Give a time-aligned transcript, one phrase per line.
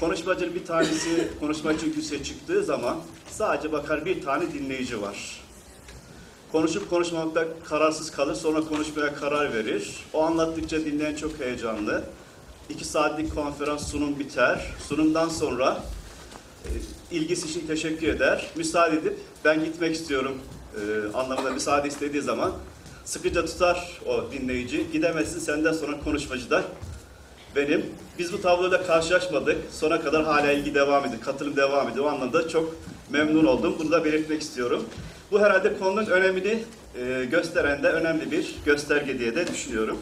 [0.00, 2.96] Konuşmacının bir tanesi konuşmacı yükseğe çıktığı zaman
[3.30, 5.40] sadece bakar bir tane dinleyici var.
[6.52, 9.96] Konuşup konuşmamakta kararsız kalır, sonra konuşmaya karar verir.
[10.12, 12.04] O anlattıkça dinleyen çok heyecanlı.
[12.70, 14.66] İki saatlik konferans sunum biter.
[14.88, 15.82] Sunumdan sonra
[16.64, 16.70] e,
[17.16, 18.50] ilgisi için teşekkür eder.
[18.56, 20.38] Müsaade edip ben gitmek istiyorum
[20.74, 22.52] e, anlamında müsaade istediği zaman
[23.04, 24.86] sıkıca tutar o dinleyici.
[24.92, 26.64] Gidemezsin senden sonra konuşmacı da
[27.56, 27.86] benim.
[28.18, 29.56] Biz bu tabloyla karşılaşmadık.
[29.72, 32.04] Sona kadar hala ilgi devam ediyor, katılım devam ediyor.
[32.04, 32.74] O anlamda çok
[33.10, 33.76] memnun oldum.
[33.78, 34.84] Bunu da belirtmek istiyorum.
[35.30, 36.62] Bu herhalde konunun önemini
[37.00, 39.98] e, gösteren de önemli bir gösterge diye de düşünüyorum.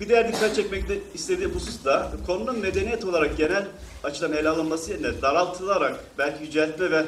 [0.00, 3.66] Bir diğer dikkat çekmekte istediğim husus da konunun medeniyet olarak genel
[4.04, 7.04] açıdan ele alınması yerine daraltılarak belki yüceltme ve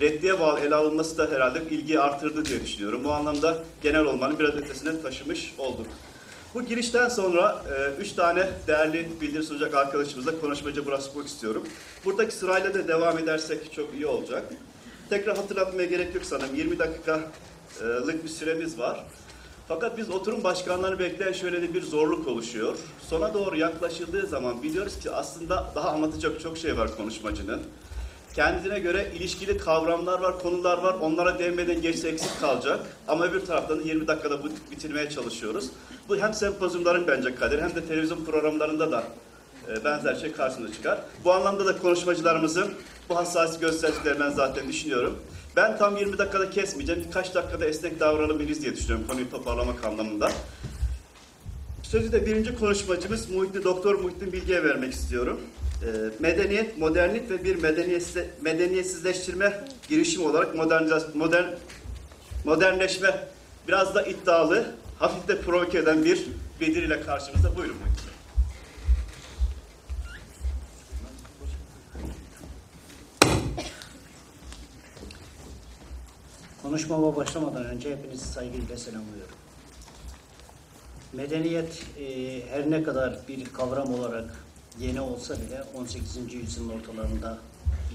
[0.00, 3.04] reddiye bağlı ele alınması da herhalde ilgiyi artırdı diye düşünüyorum.
[3.04, 5.86] Bu anlamda genel olmanın biraz ötesine taşımış olduk.
[6.54, 11.62] Bu girişten sonra e, üç tane değerli bildiri sunacak arkadaşımızla konuşmacı bırakmak istiyorum.
[12.04, 14.44] Buradaki sırayla da devam edersek çok iyi olacak.
[15.10, 16.54] Tekrar hatırlatmaya gerek yok sanırım.
[16.54, 19.04] 20 dakikalık bir süremiz var.
[19.68, 22.76] Fakat biz oturum başkanlarını bekleyen şöyle de bir zorluk oluşuyor.
[23.08, 27.62] Sona doğru yaklaşıldığı zaman biliyoruz ki aslında daha anlatacak çok şey var konuşmacının.
[28.34, 30.94] Kendine göre ilişkili kavramlar var, konular var.
[31.00, 32.80] Onlara değinmeden geçse eksik kalacak.
[33.08, 35.70] Ama öbür taraftan da 20 dakikada bu bitirmeye çalışıyoruz.
[36.08, 39.04] Bu hem sempozyumların bence kaderi hem de televizyon programlarında da
[39.68, 40.98] e, benzer şey karşımıza çıkar.
[41.24, 42.74] Bu anlamda da konuşmacılarımızın
[43.08, 45.18] bu hassasiyet gösterdiklerini ben zaten düşünüyorum.
[45.56, 47.04] Ben tam 20 dakikada kesmeyeceğim.
[47.06, 50.32] Birkaç dakikada esnek davranabiliriz diye düşünüyorum konuyu toparlamak anlamında.
[51.82, 55.40] Sözü de birinci konuşmacımız Muhittin, Doktor Muhittin Bilge'ye vermek istiyorum.
[55.84, 61.44] Ee, medeniyet, modernlik ve bir medeniyetse- medeniyetsizleştirme girişimi olarak moderniz- modern,
[62.44, 63.28] modernleşme
[63.68, 64.66] biraz da iddialı,
[64.98, 66.26] hafif de provoke eden bir
[66.60, 67.56] bildiriyle karşımızda.
[67.56, 68.04] Buyurun Muhittin.
[76.62, 79.34] Konuşmama başlamadan önce hepinizi saygıyla selamlıyorum.
[81.12, 84.43] Medeniyet e, her ne kadar bir kavram olarak
[84.80, 86.34] yeni olsa bile 18.
[86.34, 87.38] yüzyılın ortalarında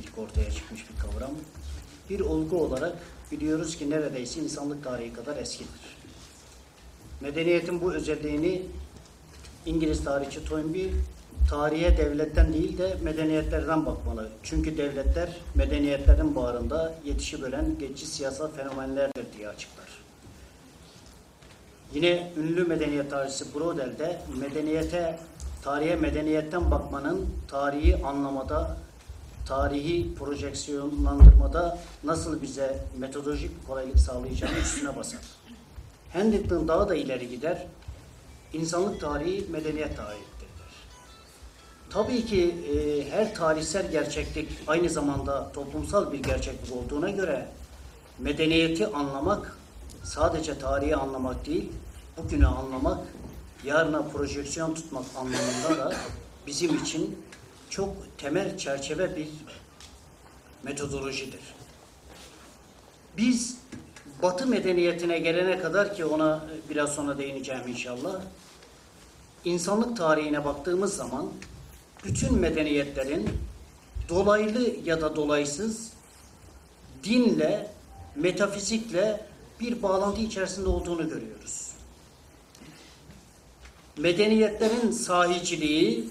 [0.03, 1.31] ilk ortaya çıkmış bir kavram.
[2.09, 2.97] Bir olgu olarak
[3.31, 5.97] biliyoruz ki neredeyse insanlık tarihi kadar eskidir.
[7.21, 8.61] Medeniyetin bu özelliğini
[9.65, 10.91] İngiliz tarihçi Toynbee
[11.49, 14.29] tarihe devletten değil de medeniyetlerden bakmalı.
[14.43, 19.87] Çünkü devletler medeniyetlerin bağrında yetişibölen geçici siyasal fenomenlerdir diye açıklar.
[21.93, 25.19] Yine ünlü medeniyet tarihçisi Brodel de medeniyete,
[25.61, 28.77] tarihe medeniyetten bakmanın tarihi anlamada,
[29.45, 35.21] tarihi projeksiyonlandırmada nasıl bize metodolojik kolaylık sağlayacağını üstüne basar.
[36.13, 37.67] Huntington daha da ileri gider.
[38.53, 40.29] İnsanlık tarihi medeniyet tarihidir.
[41.89, 47.47] Tabii ki e, her tarihsel gerçeklik aynı zamanda toplumsal bir gerçeklik olduğuna göre
[48.19, 49.57] medeniyeti anlamak
[50.03, 51.71] sadece tarihi anlamak değil,
[52.17, 52.99] bugünü anlamak,
[53.63, 55.95] yarına projeksiyon tutmak anlamında da
[56.47, 57.17] bizim için
[57.69, 59.27] çok temel çerçeve bir
[60.63, 61.41] metodolojidir.
[63.17, 63.59] Biz
[64.21, 68.21] Batı medeniyetine gelene kadar ki ona biraz sonra değineceğim inşallah.
[69.45, 71.29] insanlık tarihine baktığımız zaman
[72.05, 73.29] bütün medeniyetlerin
[74.09, 75.91] dolaylı ya da dolaysız
[77.03, 77.71] dinle,
[78.15, 79.25] metafizikle
[79.59, 81.68] bir bağlantı içerisinde olduğunu görüyoruz.
[83.99, 86.09] Medeniyetlerin sahiciliği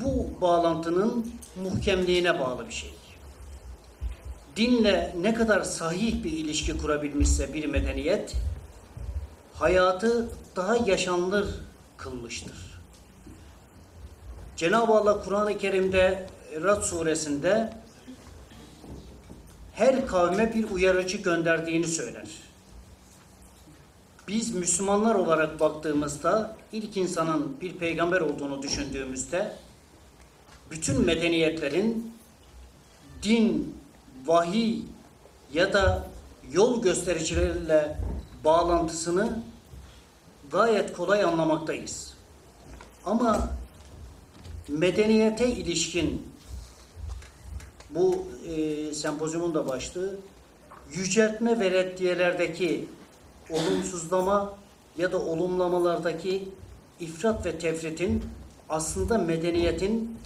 [0.00, 2.90] bu bağlantının muhkemliğine bağlı bir şey.
[4.56, 8.34] Dinle ne kadar sahih bir ilişki kurabilmişse bir medeniyet,
[9.54, 11.46] hayatı daha yaşanılır
[11.96, 12.80] kılmıştır.
[14.56, 16.26] Cenab-ı Allah Kur'an-ı Kerim'de
[16.62, 17.72] Rad suresinde
[19.72, 22.28] her kavme bir uyarıcı gönderdiğini söyler.
[24.32, 29.52] Biz Müslümanlar olarak baktığımızda ilk insanın bir peygamber olduğunu düşündüğümüzde
[30.70, 32.12] bütün medeniyetlerin
[33.22, 33.76] din,
[34.26, 34.82] vahiy
[35.52, 36.08] ya da
[36.52, 37.96] yol göstericileriyle
[38.44, 39.42] bağlantısını
[40.50, 42.14] gayet kolay anlamaktayız.
[43.04, 43.50] Ama
[44.68, 46.26] medeniyete ilişkin
[47.90, 50.16] bu e, sempozyumun da başlığı
[50.92, 52.88] yüceltme ve reddiyelerdeki
[53.52, 54.54] olumsuzlama
[54.98, 56.48] ya da olumlamalardaki
[57.00, 58.24] ifrat ve tefritin
[58.68, 60.18] aslında medeniyetin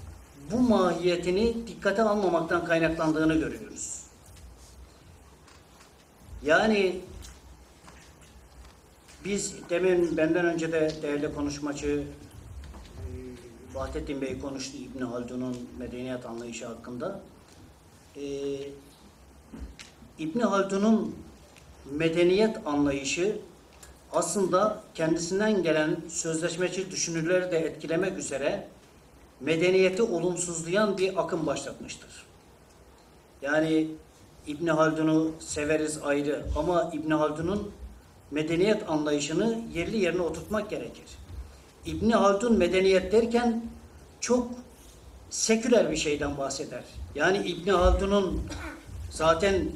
[0.53, 4.03] bu mahiyetini dikkate almamaktan kaynaklandığını görüyoruz.
[6.43, 7.01] Yani
[9.25, 16.67] biz demin benden önce de değerli konuşmacı e, Vahdettin Bey konuştu İbn Haldun'un medeniyet anlayışı
[16.67, 17.21] hakkında.
[18.17, 18.23] Ee,
[20.19, 21.17] İbn Haldun'un
[21.93, 23.39] medeniyet anlayışı
[24.13, 28.69] aslında kendisinden gelen sözleşmeci düşünürleri de etkilemek üzere
[29.41, 32.27] medeniyeti olumsuzlayan bir akım başlatmıştır.
[33.43, 33.89] Yani
[34.47, 37.73] İbn Haldun'u severiz ayrı ama İbn Haldun'un
[38.31, 41.05] medeniyet anlayışını yerli yerine oturtmak gerekir.
[41.87, 43.65] İbn Haldun medeniyet derken
[44.21, 44.49] çok
[45.31, 46.85] seküler bir şeyden bahseder.
[47.15, 48.41] Yani İbn Haldun'un
[49.11, 49.71] zaten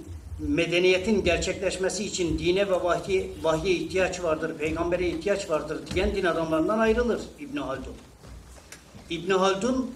[0.49, 6.79] medeniyetin gerçekleşmesi için dine ve vahye, vahye ihtiyaç vardır, peygambere ihtiyaç vardır diyen din adamlarından
[6.79, 7.95] ayrılır İbn Haldun.
[9.11, 9.91] İbn Haldun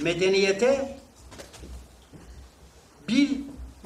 [0.00, 0.98] medeniyete
[3.08, 3.30] bir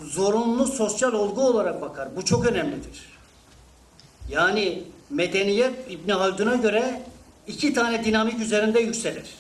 [0.03, 2.17] zorunlu sosyal olgu olarak bakar.
[2.17, 3.15] Bu çok önemlidir.
[4.31, 7.03] Yani medeniyet İbn Haldun'a göre
[7.47, 9.35] iki tane dinamik üzerinde yükselir.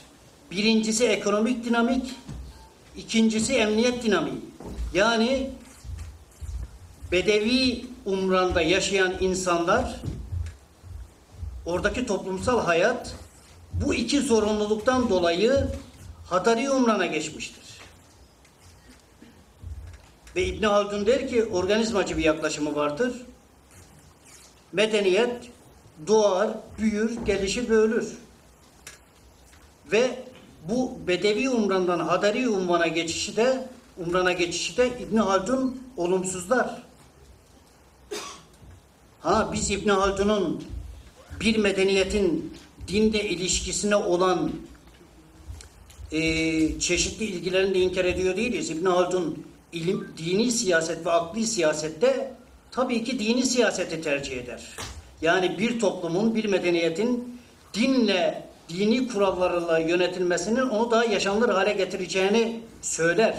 [0.50, 2.14] Birincisi ekonomik dinamik,
[2.96, 4.40] ikincisi emniyet dinamiği.
[4.94, 5.50] Yani
[7.14, 10.00] Bedevi umranda yaşayan insanlar
[11.66, 13.14] oradaki toplumsal hayat
[13.72, 15.66] bu iki zorunluluktan dolayı
[16.26, 17.62] Hadari umrana geçmiştir.
[20.36, 23.22] Ve İbn Haldun der ki organizmacı bir yaklaşımı vardır.
[24.72, 25.50] Medeniyet
[26.06, 28.18] doğar, büyür, gelişir ve ölür.
[29.92, 30.24] Ve
[30.68, 33.68] bu Bedevi umrandan Hadari umrana geçişi de
[34.06, 36.93] umrana geçişi de İbn Haldun olumsuzlar.
[39.24, 40.64] Ha biz İbn Haldun'un
[41.40, 42.54] bir medeniyetin
[42.88, 44.52] dinle ilişkisine olan
[46.12, 46.20] e,
[46.78, 48.70] çeşitli ilgilerini de inkar ediyor değiliz.
[48.70, 52.34] İbn Haldun ilim, dini siyaset ve akli siyasette
[52.70, 54.62] tabii ki dini siyaseti tercih eder.
[55.22, 57.38] Yani bir toplumun, bir medeniyetin
[57.74, 63.36] dinle, dini kurallarla yönetilmesinin onu daha yaşanılır hale getireceğini söyler.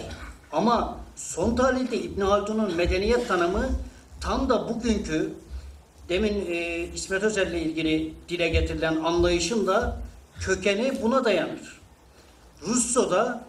[0.51, 3.69] Ama son tahlilde İbn Haldun'un medeniyet tanımı
[4.21, 5.33] tam da bugünkü
[6.09, 9.97] demin e, İsmet Özel'le ilgili dile getirilen anlayışın da
[10.39, 11.81] kökeni buna dayanır.
[12.67, 13.45] Russo'da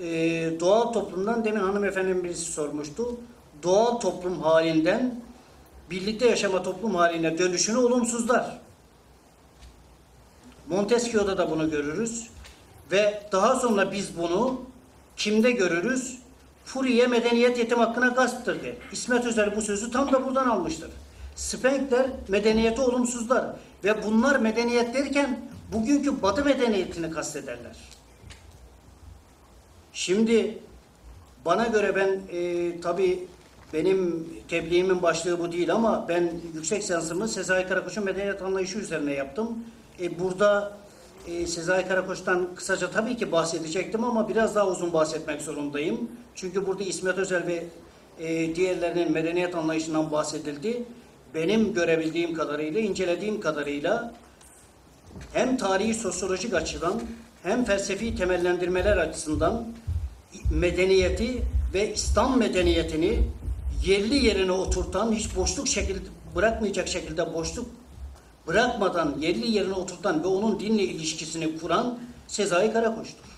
[0.00, 0.06] e,
[0.60, 3.20] doğal toplumdan demin hanımefendinin birisi sormuştu.
[3.62, 5.20] Doğal toplum halinden
[5.90, 8.58] birlikte yaşama toplum haline dönüşünü olumsuzlar.
[10.68, 12.28] Montesquieu'da da bunu görürüz.
[12.92, 14.60] Ve daha sonra biz bunu
[15.16, 16.18] kimde görürüz?
[16.64, 18.74] Furiye medeniyet yetim hakkına gasptır der.
[18.92, 20.90] İsmet Özel bu sözü tam da buradan almıştır.
[21.38, 23.46] Spenkler medeniyeti olumsuzlar.
[23.84, 25.40] Ve bunlar medeniyet derken
[25.72, 27.76] bugünkü batı medeniyetini kastederler.
[29.92, 30.58] Şimdi
[31.44, 33.26] bana göre ben e, tabii
[33.72, 39.58] benim tebliğimin başlığı bu değil ama ben yüksek lisansımı Sezai Karakoç'un medeniyet anlayışı üzerine yaptım.
[40.00, 40.72] E, burada
[41.26, 46.10] e, Sezai Karakoç'tan kısaca tabii ki bahsedecektim ama biraz daha uzun bahsetmek zorundayım.
[46.34, 47.64] Çünkü burada İsmet Özel ve
[48.18, 50.84] e, diğerlerinin medeniyet anlayışından bahsedildi.
[51.34, 54.14] Benim görebildiğim kadarıyla, incelediğim kadarıyla
[55.32, 57.00] hem tarihi sosyolojik açıdan
[57.42, 59.64] hem felsefi temellendirmeler açısından
[60.50, 61.42] medeniyeti
[61.74, 63.22] ve İslam medeniyetini
[63.86, 66.00] yerli yerine oturtan, hiç boşluk şekilde
[66.36, 67.66] bırakmayacak şekilde boşluk
[68.46, 73.28] bırakmadan yerli yerine oturtan ve onun dinle ilişkisini kuran Sezai Karakoç'tur.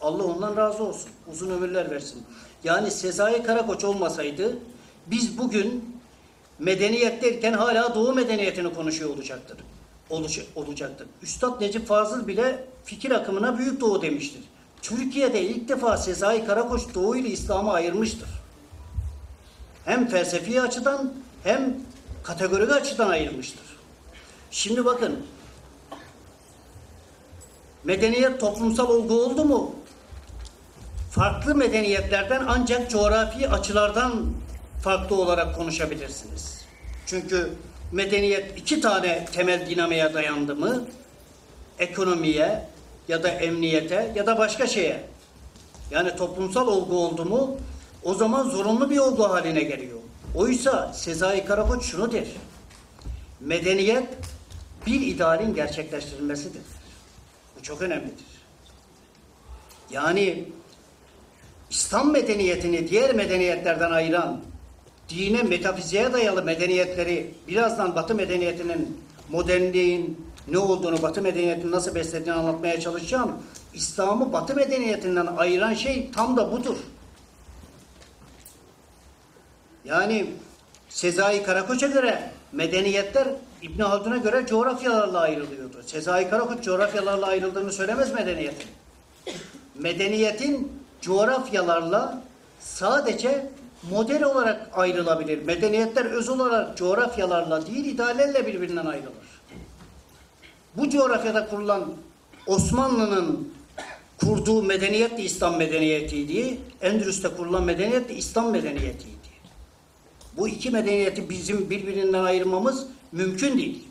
[0.00, 1.10] Allah ondan razı olsun.
[1.32, 2.22] Uzun ömürler versin.
[2.64, 4.56] Yani Sezai Karakoç olmasaydı
[5.06, 5.96] biz bugün
[6.62, 9.58] medeniyet derken hala Doğu medeniyetini konuşuyor olacaktır.
[10.10, 11.06] Oluş, olacaktır.
[11.22, 14.40] Üstad Necip Fazıl bile fikir akımına Büyük Doğu demiştir.
[14.82, 18.28] Türkiye'de ilk defa Sezai Karakoç Doğu ile İslam'ı ayırmıştır.
[19.84, 21.12] Hem felsefi açıdan
[21.44, 21.74] hem
[22.22, 23.64] kategorik açıdan ayırmıştır.
[24.50, 25.26] Şimdi bakın
[27.84, 29.74] medeniyet toplumsal olgu oldu mu?
[31.10, 34.12] Farklı medeniyetlerden ancak coğrafi açılardan
[34.82, 36.64] farklı olarak konuşabilirsiniz.
[37.06, 37.50] Çünkü
[37.92, 40.84] medeniyet iki tane temel dinamiğe dayandı mı?
[41.78, 42.66] Ekonomiye
[43.08, 45.04] ya da emniyete ya da başka şeye.
[45.90, 47.56] Yani toplumsal olgu oldu mu
[48.02, 49.98] o zaman zorunlu bir olgu haline geliyor.
[50.34, 52.26] Oysa Sezai Karakoç şunu der.
[53.40, 54.08] Medeniyet
[54.86, 56.62] bir idealin gerçekleştirilmesidir.
[57.58, 58.24] Bu çok önemlidir.
[59.90, 60.44] Yani
[61.70, 64.40] İslam medeniyetini diğer medeniyetlerden ayıran
[65.16, 72.80] dine, metafiziğe dayalı medeniyetleri birazdan Batı medeniyetinin modernliğin ne olduğunu, Batı medeniyetini nasıl beslediğini anlatmaya
[72.80, 73.32] çalışacağım.
[73.74, 76.76] İslam'ı Batı medeniyetinden ayıran şey tam da budur.
[79.84, 80.26] Yani
[80.88, 83.28] Sezai Karakoç'a göre medeniyetler
[83.62, 85.82] İbn Haldun'a göre coğrafyalarla ayrılıyordu.
[85.86, 88.68] Sezai Karakoç coğrafyalarla ayrıldığını söylemez medeniyetin.
[89.74, 92.22] Medeniyetin coğrafyalarla
[92.60, 93.50] sadece
[93.90, 95.42] model olarak ayrılabilir.
[95.42, 99.42] Medeniyetler öz olarak coğrafyalarla değil ideallerle birbirinden ayrılır.
[100.76, 101.92] Bu coğrafyada kurulan
[102.46, 103.52] Osmanlı'nın
[104.20, 106.58] kurduğu medeniyet de İslam medeniyetiydi.
[106.80, 109.12] Endülüs'te kurulan medeniyet de İslam medeniyetiydi.
[110.36, 113.84] Bu iki medeniyeti bizim birbirinden ayırmamız mümkün değil.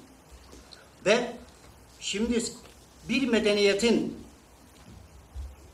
[1.05, 1.31] Ve
[2.00, 2.43] şimdi
[3.10, 4.21] bir medeniyetin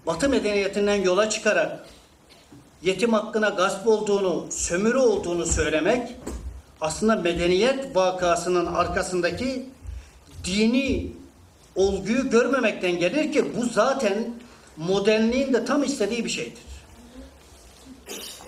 [0.06, 1.88] Batı medeniyetinden yola çıkarak
[2.82, 6.16] yetim hakkına gasp olduğunu, sömürü olduğunu söylemek
[6.82, 9.70] aslında medeniyet vakasının arkasındaki
[10.44, 11.12] dini
[11.76, 14.34] olguyu görmemekten gelir ki bu zaten
[14.78, 16.68] modernliğin de tam istediği bir şeydir.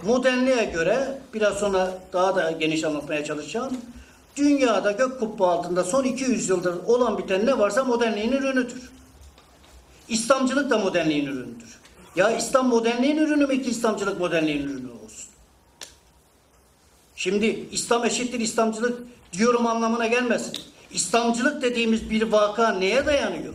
[0.04, 3.78] Modernliğe göre biraz sonra daha da geniş anlatmaya çalışacağım.
[4.36, 8.92] Dünyada gök kubbe altında son 200 yıldır olan biten ne varsa modernliğin ürünüdür.
[10.10, 11.79] İslamcılık da modernliğin ürünüdür.
[12.16, 15.30] Ya İslam modernliğin ürünü mü ki İslamcılık modernliğin ürünü olsun?
[17.16, 20.54] Şimdi İslam eşittir İslamcılık diyorum anlamına gelmesin.
[20.92, 23.54] İslamcılık dediğimiz bir vaka neye dayanıyor?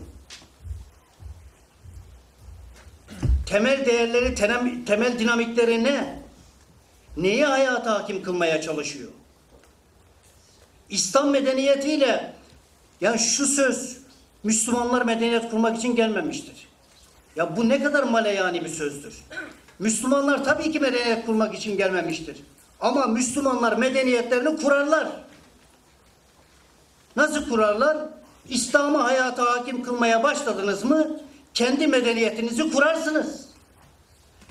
[3.46, 4.34] Temel değerleri,
[4.86, 6.22] temel, dinamikleri ne?
[7.16, 9.10] Neyi hayata hakim kılmaya çalışıyor?
[10.90, 12.34] İslam medeniyetiyle
[13.00, 13.98] yani şu söz
[14.42, 16.68] Müslümanlar medeniyet kurmak için gelmemiştir.
[17.36, 19.14] Ya bu ne kadar maleyani bir sözdür.
[19.78, 22.36] Müslümanlar tabii ki medeniyet kurmak için gelmemiştir.
[22.80, 25.08] Ama Müslümanlar medeniyetlerini kurarlar.
[27.16, 27.96] Nasıl kurarlar?
[28.48, 31.20] İslam'ı hayata hakim kılmaya başladınız mı
[31.54, 33.48] kendi medeniyetinizi kurarsınız.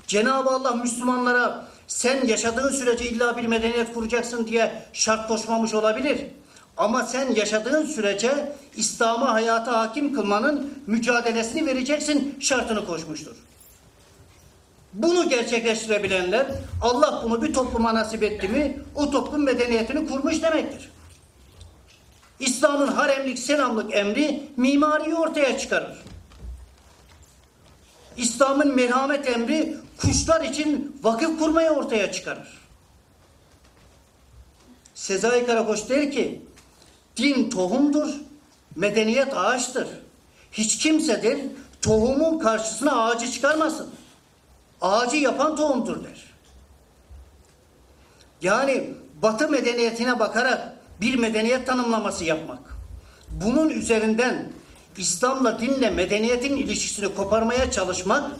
[0.06, 6.26] Cenab-ı Allah Müslümanlara sen yaşadığın sürece illa bir medeniyet kuracaksın diye şart koşmamış olabilir.
[6.76, 13.36] Ama sen yaşadığın sürece İslam'ı hayata hakim kılmanın mücadelesini vereceksin şartını koşmuştur.
[14.92, 16.46] Bunu gerçekleştirebilenler
[16.82, 20.90] Allah bunu bir topluma nasip etti mi o toplum medeniyetini kurmuş demektir.
[22.40, 25.98] İslam'ın haremlik, selamlık emri mimariyi ortaya çıkarır.
[28.16, 32.48] İslam'ın merhamet emri kuşlar için vakıf kurmayı ortaya çıkarır.
[34.94, 36.42] Sezai Karakoç der ki,
[37.16, 38.08] din tohumdur,
[38.76, 39.88] medeniyet ağaçtır.
[40.52, 41.38] Hiç kimsedir
[41.82, 43.90] tohumun karşısına ağacı çıkarmasın.
[44.80, 46.24] Ağacı yapan tohumdur der.
[48.42, 48.90] Yani
[49.22, 52.58] Batı medeniyetine bakarak bir medeniyet tanımlaması yapmak.
[53.30, 54.52] Bunun üzerinden
[54.96, 58.30] İslam'la dinle medeniyetin ilişkisini koparmaya çalışmak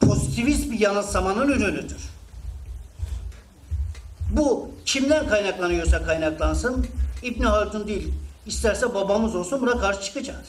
[0.00, 1.96] pozitivist bir yanılsamanın ürünüdür.
[4.36, 6.86] Bu kimden kaynaklanıyorsa kaynaklansın
[7.22, 8.14] İbn Haldun değil.
[8.46, 10.48] İsterse babamız olsun buna karşı çıkacağız.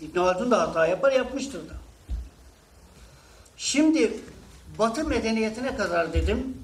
[0.00, 1.74] İbn Haldun da hata yapar yapmıştır da.
[3.56, 4.20] Şimdi
[4.78, 6.56] Batı medeniyetine kadar dedim.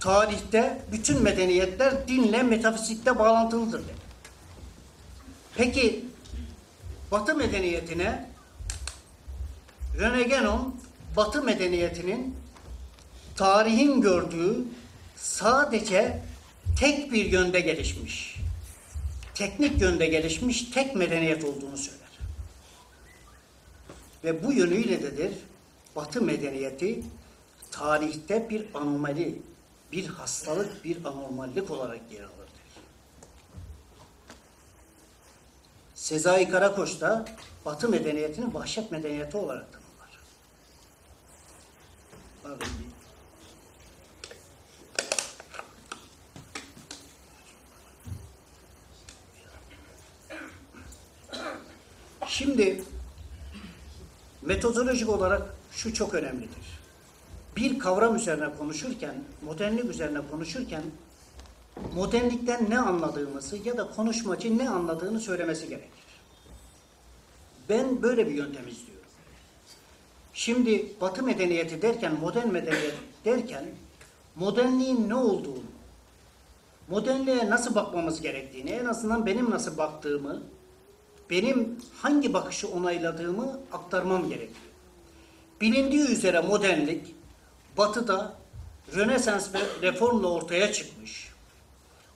[0.00, 3.96] Tarihte bütün medeniyetler dinle metafizikle bağlantılıdır dedim.
[5.56, 6.04] Peki
[7.10, 8.28] Batı medeniyetine
[9.98, 10.70] Rene Guénon
[11.16, 12.36] Batı medeniyetinin
[13.36, 14.56] tarihin gördüğü
[15.16, 16.22] sadece
[16.76, 18.36] tek bir yönde gelişmiş,
[19.34, 22.08] teknik yönde gelişmiş tek medeniyet olduğunu söyler.
[24.24, 25.32] Ve bu yönüyle dedir
[25.96, 27.02] Batı medeniyeti
[27.70, 29.42] tarihte bir anomali,
[29.92, 32.30] bir hastalık, bir anormallik olarak yer alır.
[32.36, 32.82] der.
[35.94, 37.24] Sezai Karakoç da
[37.64, 40.18] Batı medeniyetini vahşet medeniyeti olarak tanımlar.
[42.42, 42.68] Pardon,
[52.38, 52.82] Şimdi
[54.42, 56.78] metodolojik olarak şu çok önemlidir.
[57.56, 60.82] Bir kavram üzerine konuşurken, modernlik üzerine konuşurken
[61.94, 66.04] modernlikten ne anladığımızı ya da konuşmacı ne anladığını söylemesi gerekir.
[67.68, 69.10] Ben böyle bir yöntem izliyorum.
[70.34, 73.64] Şimdi Batı medeniyeti derken, modern medeniyet derken
[74.36, 75.70] modernliğin ne olduğunu,
[76.88, 80.42] modernliğe nasıl bakmamız gerektiğini, en azından benim nasıl baktığımı,
[81.30, 84.68] benim hangi bakışı onayladığımı aktarmam gerekiyor.
[85.60, 87.14] Bilindiği üzere modernlik
[87.76, 88.34] Batı'da
[88.96, 91.28] Rönesans ve reformla ortaya çıkmış.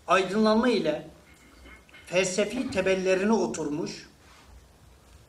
[0.07, 1.07] Aydınlanma ile
[2.07, 4.09] felsefi temellerine oturmuş.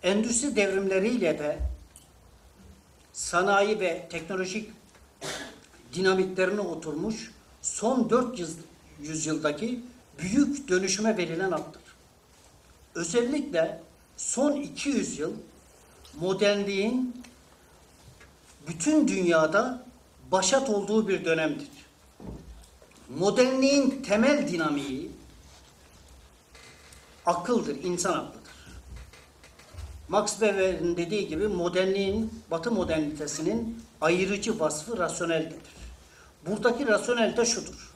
[0.03, 1.59] Endüstri devrimleriyle de
[3.13, 4.71] sanayi ve teknolojik
[5.93, 8.55] dinamiklerine oturmuş son 400
[9.01, 9.79] yüzyıldaki
[10.19, 11.82] büyük dönüşüme verilen addır.
[12.95, 13.81] Özellikle
[14.17, 15.33] son 200 yıl
[16.19, 17.23] modernliğin
[18.67, 19.85] bütün dünyada
[20.31, 21.67] başat olduğu bir dönemdir.
[23.17, 25.11] Modernliğin temel dinamiği
[27.25, 28.43] akıldır, insan aklıdır.
[30.07, 35.59] Max Weber'in dediği gibi modernliğin, batı modernitesinin ayırıcı vasfı rasyoneldir.
[36.47, 37.93] Buradaki rasyonel de şudur.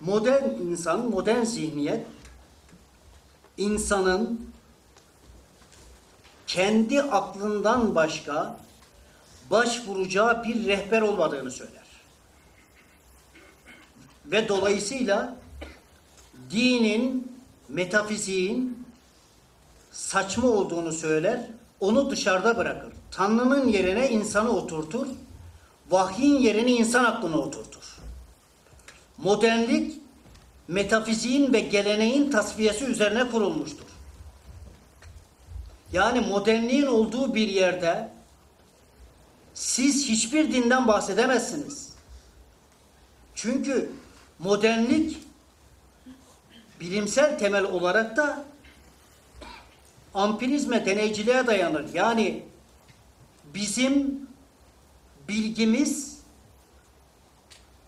[0.00, 2.06] Modern insan, modern zihniyet
[3.60, 4.50] insanın
[6.46, 8.56] kendi aklından başka
[9.50, 11.80] başvuracağı bir rehber olmadığını söyler.
[14.26, 15.36] Ve dolayısıyla
[16.50, 17.32] dinin,
[17.68, 18.86] metafiziğin
[19.92, 21.46] saçma olduğunu söyler,
[21.80, 22.92] onu dışarıda bırakır.
[23.10, 25.06] Tanrı'nın yerine insanı oturtur,
[25.90, 27.98] vahyin yerine insan aklını oturtur.
[29.18, 29.98] Modernlik,
[30.70, 33.86] metafiziğin ve geleneğin tasfiyesi üzerine kurulmuştur.
[35.92, 38.10] Yani modernliğin olduğu bir yerde
[39.54, 41.92] siz hiçbir dinden bahsedemezsiniz.
[43.34, 43.92] Çünkü
[44.38, 45.18] modernlik
[46.80, 48.44] bilimsel temel olarak da
[50.14, 51.94] ampirizme, deneyciliğe dayanır.
[51.94, 52.42] Yani
[53.54, 54.20] bizim
[55.28, 56.20] bilgimiz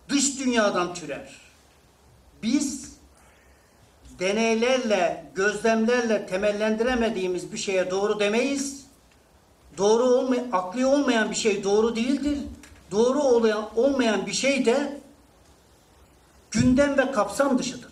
[0.09, 1.42] dış dünyadan türer.
[2.43, 2.93] Biz
[4.19, 8.85] deneylerle, gözlemlerle temellendiremediğimiz bir şeye doğru demeyiz.
[9.77, 12.39] Doğru olmayan, akli olmayan bir şey doğru değildir.
[12.91, 15.01] Doğru olmayan, olmayan bir şey de
[16.51, 17.91] gündem ve kapsam dışıdır.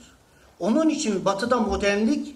[0.60, 2.36] Onun için batıda modernlik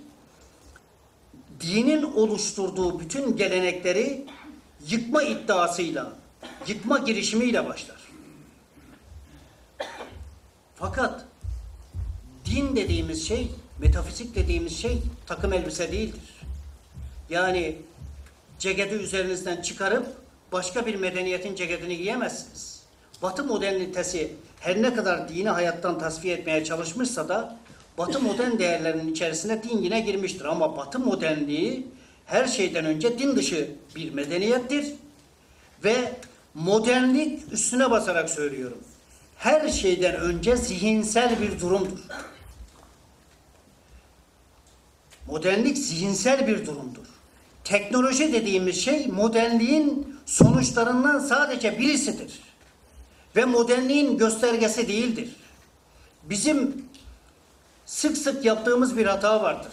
[1.61, 4.25] dinin oluşturduğu bütün gelenekleri
[4.87, 6.13] yıkma iddiasıyla,
[6.67, 7.97] yıkma girişimiyle başlar.
[10.75, 11.25] Fakat
[12.45, 13.47] din dediğimiz şey,
[13.79, 16.41] metafizik dediğimiz şey takım elbise değildir.
[17.29, 17.75] Yani
[18.59, 20.07] ceketi üzerinizden çıkarıp
[20.51, 22.81] başka bir medeniyetin ceketini giyemezsiniz.
[23.21, 27.57] Batı modernitesi her ne kadar dini hayattan tasfiye etmeye çalışmışsa da
[27.97, 30.45] Batı modern değerlerinin içerisine din yine girmiştir.
[30.45, 31.87] Ama Batı modernliği
[32.25, 34.93] her şeyden önce din dışı bir medeniyettir.
[35.83, 36.13] Ve
[36.53, 38.77] modernlik üstüne basarak söylüyorum.
[39.37, 41.99] Her şeyden önce zihinsel bir durumdur.
[45.27, 47.05] Modernlik zihinsel bir durumdur.
[47.63, 52.39] Teknoloji dediğimiz şey modernliğin sonuçlarından sadece birisidir.
[53.35, 55.35] Ve modernliğin göstergesi değildir.
[56.23, 56.85] Bizim
[57.85, 59.71] sık sık yaptığımız bir hata vardır.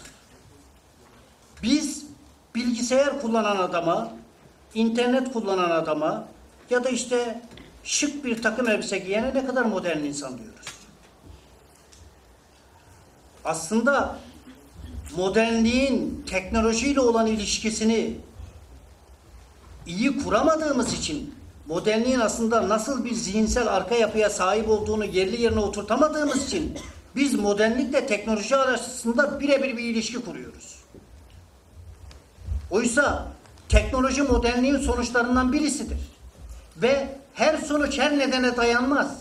[1.63, 2.05] Biz
[2.55, 4.13] bilgisayar kullanan adama,
[4.73, 6.27] internet kullanan adama
[6.69, 7.41] ya da işte
[7.83, 10.65] şık bir takım elbise giyene ne kadar modern insan diyoruz.
[13.45, 14.19] Aslında
[15.17, 18.15] modernliğin teknolojiyle olan ilişkisini
[19.85, 21.35] iyi kuramadığımız için
[21.67, 26.77] modernliğin aslında nasıl bir zihinsel arka yapıya sahip olduğunu yerli yerine oturtamadığımız için
[27.15, 30.75] biz modernlikle teknoloji arasında birebir bir ilişki kuruyoruz.
[32.71, 33.27] Oysa
[33.69, 35.97] teknoloji modernliğin sonuçlarından birisidir.
[36.77, 39.17] Ve her sonuç her nedene dayanmaz.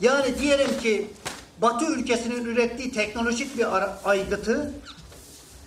[0.00, 1.10] Yani diyelim ki
[1.62, 3.66] Batı ülkesinin ürettiği teknolojik bir
[4.04, 4.72] aygıtı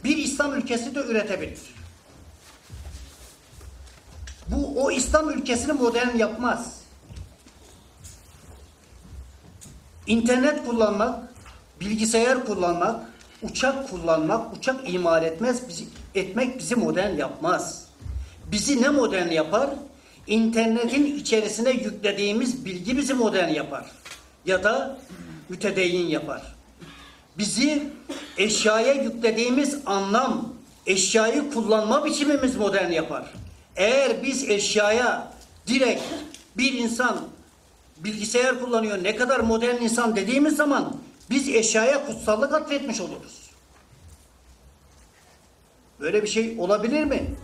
[0.04, 1.60] bir İslam ülkesi de üretebilir.
[4.48, 6.82] Bu o İslam ülkesini modern yapmaz.
[10.08, 11.20] İnternet kullanmak,
[11.80, 13.10] bilgisayar kullanmak,
[13.42, 17.86] uçak kullanmak, uçak imal etmez, bizi, etmek bizi modern yapmaz.
[18.52, 19.70] Bizi ne modern yapar?
[20.28, 23.86] İnternetin içerisine yüklediğimiz bilgi bizi modern yapar.
[24.46, 24.98] Ya da
[25.50, 26.56] mütedeyyin yapar.
[27.38, 27.90] Bizi
[28.38, 30.54] eşyaya yüklediğimiz anlam,
[30.86, 33.34] eşyayı kullanma biçimimiz modern yapar.
[33.76, 35.34] Eğer biz eşyaya
[35.68, 36.02] direkt
[36.58, 37.22] bir insan
[37.98, 40.98] bilgisayar kullanıyor ne kadar modern insan dediğimiz zaman
[41.30, 43.50] biz eşyaya kutsallık atfetmiş oluruz.
[46.00, 47.36] Böyle bir şey olabilir mi?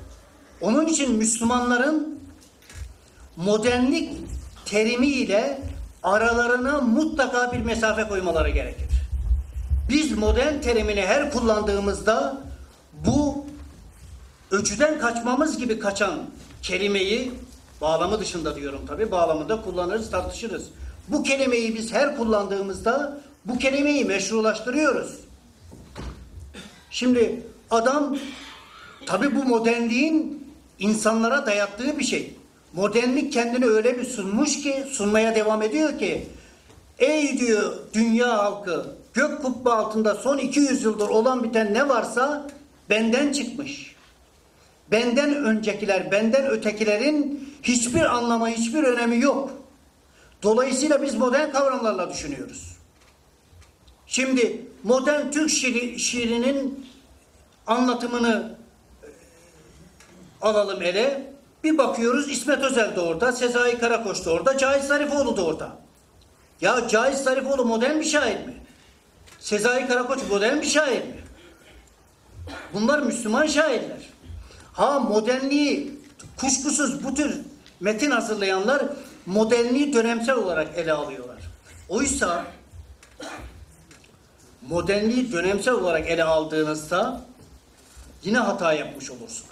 [0.62, 2.20] Onun için Müslümanların
[3.36, 4.14] modernlik
[4.66, 5.62] terimiyle
[6.04, 8.90] aralarına mutlaka bir mesafe koymaları gerekir.
[9.90, 12.38] Biz modern terimini her kullandığımızda
[13.06, 13.46] bu
[14.52, 16.20] ölçüden kaçmamız gibi kaçan
[16.62, 17.32] kelimeyi
[17.82, 20.64] bağlamı dışında diyorum tabi bağlamında kullanırız tartışırız.
[21.08, 25.18] Bu kelimeyi biz her kullandığımızda bu kelimeyi meşrulaştırıyoruz.
[26.92, 28.18] Şimdi adam
[29.06, 30.48] tabi bu modernliğin
[30.80, 32.36] insanlara dayattığı bir şey.
[32.74, 36.28] Modernlik kendini öyle bir sunmuş ki, sunmaya devam ediyor ki,
[37.00, 42.48] ey diyor dünya halkı, gök kubbe altında son 200 yıldır olan biten ne varsa
[42.90, 43.96] benden çıkmış.
[44.92, 49.50] Benden öncekiler, benden ötekilerin hiçbir anlamı, hiçbir önemi yok.
[50.44, 52.78] Dolayısıyla biz modern kavramlarla düşünüyoruz.
[54.08, 56.88] Şimdi modern Türk şiiri, şiirinin
[57.68, 58.56] anlatımını
[59.04, 59.08] e,
[60.42, 61.31] alalım ele.
[61.64, 65.70] Bir bakıyoruz İsmet Özel de orada, Sezai Karakoç da orada, Cahit Zarifoğlu da orada.
[66.62, 68.54] Ya Cahit Zarifoğlu modern bir şair mi?
[69.40, 71.24] Sezai Karakoç modern bir şair mi?
[72.74, 74.10] Bunlar Müslüman şairler.
[74.74, 76.00] Ha modernliği
[76.38, 77.40] kuşkusuz bu tür
[77.80, 78.86] metin hazırlayanlar
[79.26, 81.38] modernliği dönemsel olarak ele alıyorlar.
[81.90, 82.46] Oysa
[84.62, 87.22] modernliği dönemsel olarak ele aldığınızda
[88.24, 89.51] yine hata yapmış olursunuz.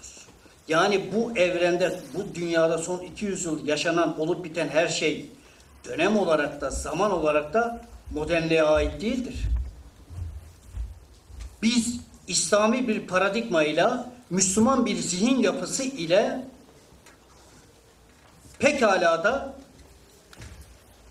[0.69, 5.25] Yani bu evrende, bu dünyada son 200 yıl yaşanan, olup biten her şey
[5.85, 7.81] dönem olarak da, zaman olarak da
[8.13, 9.35] modernliğe ait değildir.
[11.61, 13.87] Biz İslami bir paradigma ile,
[14.29, 16.43] Müslüman bir zihin yapısı ile
[18.59, 19.53] pekala da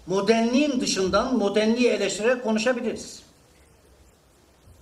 [0.06, 3.22] modernliğin dışından modernliği eleştirerek konuşabiliriz.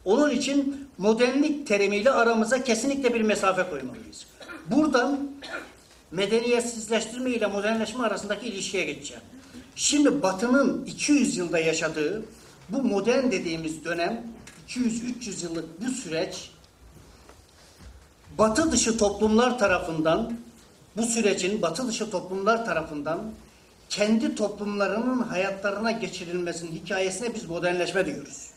[0.04, 4.26] Onun için modernlik terimiyle aramıza kesinlikle bir mesafe koymalıyız.
[4.70, 5.30] Buradan
[6.10, 9.22] medeniyetsizleştirme ile modernleşme arasındaki ilişkiye geçeceğim.
[9.76, 12.24] Şimdi Batı'nın 200 yılda yaşadığı
[12.68, 14.26] bu modern dediğimiz dönem
[14.68, 16.50] 200-300 yıllık bu süreç
[18.38, 20.32] Batı dışı toplumlar tarafından
[20.96, 23.20] bu sürecin Batı dışı toplumlar tarafından
[23.88, 28.50] kendi toplumlarının hayatlarına geçirilmesinin hikayesine biz modernleşme diyoruz.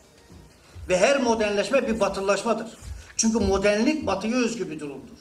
[0.88, 2.66] Ve her modernleşme bir batılılaşmadır.
[3.16, 5.16] Çünkü modernlik batıya özgü bir durumdur.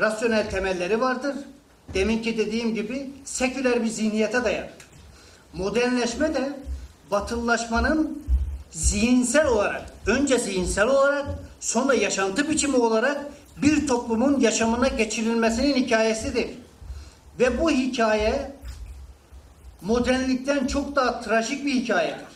[0.00, 1.34] Rasyonel temelleri vardır.
[1.94, 4.70] Deminki dediğim gibi seküler bir zihniyete dayanır.
[5.52, 6.52] Modernleşme de
[7.10, 8.22] batılılaşmanın
[8.70, 11.26] zihinsel olarak, önce zihinsel olarak,
[11.60, 13.26] sonra yaşantı biçimi olarak
[13.62, 16.50] bir toplumun yaşamına geçirilmesinin hikayesidir.
[17.38, 18.52] Ve bu hikaye
[19.82, 22.26] modernlikten çok daha trajik bir hikayedir.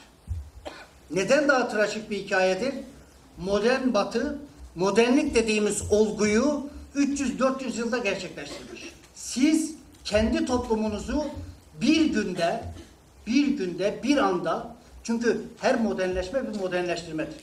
[1.10, 2.74] Neden daha trajik bir hikayedir?
[3.38, 4.38] Modern batı,
[4.74, 8.92] modernlik dediğimiz olguyu 300-400 yılda gerçekleştirmiş.
[9.14, 9.74] Siz
[10.04, 11.24] kendi toplumunuzu
[11.80, 12.64] bir günde,
[13.26, 17.36] bir günde, bir anda, çünkü her modernleşme bir modernleştirmedir.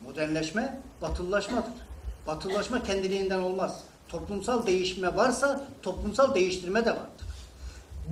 [0.00, 1.72] Modernleşme batılılaşmadır.
[2.26, 3.82] Batılılaşma kendiliğinden olmaz.
[4.08, 7.26] Toplumsal değişme varsa toplumsal değiştirme de vardır.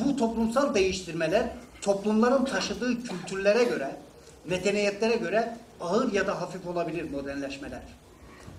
[0.05, 1.49] Bu toplumsal değiştirmeler
[1.83, 3.97] toplumların taşıdığı kültürlere göre,
[4.45, 7.83] medeniyetlere göre ağır ya da hafif olabilir modernleşmeler.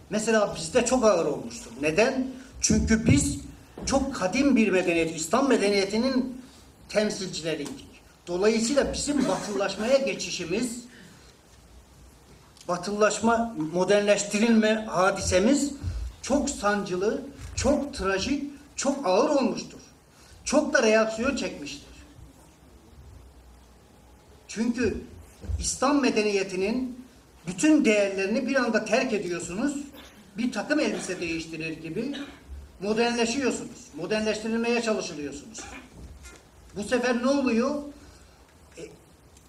[0.10, 1.72] Mesela bizde çok ağır olmuştur.
[1.82, 2.28] Neden?
[2.62, 3.38] Çünkü biz
[3.86, 6.42] çok kadim bir medeniyet, İslam medeniyetinin
[6.90, 7.88] temsilcileriydik.
[8.28, 10.84] Dolayısıyla bizim batılılaşmaya geçişimiz,
[12.68, 15.72] batılılaşma, modernleştirilme hadisemiz
[16.22, 17.22] çok sancılı,
[17.56, 18.44] çok trajik,
[18.76, 19.80] çok ağır olmuştur.
[20.46, 21.88] Çok da reaksiyon çekmiştir.
[24.48, 25.02] Çünkü
[25.60, 27.06] İslam medeniyetinin
[27.48, 29.78] bütün değerlerini bir anda terk ediyorsunuz.
[30.38, 32.16] Bir takım elbise değiştirir gibi
[32.82, 33.88] modernleşiyorsunuz.
[33.96, 35.60] Modernleştirilmeye çalışılıyorsunuz.
[36.76, 37.82] Bu sefer ne oluyor?
[38.78, 38.82] E,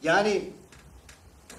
[0.02, 0.42] yani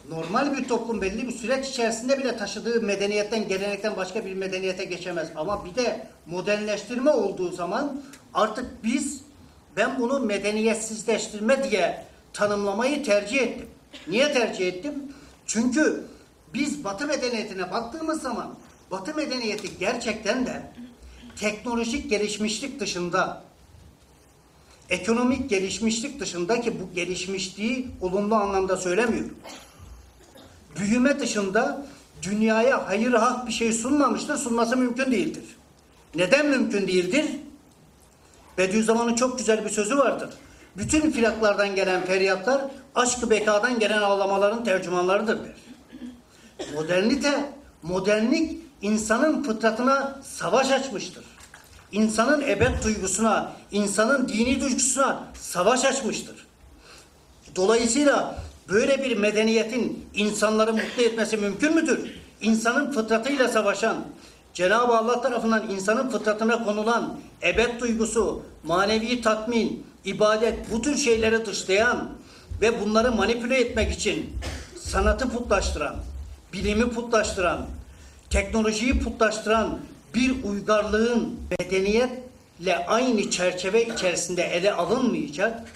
[0.10, 5.30] normal bir toplum belli bir süreç içerisinde bile taşıdığı medeniyetten, gelenekten başka bir medeniyete geçemez.
[5.36, 8.02] Ama bir de modernleştirme olduğu zaman
[8.34, 9.22] artık biz,
[9.76, 13.68] ben bunu medeniyetsizleştirme diye tanımlamayı tercih ettim.
[14.08, 14.94] Niye tercih ettim?
[15.46, 16.04] Çünkü
[16.54, 18.56] biz Batı medeniyetine baktığımız zaman
[18.92, 20.62] Batı medeniyeti gerçekten de
[21.36, 23.44] teknolojik gelişmişlik dışında
[24.90, 29.36] ekonomik gelişmişlik dışında ki bu gelişmişliği olumlu anlamda söylemiyorum.
[30.80, 31.86] Büyüme dışında
[32.22, 35.44] dünyaya hayır hak bir şey sunmamıştır, sunması mümkün değildir.
[36.16, 37.26] Neden mümkün değildir?
[38.58, 40.30] Bediüzzaman'ın çok güzel bir sözü vardır.
[40.78, 42.62] Bütün filaklardan gelen feryatlar
[42.96, 45.56] aşkı bekadan gelen ağlamaların tercümanlarıdır der.
[46.74, 51.24] Modernite, modernlik insanın fıtratına savaş açmıştır.
[51.92, 56.36] İnsanın ebed duygusuna, insanın dini duygusuna savaş açmıştır.
[57.56, 58.36] Dolayısıyla
[58.70, 62.00] böyle bir medeniyetin insanları mutlu etmesi mümkün müdür?
[62.42, 63.98] İnsanın fıtratıyla savaşan,
[64.54, 72.10] Cenab-ı Allah tarafından insanın fıtratına konulan ebed duygusu, manevi tatmin, ibadet bu tür şeyleri dışlayan
[72.62, 74.30] ve bunları manipüle etmek için
[74.80, 75.96] sanatı putlaştıran,
[76.54, 77.66] bilimi putlaştıran,
[78.30, 79.80] teknolojiyi putlaştıran
[80.14, 85.70] bir uygarlığın medeniyetle aynı çerçeve içerisinde ele alınmayacak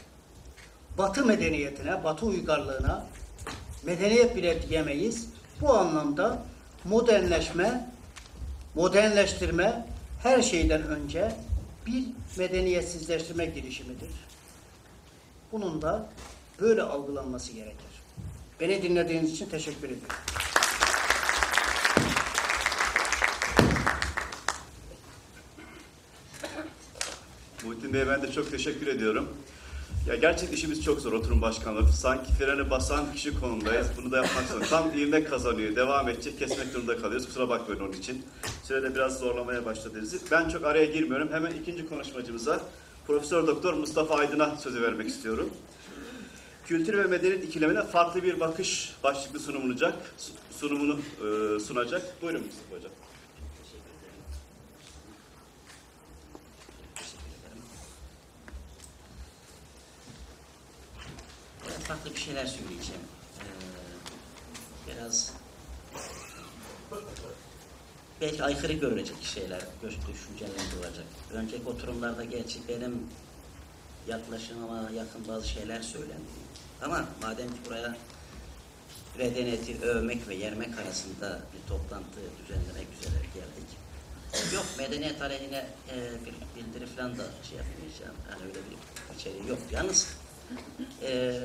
[0.98, 3.06] Batı medeniyetine, Batı uygarlığına
[3.84, 5.30] medeniyet bile diyemeyiz.
[5.62, 6.44] Bu anlamda
[6.84, 7.90] modernleşme,
[8.76, 9.88] modernleştirme
[10.24, 11.36] her şeyden önce
[11.86, 12.04] bir
[12.38, 14.10] medeniyetsizleştirme girişimidir.
[15.52, 16.10] Bunun da
[16.60, 18.04] böyle algılanması gerekir.
[18.60, 20.02] Beni dinlediğiniz için teşekkür ederim.
[27.66, 29.28] Muhittin Bey ben de çok teşekkür ediyorum.
[30.08, 31.92] Ya gerçek işimiz çok zor oturum başkanlığı.
[31.94, 33.88] Sanki freni basan kişi konumdayız.
[33.98, 34.66] Bunu da yapmak zorunda.
[34.66, 35.76] Tam ivme kazanıyor.
[35.76, 36.40] Devam edecek.
[36.40, 37.28] Kesmek durumunda kalıyoruz.
[37.28, 38.26] Kusura bakmayın onun için.
[38.64, 40.18] Sürede biraz zorlamaya başladı bizi.
[40.32, 41.30] Ben çok araya girmiyorum.
[41.32, 42.60] Hemen ikinci konuşmacımıza
[43.08, 45.50] Profesör Doktor Mustafa Aydın'a sözü vermek istiyorum.
[46.68, 49.40] Kültür ve medeniyet ikilemine farklı bir bakış başlıklı.
[50.60, 52.22] Sunumunu e, sunacak.
[52.22, 52.92] Buyurun Mustafa Hocam.
[61.84, 63.02] Farklı bir şeyler söyleyeceğim.
[63.40, 63.44] Ee,
[64.88, 65.32] biraz
[68.22, 71.06] belki aykırı görülecek şeyler, göç düşüncelerinde olacak.
[71.34, 73.08] Önceki oturumlarda gerçi benim
[74.08, 76.44] yaklaşımıma yakın bazı şeyler söylendi.
[76.82, 77.96] Ama madem ki buraya
[79.18, 83.70] medeniyeti övmek ve yermek arasında bir toplantı düzenlemek üzere geldik.
[84.54, 88.16] Yok medeniyet aleyhine e, bir bildiri falan da şey yapmayacağım.
[88.32, 89.60] Yani öyle bir içeriği yok.
[89.72, 90.08] Yalnız
[91.02, 91.40] e,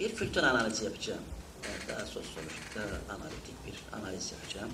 [0.00, 1.22] bir kültür analizi yapacağım.
[1.64, 4.70] Yani daha sosyolojik, daha analitik bir analiz yapacağım.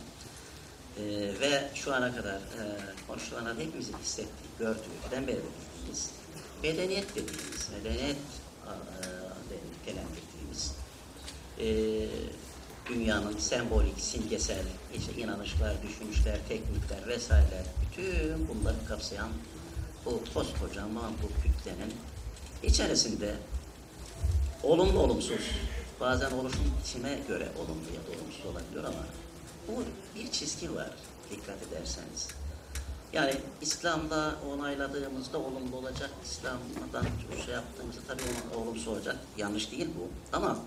[0.98, 1.02] E,
[1.40, 2.62] ve şu ana kadar e,
[3.08, 4.80] konuşulanlar hepimizin hissettiği, gördüğü,
[5.12, 6.10] ben beri bildiğimiz
[6.62, 8.16] medeniyet dediğimiz, medeniyet
[8.66, 10.72] e, nitelendirdiğimiz
[11.58, 11.66] e,
[12.88, 14.64] dünyanın sembolik, simgesel,
[14.98, 19.28] işte inanışlar, düşünüşler, teknikler vesaireler, bütün bunları kapsayan
[20.04, 21.94] bu koskocaman bu kütlenin
[22.62, 23.34] içerisinde
[24.62, 25.50] olumlu olumsuz,
[26.00, 29.04] bazen oluşum içine göre olumlu ya da olumsuz olabiliyor ama
[29.68, 29.84] bu
[30.18, 30.90] bir çizgi var
[31.30, 32.28] dikkat ederseniz.
[33.12, 37.06] Yani İslam'da onayladığımızda olumlu olacak, İslam'dan
[37.44, 39.16] şey yaptığımızda tabii olumsuz olacak.
[39.36, 40.36] Yanlış değil bu.
[40.36, 40.58] Ama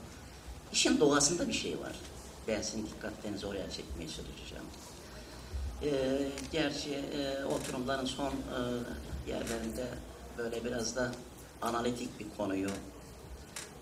[0.74, 1.92] işin doğasında bir şey var.
[2.48, 4.66] Ben sizin dikkatlerinizi oraya çekmeye çalışacağım.
[5.84, 8.32] Ee, gerçi e, oturumların son e,
[9.28, 9.88] yerlerinde
[10.38, 11.12] böyle biraz da
[11.62, 12.70] analitik bir konuyu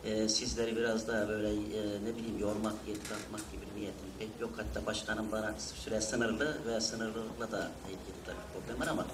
[0.05, 4.51] e, sizleri biraz daha böyle e, ne bileyim yormak, yıpratmak gibi niyetim pek yok.
[4.57, 9.05] Hatta başkanım bana süre sınırlı ve sınırlılıkla da ilgili tabii problem var ama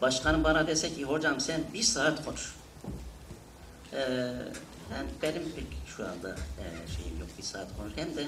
[0.00, 2.54] başkanım bana dese ki hocam sen bir saat konuş.
[3.92, 4.00] E,
[4.92, 6.64] yani benim pek şu anda e,
[6.96, 7.92] şeyim yok bir saat konuş.
[7.96, 8.26] Hem de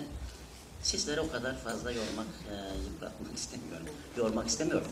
[0.83, 3.87] sizleri o kadar fazla yormak, e, yıpratmak istemiyorum.
[4.17, 4.91] Yormak istemiyorum.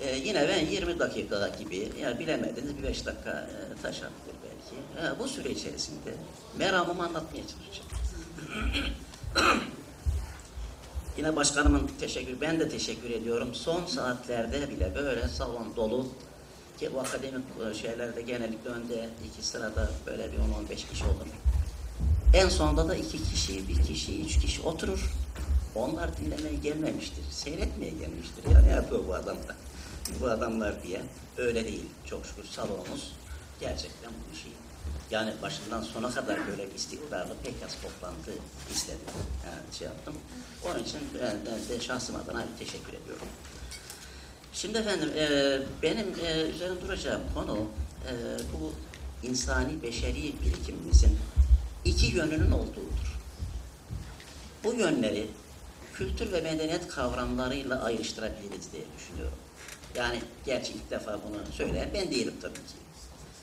[0.00, 4.02] E, yine ben 20 dakika gibi, yani bilemediniz bir 5 dakika e, belki.
[4.74, 6.14] E, bu süre içerisinde
[6.58, 7.88] meramımı anlatmaya çalışacağım.
[11.18, 13.54] Yine başkanımın teşekkür, ben de teşekkür ediyorum.
[13.54, 16.06] Son saatlerde bile böyle salon dolu
[16.78, 21.26] ki bu akademik e, şeylerde genellikle önde iki sırada böyle bir 10-15 kişi olur.
[22.34, 25.12] En sonunda da iki kişi, bir kişi, üç kişi oturur.
[25.74, 28.50] Onlar dinlemeye gelmemiştir, seyretmeye gelmiştir.
[28.54, 29.56] Ya ne yapıyor bu adamlar?
[30.20, 31.02] Bu adamlar diye.
[31.36, 31.86] Öyle değil.
[32.06, 33.12] Çok şükür salonumuz
[33.60, 34.52] gerçekten bu şey.
[35.10, 38.30] Yani başından sona kadar böyle istikrarlı pek az toplantı
[38.72, 39.00] istedim.
[39.46, 40.14] Yani şey yaptım.
[40.66, 43.26] Onun için ben, ben de şahsım adına teşekkür ediyorum.
[44.52, 47.68] Şimdi efendim e, benim e, üzerinde duracağım konu
[48.08, 48.12] e,
[48.52, 48.72] bu
[49.28, 51.18] insani beşeri birikimimizin
[51.84, 53.18] iki yönünün olduğudur.
[54.64, 55.26] Bu yönleri
[55.94, 59.38] kültür ve medeniyet kavramlarıyla ayrıştırabiliriz diye düşünüyorum.
[59.94, 62.87] Yani gerçi ilk defa bunu söyleyen ben değilim tabii ki.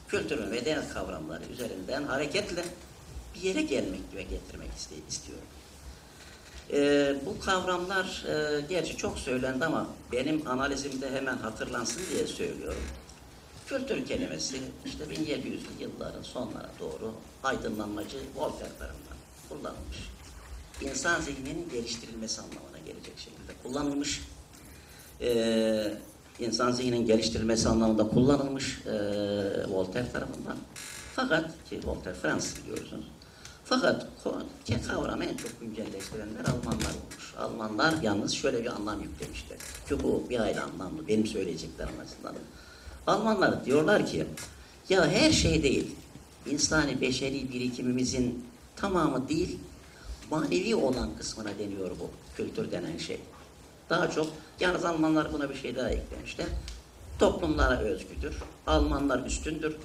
[0.07, 2.65] Kültür ve medeniyet kavramları üzerinden hareketle
[3.35, 4.69] bir yere gelmek ve getirmek
[5.09, 5.45] istiyorum.
[6.73, 12.83] Ee, bu kavramlar e, gerçi çok söylendi ama benim analizimde hemen hatırlansın diye söylüyorum.
[13.67, 17.13] Kültür kelimesi işte 1700'lü yılların sonlara doğru
[17.43, 19.17] aydınlanmacı Voltaire tarafından
[19.49, 19.97] kullanılmış.
[20.81, 24.21] İnsan zihninin geliştirilmesi anlamına gelecek şekilde kullanılmış.
[25.21, 25.93] Ee,
[26.39, 28.91] insan zihninin geliştirilmesi anlamında kullanılmış e,
[29.69, 30.58] Voltaire tarafından.
[31.15, 33.06] Fakat ki Voltaire Fransız biliyorsunuz.
[33.65, 34.08] Fakat
[34.88, 37.34] kavramı en çok güncelleştirenler Almanlar olmuş.
[37.39, 39.58] Almanlar yalnız şöyle bir anlam yüklemişler.
[39.58, 41.08] Ki bu bir ayrı anlamlı.
[41.08, 42.36] Benim söyleyeceklerim açısından.
[43.08, 44.26] Almanlar diyorlar ki
[44.89, 45.95] ya her şey değil.
[46.45, 48.45] insani beşeri birikimimizin
[48.76, 49.60] tamamı değil
[50.32, 53.19] manevi olan kısmına deniyor bu kültür denen şey.
[53.89, 54.28] Daha çok,
[54.59, 56.47] yalnız Almanlar buna bir şey daha eklemişler.
[57.19, 58.35] Toplumlara özgüdür.
[58.67, 59.75] Almanlar üstündür.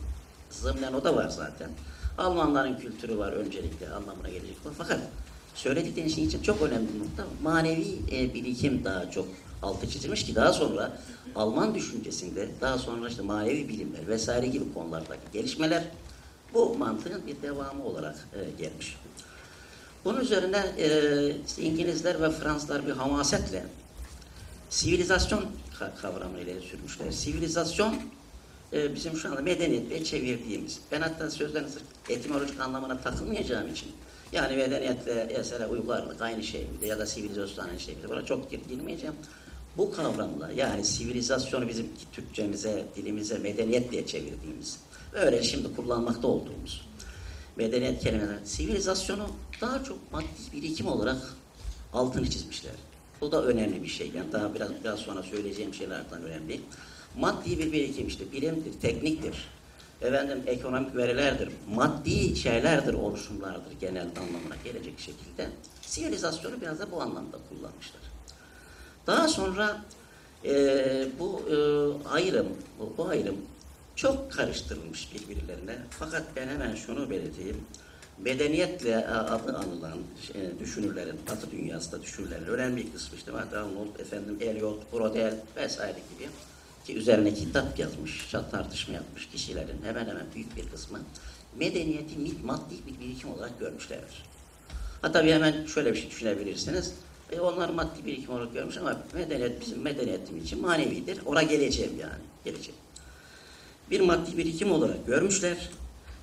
[0.50, 1.70] Zımnen o da var zaten.
[2.18, 4.56] Almanların kültürü var öncelikle anlamına gelecek.
[4.78, 5.00] Fakat
[5.54, 9.28] söyledikleri şey için çok önemli bir nokta manevi e, birikim daha çok
[9.62, 10.98] altı çizilmiş ki daha sonra
[11.34, 15.84] Alman düşüncesinde daha sonra işte manevi bilimler vesaire gibi konulardaki gelişmeler
[16.54, 18.96] bu mantığın bir devamı olarak e, gelmiş.
[20.04, 20.88] Bunun üzerine e,
[21.46, 23.66] işte İngilizler ve Fransızlar bir hamasetle
[24.70, 25.44] sivilizasyon
[25.80, 27.10] ka- kavramını ileri sürmüşler.
[27.10, 27.96] Sivilizasyon
[28.72, 30.78] e, bizim şu anda medeniyetle çevirdiğimiz.
[30.92, 33.88] Ben hatta sözlerin sırf etimolojik anlamına takılmayacağım için
[34.32, 38.06] yani medeniyetle mesela uygarlık aynı şey miydi ya da sivilizasyon aynı şey miydi?
[38.10, 39.14] Buna çok gir- girmeyeceğim.
[39.76, 44.78] Bu kavramla yani sivilizasyonu bizim Türkçemize, dilimize medeniyet diye çevirdiğimiz
[45.12, 46.88] öyle şimdi kullanmakta olduğumuz
[47.56, 49.26] medeniyet kelimeleri, sivilizasyonu
[49.60, 51.16] daha çok maddi birikim olarak
[51.92, 52.72] altını çizmişler.
[53.20, 54.10] Bu da önemli bir şey.
[54.16, 56.60] Yani daha biraz biraz sonra söyleyeceğim şeylerden önemli.
[57.18, 59.48] Maddi bir birikim işte bilimdir, tekniktir.
[60.02, 65.48] Efendim ekonomik verilerdir, maddi şeylerdir, oluşumlardır genel anlamına gelecek şekilde.
[65.82, 68.00] Sivilizasyonu biraz da bu anlamda kullanmışlar.
[69.06, 69.82] Daha sonra
[70.44, 71.56] e, bu e,
[72.08, 73.36] ayrım, bu, bu ayrım
[73.96, 75.78] çok karıştırılmış birbirlerine.
[75.90, 77.66] Fakat ben hemen şunu belirteyim.
[78.24, 79.98] Medeniyetle e, adı anılan
[80.34, 86.28] e, düşünürlerin, Batı dünyasında düşünürlerin önemli bir kısmı işte Arnold, efendim Eliot, Brodel vesaire gibi
[86.86, 90.98] ki üzerine kitap yazmış, tartışma yapmış kişilerin hemen hemen büyük bir kısmı
[91.58, 94.24] medeniyeti maddi bir birikim olarak görmüşlerdir.
[95.02, 96.94] Hatta bir hemen şöyle bir şey düşünebilirsiniz.
[97.32, 101.18] E onlar maddi birikim olarak görmüş ama medeniyet bizim medeniyetimiz için manevidir.
[101.26, 102.22] Oraya geleceğim yani.
[102.44, 102.80] Geleceğim.
[103.90, 105.70] Bir maddi birikim olarak görmüşler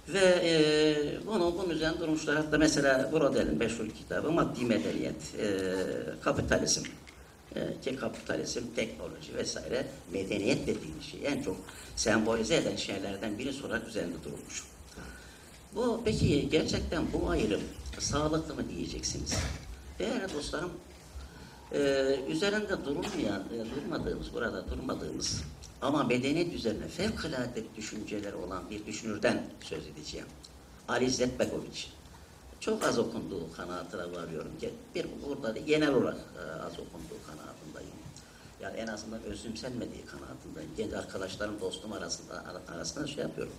[0.09, 2.35] ve e, bunu bunun üzerine durmuşlar.
[2.35, 5.75] Hatta mesela Brodel'in meşhur kitabı Maddi Medeniyet, e,
[6.21, 6.83] Kapitalizm.
[7.55, 11.57] E, ki kapitalizm, teknoloji vesaire medeniyet dediğimiz şey en çok
[11.95, 14.63] sembolize eden şeylerden biri olarak üzerinde durulmuş.
[15.75, 17.61] Bu peki gerçekten bu ayrım
[17.99, 19.33] sağlıklı mı diyeceksiniz?
[19.99, 20.71] Değerli dostlarım,
[21.71, 21.79] e,
[22.27, 25.43] üzerinde durulmayan, e, durmadığımız, burada durmadığımız
[25.81, 30.27] ama medeniyet üzerine fevkalade düşünceleri olan bir düşünürden söz edeceğim.
[30.87, 31.31] Ali İzzet.
[32.59, 34.51] Çok az okunduğu kanaatine varıyorum
[34.95, 37.97] bir burada da genel olarak e, az okunduğu kanaatindeyim.
[38.61, 40.69] Yani en azından özümsenmediği kanaatindeyim.
[40.77, 43.53] Genç arkadaşlarım, dostum arasında ar- arasında şey yapıyorum.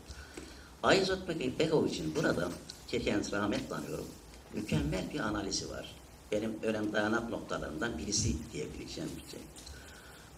[0.83, 1.29] Ayzot
[1.59, 2.49] Begoviç'in burada
[2.89, 4.07] ki kendisine rahmetle anıyorum.
[4.55, 5.95] Mükemmel bir analizi var.
[6.33, 9.41] Benim önemli dayanak noktalarından birisi diyebileceğim bir şey.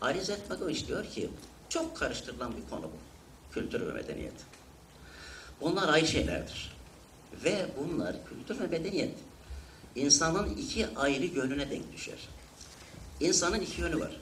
[0.01, 1.31] Ali Zetmagoviç diyor ki
[1.71, 2.99] çok karıştırılan bir konu bu.
[3.55, 4.35] Kültür ve medeniyet.
[5.61, 6.77] Bunlar ayrı şeylerdir.
[7.45, 9.15] Ve bunlar kültür ve medeniyet
[9.95, 12.29] insanın iki ayrı yönüne denk düşer.
[13.21, 14.21] İnsanın iki yönü var.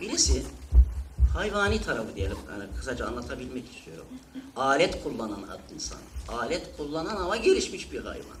[0.00, 0.42] Birisi
[1.34, 2.36] hayvani tarafı diyelim.
[2.50, 4.06] Yani kısaca anlatabilmek istiyorum.
[4.56, 5.98] Alet kullanan insan.
[6.28, 8.38] Alet kullanan ama gelişmiş bir hayvan.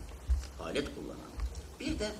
[0.60, 1.30] Alet kullanan.
[1.80, 2.10] Bir de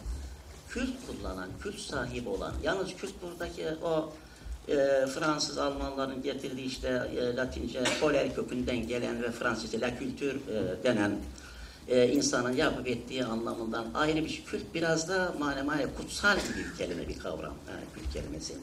[0.68, 2.54] kült kullanan, kült sahibi olan.
[2.62, 4.12] Yalnız kült buradaki o
[4.68, 10.84] e, Fransız Almanların getirdiği işte e, Latince koler kökünden gelen ve Fransızca la kültür e,
[10.84, 11.18] denen
[11.88, 14.44] e, insanın yapıp ettiği anlamından ayrı bir şey.
[14.44, 17.54] Kült biraz da mane mane kutsal gibi bir kelime, bir kavram.
[17.70, 18.54] Yani kült kelimesi.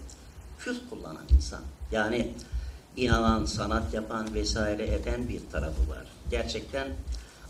[0.60, 1.62] Kült kullanan insan.
[1.92, 2.34] Yani
[2.98, 6.08] inanan, sanat yapan vesaire eden bir tarafı var.
[6.32, 6.88] Gerçekten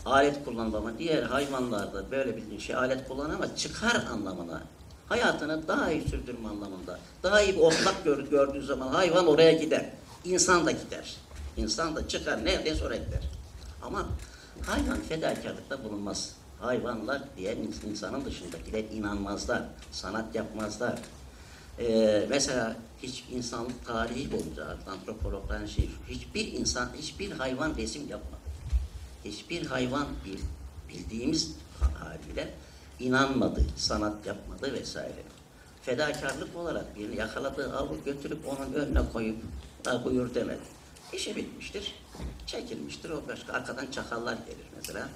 [0.06, 4.62] alet kullanma diğer hayvanlarda böyle bir şey alet kullanır ama çıkar anlamına
[5.12, 9.90] hayatını daha iyi sürdürme anlamında daha iyi bir otlak gör, gördüğü zaman hayvan oraya gider.
[10.24, 11.16] İnsan da gider.
[11.56, 13.22] İnsan da çıkar neredeyse oraya gider.
[13.82, 14.08] Ama
[14.66, 16.32] hayvan fedakarlıkta bulunmaz.
[16.60, 20.98] Hayvanlar diğer ins- insanın dışındakiler inanmazlar, sanat yapmazlar.
[21.78, 28.42] Ee, mesela hiç insanlık tarihi boyunca antropologların şey, hiçbir insan, hiçbir hayvan resim yapmadı
[29.24, 30.38] hiçbir hayvan bil,
[30.88, 31.52] bildiğimiz
[31.98, 32.54] haliyle
[33.02, 35.22] inanmadı, sanat yapmadı vesaire.
[35.82, 39.36] Fedakarlık olarak bir yakaladığı avı götürüp onun önüne koyup
[39.84, 40.60] "Ha, buyur demedi.
[41.12, 41.94] İşi bitmiştir,
[42.46, 43.10] çekilmiştir.
[43.10, 45.08] O başka arkadan çakallar gelir mesela.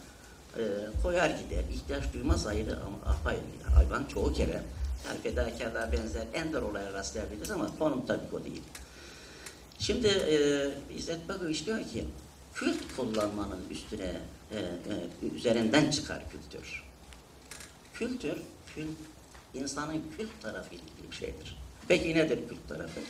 [0.59, 0.63] Ee,
[1.03, 3.41] koyar gider, ihtiyaç duymaz ayrı ama apayrı.
[3.63, 4.63] Yani hayvan çoğu kere
[5.09, 8.63] yani fedakarlığa benzer ender olaya rastlayabiliriz ama konum tabii o değil.
[9.79, 10.37] Şimdi e,
[10.97, 12.05] İzzet Bagoviç diyor ki
[12.55, 14.13] kült kullanmanın üstüne
[14.53, 16.86] e, e, üzerinden çıkar kültür.
[17.99, 18.37] Kültür,
[18.75, 18.89] kült,
[19.55, 21.59] insanın kült tarafıyla ilgili bir şeydir.
[21.89, 23.01] Peki nedir kült tarafı?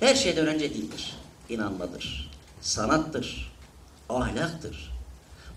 [0.00, 1.16] Her şeyden önce dildir,
[1.48, 2.30] inanmadır,
[2.60, 3.52] sanattır,
[4.08, 4.92] ahlaktır.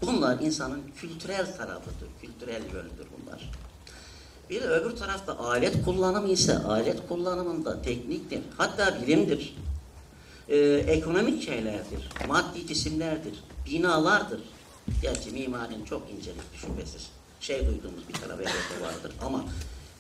[0.02, 3.52] Bunlar insanın kültürel tarafıdır, kültürel yönüdür bunlar.
[4.50, 9.56] Bir de öbür tarafta alet kullanımı ise alet kullanımında tekniktir, hatta bilimdir,
[10.50, 10.58] Ee,
[10.88, 14.42] ekonomik şeylerdir, maddi cisimlerdir, binalardır.
[15.02, 17.10] Gerçi mimarinin çok incelikli şüphesiz.
[17.42, 19.46] Şey duyduğumuz bir tane belgesi vardır ama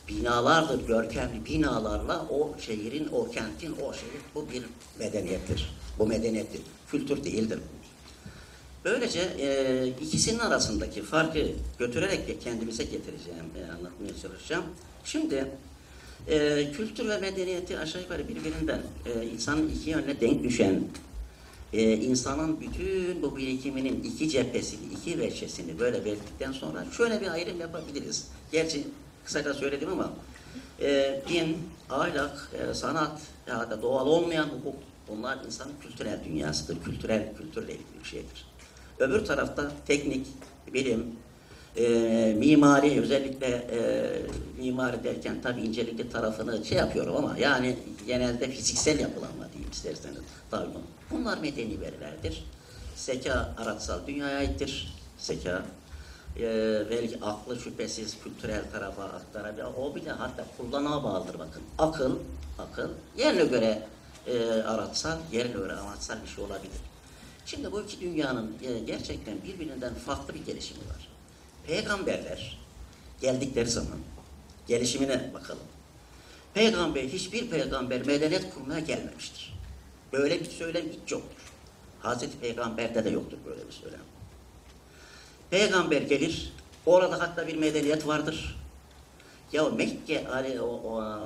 [0.08, 4.64] binalardır, görkemli binalarla o şehrin, o kentin, o şehir bu bir
[5.00, 5.76] medeniyettir.
[6.00, 6.62] Bu medeniyettir,
[6.92, 7.60] kültür değildir.
[8.86, 11.48] Böylece e, ikisinin arasındaki farkı
[11.80, 14.64] götürerek de kendimize getireceğim, e, anlatmaya çalışacağım.
[15.06, 15.48] Şimdi
[16.28, 20.84] e, kültür ve medeniyeti aşağı yukarı birbirinden e, insanın iki yönüne denk düşen,
[21.74, 27.60] e, insanın bütün bu birikiminin iki cephesini, iki veçesini böyle belirttikten sonra şöyle bir ayrım
[27.60, 28.28] yapabiliriz.
[28.52, 28.84] Gerçi
[29.26, 30.14] kısaca söyledim ama
[30.82, 31.58] e, din,
[31.90, 34.76] ahlak, e, sanat ya da doğal olmayan hukuk
[35.08, 36.84] bunlar insanın kültürel dünyasıdır.
[36.84, 38.46] Kültürel, kültürle ilgili bir şeydir.
[39.00, 40.28] Öbür tarafta teknik,
[40.74, 41.06] bilim,
[41.78, 43.80] e, mimari özellikle e,
[44.62, 47.76] mimari derken tabii incelikli tarafını şey yapıyorum ama yani
[48.08, 50.18] genelde fiziksel yapılanma diyeyim isterseniz.
[50.52, 50.70] Tabii
[51.12, 52.46] bunlar medeni verilerdir.
[52.96, 54.96] Zeka araçsal dünyaya aittir.
[55.18, 55.66] Zeka
[56.38, 56.44] e,
[56.90, 59.64] belki aklı şüphesiz kültürel tarafa aktarabilir.
[59.78, 61.62] O bile hatta kullanıma bağlıdır bakın.
[61.78, 62.16] Akıl,
[62.60, 63.88] akıl yerine göre
[64.28, 66.78] e, araçsal, yerine göre amaçsal bir şey olabilir.
[67.46, 71.08] Şimdi bu iki dünyanın e, gerçekten birbirinden farklı bir gelişimi var.
[71.68, 72.60] Peygamberler
[73.22, 74.00] geldikleri zaman
[74.68, 75.64] gelişimine bakalım.
[76.54, 79.51] Peygamber, hiçbir peygamber medeniyet kurmaya gelmemiştir.
[80.14, 81.42] Böyle bir söylem hiç yoktur.
[82.02, 84.00] Hazreti Peygamber'de de yoktur böyle bir söylem.
[85.50, 86.54] Peygamber gelir,
[86.86, 88.58] orada hatta bir medeniyet vardır.
[89.54, 90.28] Ya Mekke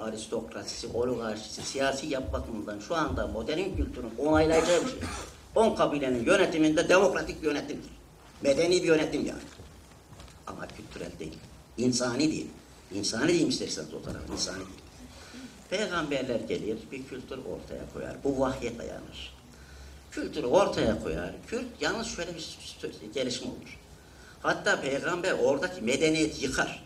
[0.01, 4.99] aristokrasisi, oligarşisi, siyasi yap bakımından şu anda modern kültürün onaylayacağı bir şey.
[5.55, 7.89] On kabilenin yönetiminde demokratik bir yönetimdir.
[8.41, 9.41] Medeni bir yönetim yani.
[10.47, 11.38] Ama kültürel değil.
[11.77, 12.47] İnsani değil.
[12.93, 14.21] İnsani diyeyim isterseniz o taraf.
[14.33, 14.84] insani değil.
[15.70, 18.16] Peygamberler gelir, bir kültür ortaya koyar.
[18.24, 19.36] Bu vahye dayanır.
[20.11, 21.32] Kültürü ortaya koyar.
[21.47, 23.80] Kült, yalnız şöyle bir gelişme olur.
[24.41, 26.86] Hatta peygamber oradaki medeniyeti yıkar.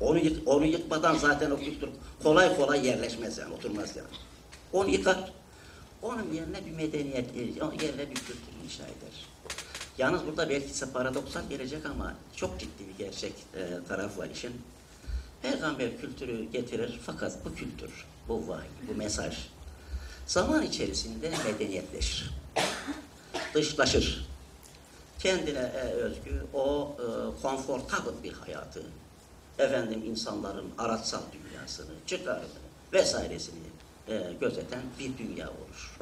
[0.00, 1.88] Onu, yık, onu yıkmadan zaten o kültür
[2.22, 4.08] kolay kolay yerleşmez yani, oturmaz yani.
[4.72, 5.32] Onu yıkar.
[6.02, 7.36] Onun yerine bir medeniyet,
[7.82, 9.26] yerine bir kültür inşa eder.
[9.98, 14.52] Yalnız burada belki size paradoksal gelecek ama çok ciddi bir gerçek e, taraf var işin.
[15.42, 19.36] Peygamber kültürü getirir fakat bu kültür, bu vahiy, bu mesaj
[20.26, 22.30] zaman içerisinde medeniyetleşir.
[23.54, 24.26] Dışlaşır.
[25.18, 28.82] Kendine e, özgü o e, komfortable bir hayatı,
[29.58, 32.46] efendim insanların araçsal dünyasını, çıkarını
[32.92, 33.58] vesairesini
[34.08, 35.98] e, gözeten bir dünya olur.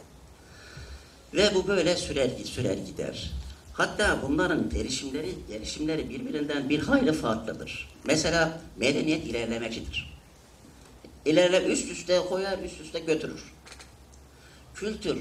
[1.35, 3.33] Ve bu böyle sürer, sürer gider.
[3.75, 7.89] Hatta bunların gelişimleri, gelişimleri birbirinden bir hayli farklıdır.
[8.05, 10.15] Mesela medeniyet ilerlemecidir.
[11.25, 13.53] İlerle üst üste koyar, üst üste götürür.
[14.75, 15.19] Kültür,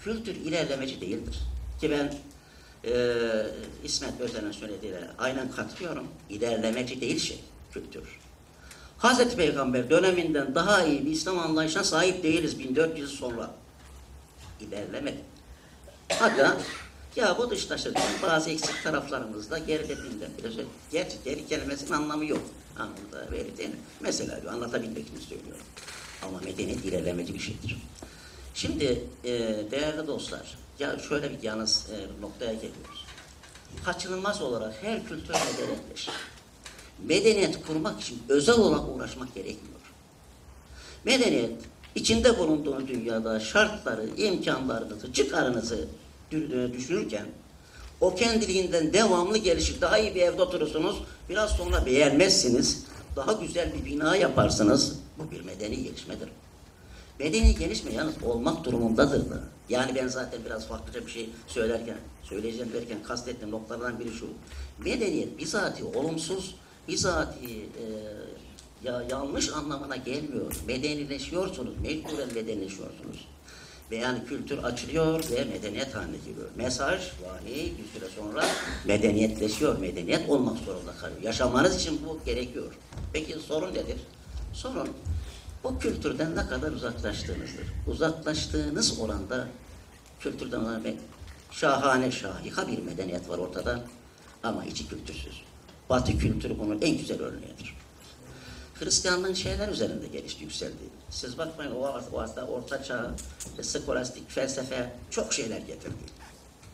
[0.00, 1.38] kültür ilerlemeci değildir.
[1.80, 2.14] Ki ben
[2.90, 2.92] e,
[3.84, 6.08] İsmet Özel'in söylediğine aynen katılıyorum.
[6.30, 7.40] İlerlemeci değil şey,
[7.72, 8.18] kültür.
[8.98, 13.50] Hazreti Peygamber döneminden daha iyi bir İslam anlayışına sahip değiliz 1400 yıl sonra.
[14.60, 15.20] İlerlemedi.
[16.08, 16.56] Hatta
[17.16, 19.58] ya bu dıştaşırken bazı eksik taraflarımızda
[20.38, 20.68] biraz öyle.
[20.92, 22.42] Gerçi geri kelimesinin anlamı yok.
[22.78, 23.30] Anlamda
[23.68, 23.76] mi?
[24.00, 25.64] Mesela diyor, anlatabilmek için söylüyorum.
[26.22, 27.76] Ama medeniyet ilerlemeci bir şeydir.
[28.54, 29.30] Şimdi e,
[29.70, 33.04] değerli dostlar, ya şöyle bir yalnız e, noktaya geliyoruz.
[33.84, 36.14] Kaçınılmaz olarak her kültür medeniyetleşir.
[37.04, 39.80] Medeniyet kurmak için özel olarak uğraşmak gerekmiyor.
[41.04, 41.60] Medeniyet
[41.94, 45.88] içinde bulunduğunuz dünyada şartları, imkanlarınızı, çıkarınızı
[46.72, 47.26] düşünürken
[48.00, 49.80] o kendiliğinden devamlı gelişir.
[49.80, 50.96] Daha iyi bir evde oturursunuz,
[51.28, 52.84] biraz sonra beğenmezsiniz,
[53.16, 54.98] daha güzel bir bina yaparsınız.
[55.18, 56.28] Bu bir medeni gelişmedir.
[57.18, 59.40] Medeni gelişme yalnız olmak durumundadır da.
[59.68, 64.26] Yani ben zaten biraz farklıca bir şey söylerken, söyleyeceğim derken kastettiğim noktalardan biri şu.
[64.84, 66.54] Medeniyet bizatihi olumsuz,
[66.88, 67.84] bizatihi e,
[68.84, 70.52] ya yanlış anlamına gelmiyor.
[70.66, 73.28] Medenileşiyorsunuz, mecburen medenileşiyorsunuz.
[73.90, 76.48] Ve yani kültür açılıyor ve medeniyet haline geliyor.
[76.56, 78.44] Mesaj, vahiy bir süre sonra
[78.84, 79.78] medeniyetleşiyor.
[79.78, 81.22] Medeniyet olmak zorunda kalıyor.
[81.22, 82.72] Yaşamanız için bu gerekiyor.
[83.12, 83.96] Peki sorun nedir?
[84.52, 84.88] Sorun
[85.64, 87.64] o kültürden ne kadar uzaklaştığınızdır.
[87.86, 89.48] Uzaklaştığınız oranda
[90.20, 90.82] kültürden olan
[91.50, 93.80] şahane, şahika bir medeniyet var ortada
[94.42, 95.42] ama içi kültürsüz.
[95.90, 97.77] Batı kültürü bunun en güzel örneğidir.
[98.80, 100.74] Hristiyanlığın şeyler üzerinde gelişti, yükseldi.
[101.10, 103.10] Siz bakmayın o, aslında orta çağ,
[103.62, 105.94] skolastik felsefe çok şeyler getirdi.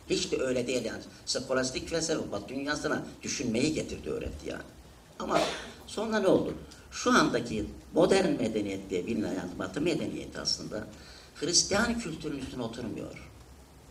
[0.09, 1.01] Hiç de öyle değil yani.
[1.25, 4.63] Skolastik felsefe Batı dünyasına düşünmeyi getirdi, öğretti yani.
[5.19, 5.39] Ama
[5.87, 6.53] sonra ne oldu?
[6.91, 10.87] Şu andaki modern medeniyet diye bilinen yani Batı medeniyeti aslında
[11.35, 13.31] Hristiyan kültürün üstüne oturmuyor.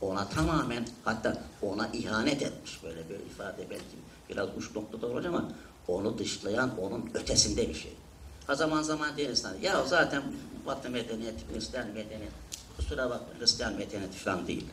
[0.01, 3.97] Ona tamamen hatta ona ihanet etmiş böyle bir ifade belki
[4.31, 5.49] biraz uç noktada olacak ama
[5.89, 7.93] onu dışlayan onun ötesinde bir şey.
[8.47, 10.23] Ha zaman zaman deriz sana ya zaten
[10.67, 12.33] Batı medeniyeti Hristiyan medeniyet
[12.77, 14.67] kusura bakma Hristiyan medeniyeti falan değil.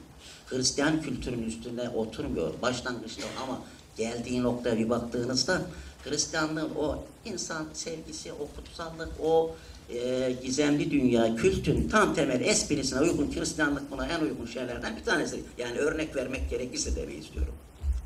[0.47, 3.61] Hristiyan kültürün üstüne oturmuyor başlangıçta ama
[3.97, 5.61] geldiği noktaya bir baktığınızda
[6.03, 9.55] Hristiyanlığın o insan sevgisi, o kutsallık, o
[9.89, 15.43] e, gizemli dünya, kültün tam temel esprisine uygun Hristiyanlık buna en uygun şeylerden bir tanesi.
[15.57, 17.53] Yani örnek vermek gerekirse demeyi istiyorum.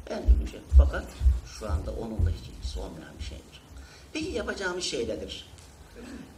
[0.09, 0.59] En uygun şey.
[0.77, 1.05] Fakat
[1.59, 3.61] şu anda onunla hiç ilgisi olmayan bir şeydir.
[4.13, 5.45] Peki yapacağımız şey nedir?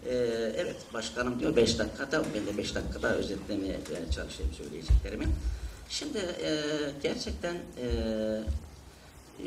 [0.05, 0.15] Ee,
[0.57, 3.79] evet başkanım diyor 5 dakikada ben de 5 dakikada özetlemeye
[4.15, 5.27] çalışayım söyleyeceklerimi.
[5.89, 6.61] Şimdi e,
[7.03, 7.87] gerçekten e,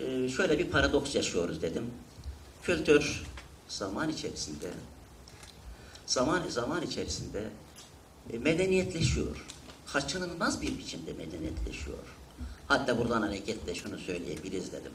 [0.03, 1.91] e, şöyle bir paradoks yaşıyoruz dedim.
[2.63, 3.23] Kültür
[3.69, 4.71] zaman içerisinde
[6.07, 7.49] zaman zaman içerisinde
[8.33, 9.47] e, medeniyetleşiyor.
[9.93, 11.99] Kaçınılmaz bir biçimde medeniyetleşiyor.
[12.69, 14.93] Hatta buradan hareketle şunu söyleyebiliriz dedim.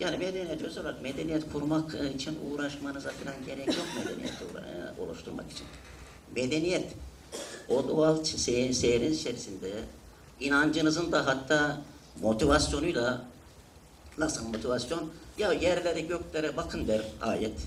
[0.00, 5.52] Yani medeniyet öz olarak medeniyet kurmak e, için uğraşmanıza falan gerek yok medeniyeti e, oluşturmak
[5.52, 5.66] için.
[6.36, 6.92] Medeniyet
[7.68, 9.72] o doğal seyir, seyrin içerisinde
[10.40, 11.80] inancınızın da hatta
[12.22, 13.24] motivasyonuyla
[14.18, 15.10] nasıl motivasyon?
[15.38, 17.60] Ya yerlere göklere bakın der ayet.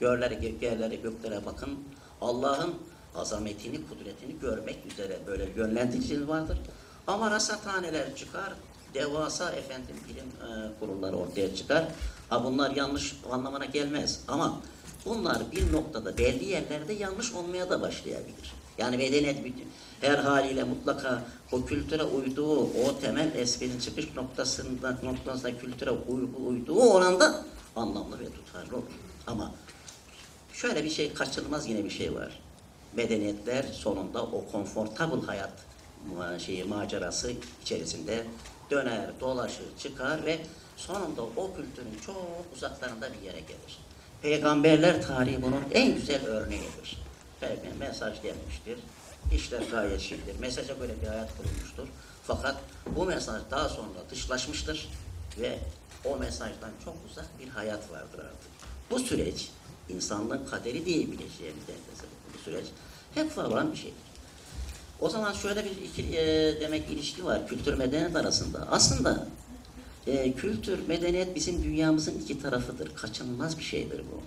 [0.00, 1.78] Yerlere, yerlere göklere bakın.
[2.20, 2.74] Allah'ın
[3.14, 6.58] azametini, kudretini görmek üzere böyle yönlendiriciniz vardır.
[7.06, 8.52] Ama rasathaneler çıkar,
[8.94, 11.84] devasa efendim bilim e, kurulları ortaya çıkar.
[12.28, 14.60] Ha bunlar yanlış anlamına gelmez ama
[15.04, 18.54] bunlar bir noktada belli yerlerde yanlış olmaya da başlayabilir.
[18.78, 19.38] Yani medeniyet
[20.00, 21.22] her haliyle mutlaka
[21.52, 25.90] o kültüre uyduğu, o temel esprinin çıkış noktasında, noktasında kültüre
[26.46, 27.44] uyduğu oranda
[27.76, 28.84] anlamlı ve tutarlı olur.
[29.26, 29.54] Ama
[30.52, 32.40] şöyle bir şey kaçınılmaz yine bir şey var.
[32.96, 35.52] Medeniyetler sonunda o comfortable hayat
[36.38, 37.32] şeyi macerası
[37.62, 38.26] içerisinde
[38.70, 40.38] döner, dolaşır, çıkar ve
[40.76, 42.16] sonunda o kültürün çok
[42.56, 43.78] uzaklarında bir yere gelir.
[44.22, 47.02] Peygamberler tarihi bunun en güzel örneğidir.
[47.40, 48.78] Peygamber mesaj gelmiştir.
[49.34, 50.40] İşler gayet şeydir.
[50.40, 51.88] Mesaja göre bir hayat kurulmuştur.
[52.24, 52.56] Fakat
[52.96, 54.88] bu mesaj daha sonra dışlaşmıştır
[55.40, 55.58] ve
[56.04, 58.50] o mesajdan çok uzak bir hayat vardır artık.
[58.90, 59.50] Bu süreç
[59.88, 61.64] insanlığın kaderi diyebileceğimiz
[62.34, 62.66] bu süreç
[63.14, 64.09] hep var olan bir şeydir.
[65.00, 68.68] O zaman şöyle bir iki, e, demek ilişki var kültür medeniyet arasında.
[68.70, 69.26] Aslında
[70.06, 72.94] e, kültür, medeniyet bizim dünyamızın iki tarafıdır.
[72.94, 74.22] Kaçınılmaz bir şeydir bu.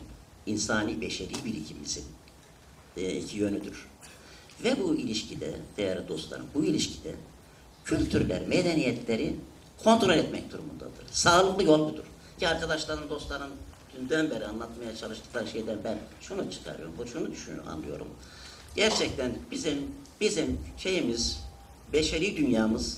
[0.51, 2.03] İnsani, beşeri birikimimizin
[2.97, 3.88] e, iki yönüdür.
[4.63, 7.15] Ve bu ilişkide, değerli dostlarım, bu ilişkide
[7.86, 9.36] kültürler, medeniyetleri
[9.84, 11.05] kontrol etmek durumundadır.
[11.11, 12.03] Sağlıklı yol budur.
[12.39, 13.49] Ki arkadaşların, dostların
[13.97, 18.07] dünden beri anlatmaya çalıştıkları şeyden ben şunu çıkarıyorum, bu şunu düşünüyorum, anlıyorum.
[18.76, 19.78] Gerçekten bizim
[20.24, 21.39] bizim şeyimiz,
[21.93, 22.97] beşeri dünyamız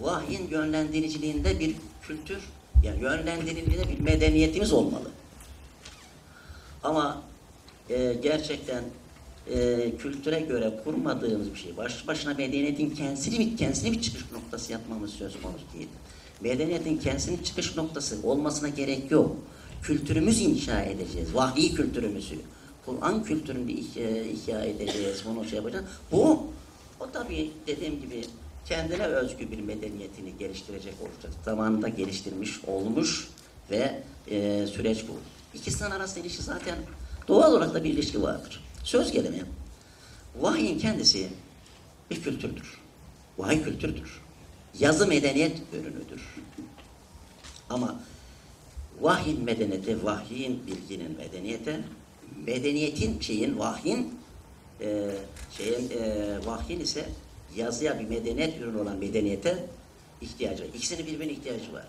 [0.00, 2.38] vahyin yönlendiriciliğinde bir kültür,
[2.84, 5.10] yani yönlendiriciliğinde bir medeniyetimiz olmalı.
[6.82, 7.22] Ama
[7.90, 8.84] e, gerçekten
[9.50, 14.72] e, kültüre göre kurmadığımız bir şey, baş başına medeniyetin kendisini bir, kendisini bir çıkış noktası
[14.72, 15.88] yapmamız söz konusu değil.
[16.40, 19.36] Medeniyetin kendisinin çıkış noktası olmasına gerek yok.
[19.82, 22.36] Kültürümüzü inşa edeceğiz, vahiy kültürümüzü.
[22.86, 25.84] Kur'an kültürünü ihya, ihya edeceğiz, bunu şey yapacağız.
[26.12, 26.46] Bu,
[27.02, 28.24] o tabii dediğim gibi
[28.66, 31.32] kendine özgü bir medeniyetini geliştirecek olacak.
[31.44, 33.28] Zamanında geliştirmiş, olmuş
[33.70, 35.12] ve e, süreç bu.
[35.58, 36.78] İkisinin arasında ilişki zaten
[37.28, 38.64] doğal olarak da bir ilişki vardır.
[38.84, 39.44] Söz gelimi,
[40.40, 41.28] vahyin kendisi
[42.10, 42.78] bir kültürdür.
[43.38, 44.20] Vahiy kültürdür.
[44.78, 46.36] Yazı medeniyet ürünüdür.
[47.70, 48.00] Ama
[49.00, 51.80] vahyin medeniyeti, vahyin bilginin medeniyete,
[52.46, 54.14] medeniyetin şeyin, vahyin
[54.82, 55.10] e,
[55.56, 57.08] şeyin, e, vahyin ise
[57.56, 59.64] yazıya bir medeniyet ürünü olan medeniyete
[60.20, 60.68] ihtiyacı var.
[60.74, 61.86] İkisinin birbirine ihtiyacı var.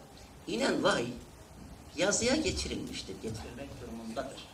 [0.48, 1.08] İnen vahiy
[1.98, 4.48] yazıya geçirilmiştir, getirilmek durumundadır.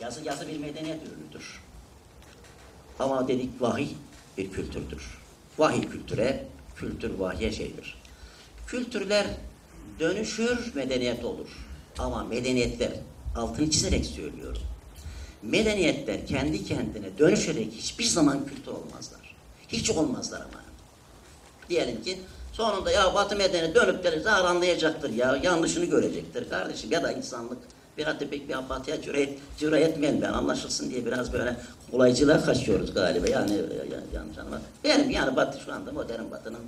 [0.00, 1.60] Yazı yazı bir medeniyet ürünüdür.
[2.98, 3.88] Ama dedik vahiy
[4.38, 5.18] bir kültürdür.
[5.58, 8.02] Vahiy kültüre, kültür vahiye şeydir.
[8.66, 9.26] Kültürler
[10.00, 11.48] dönüşür, medeniyet olur.
[11.98, 12.92] Ama medeniyetler,
[13.36, 14.62] altını çizerek söylüyorum.
[15.42, 19.36] Medeniyetler kendi kendine dönüşerek hiçbir zaman kültür olmazlar.
[19.68, 20.62] Hiç olmazlar ama.
[21.68, 22.18] Diyelim ki
[22.52, 27.58] sonunda ya Batı medeniyeti dönüp de zar anlayacaktır ya, yanlışını görecektir kardeşim ya da insanlık
[27.98, 31.56] bir hatta pek bir apatıya cüret, cüret etmeyin ben anlaşılsın diye biraz böyle
[31.90, 34.60] kolaycılığa kaçıyoruz galiba yani ya- yanlış anlama.
[34.84, 36.60] Benim yani Batı şu anda modern Batı'nın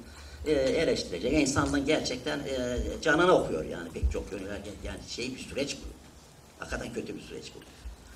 [0.46, 5.76] e, eleştirecek insanlığın gerçekten e, canına okuyor yani pek çok yönüyle yani şey bir süreç
[5.76, 5.86] bu.
[6.58, 7.58] Hakikaten kötü bir süreç bu.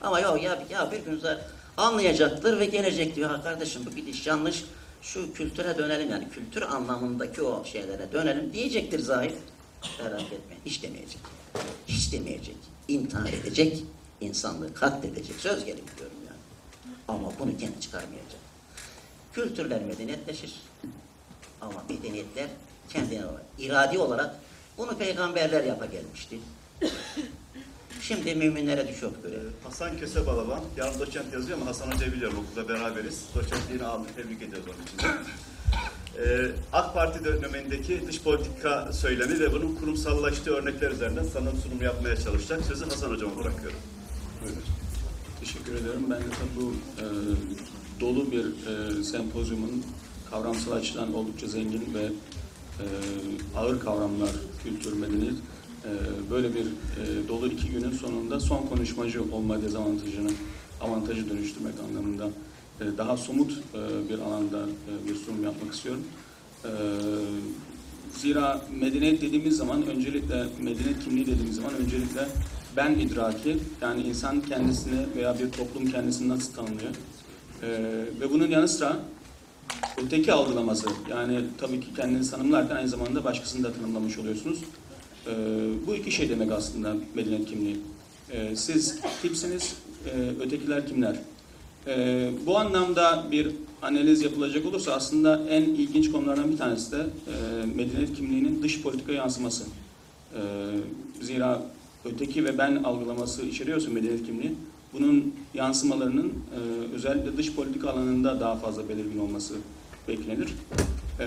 [0.00, 1.22] Ama yok ya, ya bir gün
[1.76, 3.30] anlayacaktır ve gelecek diyor.
[3.30, 4.64] Ha kardeşim bu gidiş yanlış.
[5.02, 9.32] Şu kültüre dönelim yani kültür anlamındaki o şeylere dönelim diyecektir zahir.
[10.04, 10.62] Merak etmeyin.
[10.66, 11.20] Hiç demeyecek.
[11.88, 12.56] Hiç demeyecek.
[12.88, 13.84] İntihar edecek.
[14.20, 15.36] insanlığı katledecek.
[15.36, 16.38] Söz gelimi diyorum yani.
[17.08, 18.40] Ama bunu kendi çıkarmayacak.
[19.32, 20.54] Kültürler medeniyetleşir.
[21.60, 22.48] Ama medeniyetler
[22.88, 23.22] kendine
[23.58, 24.36] iradi olarak
[24.78, 26.38] bunu peygamberler yapa gelmişti.
[28.02, 29.38] Şimdi müminlere düşüyor görev.
[29.64, 33.24] Hasan Kesebalaban, yarın doçent yazıyor ama Hasan Hoca biliyorum okulda beraberiz.
[33.34, 35.20] Doçentliğini aldı, tebrik ediyoruz onun için.
[36.18, 42.16] Ee, AK Parti dönemindeki dış politika söylemi ve bunun kurumsallaştığı örnekler üzerinden sanırım sunum yapmaya
[42.16, 42.64] çalışacak.
[42.64, 43.78] Sözü Hasan Hocama bırakıyorum.
[44.42, 44.62] Buyurun.
[45.40, 46.10] Teşekkür ederim.
[46.10, 46.24] Ben de
[46.56, 47.04] bu e,
[48.00, 49.84] dolu bir e, sempozyumun
[50.30, 52.86] kavramsal açıdan oldukça zengin ve e,
[53.56, 54.30] ağır kavramlar,
[54.64, 55.34] kültür, medeniyet
[56.30, 60.30] böyle bir e, dolu iki günün sonunda son konuşmacı olma dezavantajını
[60.80, 62.28] avantajı dönüştürmek anlamında
[62.80, 64.66] e, daha somut e, bir alanda
[65.08, 66.02] bir sunum yapmak istiyorum.
[66.64, 66.70] E,
[68.18, 72.28] zira medeniyet dediğimiz zaman öncelikle medeniyet kimliği dediğimiz zaman öncelikle
[72.76, 76.90] ben idraki yani insan kendisini veya bir toplum kendisini nasıl tanımlıyor
[77.62, 77.68] E,
[78.20, 78.96] ve bunun yanı sıra
[80.04, 84.58] öteki algılaması yani tabii ki kendini tanımlarken aynı zamanda başkasını da tanımlamış oluyorsunuz.
[85.28, 85.32] E,
[85.86, 87.76] bu iki şey demek aslında medeniyet kimliği.
[88.30, 89.76] E, siz kimsiniz,
[90.06, 91.16] e, ötekiler kimler?
[91.86, 93.50] E, bu anlamda bir
[93.82, 99.12] analiz yapılacak olursa aslında en ilginç konulardan bir tanesi de e, medeniyet kimliğinin dış politika
[99.12, 99.64] yansıması.
[100.34, 100.40] E,
[101.20, 101.62] zira
[102.04, 104.54] öteki ve ben algılaması içeriyorsa medeniyet kimliği,
[104.92, 109.54] bunun yansımalarının e, özellikle dış politika alanında daha fazla belirgin olması
[110.08, 110.54] beklenir.
[111.20, 111.26] E,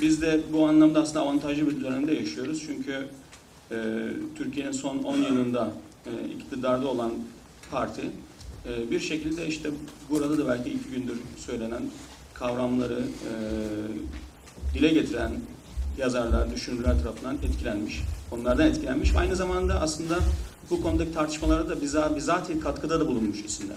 [0.00, 2.62] biz de bu anlamda aslında avantajlı bir dönemde yaşıyoruz.
[2.66, 3.06] Çünkü
[3.70, 3.76] e,
[4.36, 5.70] Türkiye'nin son 10 yılında
[6.06, 7.12] e, iktidarda olan
[7.70, 8.02] parti
[8.68, 9.70] e, bir şekilde işte
[10.10, 11.82] burada da belki iki gündür söylenen
[12.34, 13.32] kavramları e,
[14.74, 15.32] dile getiren
[15.98, 18.02] yazarlar, düşünürler tarafından etkilenmiş.
[18.30, 19.14] Onlardan etkilenmiş.
[19.16, 20.18] Aynı zamanda aslında
[20.70, 23.76] bu konudaki tartışmalara da biza, bizatihi katkıda da bulunmuş isimler.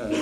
[0.00, 0.16] Ee,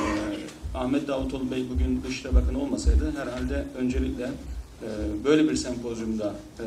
[0.74, 4.88] Ahmet Davutoğlu Bey bugün Dışişleri Bakanı olmasaydı herhalde öncelikle e,
[5.24, 6.64] böyle bir sempozyumda e,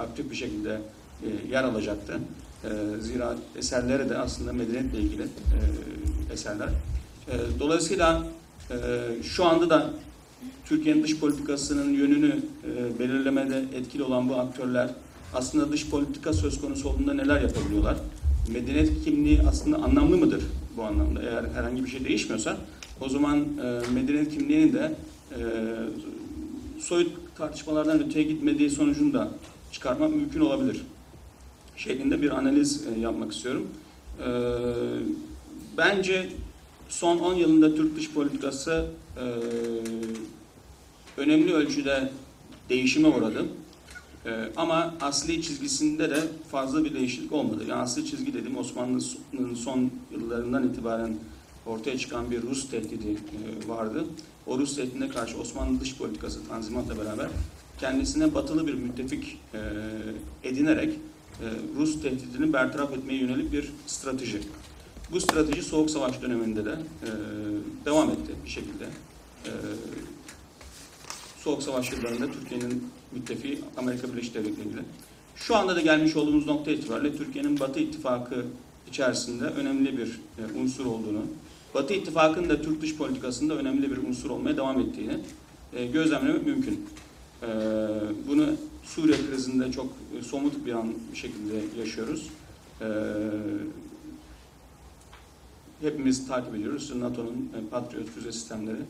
[0.00, 0.80] aktif bir şekilde
[1.22, 2.18] e, yer alacaktı.
[2.64, 2.68] E,
[3.00, 6.68] zira eserleri de aslında medeniyetle ilgili e, eserler.
[7.28, 8.26] E, dolayısıyla
[8.70, 8.76] e,
[9.22, 9.90] şu anda da
[10.64, 14.90] Türkiye'nin dış politikasının yönünü e, belirlemede etkili olan bu aktörler
[15.34, 17.96] aslında dış politika söz konusu olduğunda neler yapabiliyorlar?
[18.52, 20.42] Medeniyet kimliği aslında anlamlı mıdır
[20.76, 21.22] bu anlamda?
[21.22, 22.56] Eğer herhangi bir şey değişmiyorsa
[23.00, 24.94] o zaman e, medeniyet kimliğinin de
[25.32, 25.40] e,
[26.80, 29.28] soyut tartışmalardan öteye gitmediği sonucunu da
[29.72, 30.82] çıkarmak mümkün olabilir.
[31.76, 33.68] Şeklinde bir analiz e, yapmak istiyorum.
[34.20, 34.28] E,
[35.76, 36.28] bence
[36.88, 39.24] son 10 yılında Türk dış politikası e,
[41.20, 42.10] önemli ölçüde
[42.68, 43.46] değişime uğradı.
[44.26, 46.20] Ee, ama asli çizgisinde de
[46.50, 47.64] fazla bir değişiklik olmadı.
[47.68, 51.16] Yani asli çizgi dediğim Osmanlı'nın son yıllarından itibaren
[51.66, 54.04] ortaya çıkan bir Rus tehdidi e, vardı.
[54.46, 57.28] O Rus tehdidine karşı Osmanlı dış politikası Tanzimat'la beraber
[57.80, 59.60] kendisine batılı bir müttefik e,
[60.48, 60.94] edinerek
[61.40, 61.46] e,
[61.78, 64.40] Rus tehdidini bertaraf etmeye yönelik bir strateji.
[65.12, 66.70] Bu strateji Soğuk Savaş döneminde de
[67.02, 67.08] e,
[67.84, 68.84] devam etti bir şekilde.
[69.44, 69.50] E,
[71.38, 74.82] Soğuk Savaş yıllarında Türkiye'nin müttefiği Amerika Birleşik Devletleri ile.
[75.36, 78.44] Şu anda da gelmiş olduğumuz nokta itibariyle Türkiye'nin Batı İttifakı
[78.88, 81.22] içerisinde önemli bir e, unsur olduğunu,
[81.74, 85.18] Batı İttifakı'nın da Türk dış politikasında önemli bir unsur olmaya devam ettiğini
[85.72, 86.86] e, gözlemlemek mümkün.
[87.42, 87.48] E,
[88.28, 88.46] bunu
[88.84, 89.86] Suriye krizinde çok
[90.26, 92.28] somut bir an bir şekilde yaşıyoruz.
[95.80, 96.96] Hepimiz takip ediyoruz.
[96.96, 98.80] NATO'nun Patriot füze sistemleri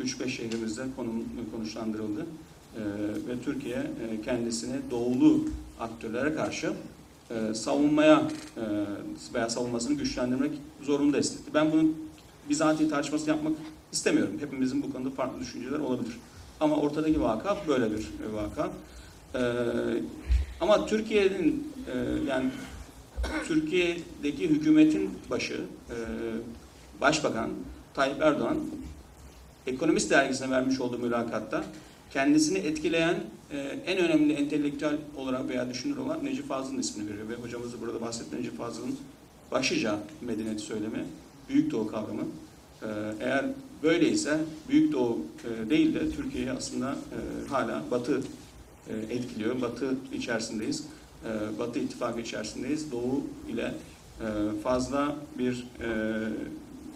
[0.00, 1.24] 3-5 şehrimizde konum,
[1.54, 2.26] konuşlandırıldı.
[2.78, 5.44] Ee, ve Türkiye e, kendisini doğulu
[5.80, 6.72] aktörlere karşı
[7.30, 8.22] e, savunmaya
[8.56, 8.62] e,
[9.34, 10.52] veya savunmasını güçlendirmek
[10.82, 11.54] zorunda hissetti.
[11.54, 11.96] Ben bunun
[12.48, 13.52] bizatihi tartışmasını yapmak
[13.92, 14.34] istemiyorum.
[14.40, 16.18] Hepimizin bu konuda farklı düşünceler olabilir.
[16.60, 18.70] Ama ortadaki vaka böyle bir vaka.
[19.34, 19.40] E,
[20.60, 21.72] ama Türkiye'nin
[22.28, 22.50] yani
[23.48, 25.60] Türkiye'deki hükümetin başı
[27.00, 27.50] Başbakan
[27.94, 28.58] Tayyip Erdoğan
[29.66, 31.64] Ekonomist dergisine vermiş olduğu mülakatta
[32.12, 33.16] kendisini etkileyen
[33.52, 37.28] e, en önemli entelektüel olarak veya düşünür olan Necip Fazıl'ın ismini veriyor.
[37.28, 38.96] Ve hocamız da burada bahsetti Necip Fazıl'ın
[39.52, 41.04] başlıca medeniyet söylemi,
[41.48, 42.22] Büyük Doğu kavramı.
[42.82, 42.86] E,
[43.20, 43.44] eğer
[43.82, 48.22] böyleyse Büyük Doğu e, değil de Türkiye'yi aslında e, hala Batı
[48.88, 49.60] e, etkiliyor.
[49.60, 50.84] Batı içerisindeyiz.
[51.24, 52.92] E, Batı ittifakı içerisindeyiz.
[52.92, 53.74] Doğu ile
[54.20, 54.26] e,
[54.62, 55.88] fazla bir e,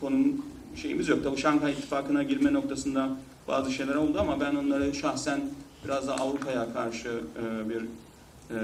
[0.00, 0.46] konum
[0.76, 1.24] şeyimiz yok.
[1.24, 3.10] Tabii Şanghay İttifakı'na girme noktasında
[3.48, 5.40] bazı şeyler oldu ama ben onları şahsen
[5.84, 7.82] biraz da Avrupa'ya karşı e, bir
[8.50, 8.58] e,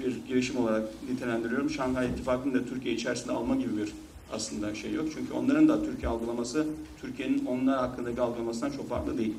[0.00, 1.70] bir girişim olarak nitelendiriyorum.
[1.70, 3.92] Şanghay İttifakı'nı da Türkiye içerisinde alma gibi bir
[4.32, 5.06] aslında şey yok.
[5.14, 6.66] Çünkü onların da Türkiye algılaması
[7.00, 9.34] Türkiye'nin onlar hakkındaki algılamasından çok farklı değil.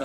[0.00, 0.04] Ee,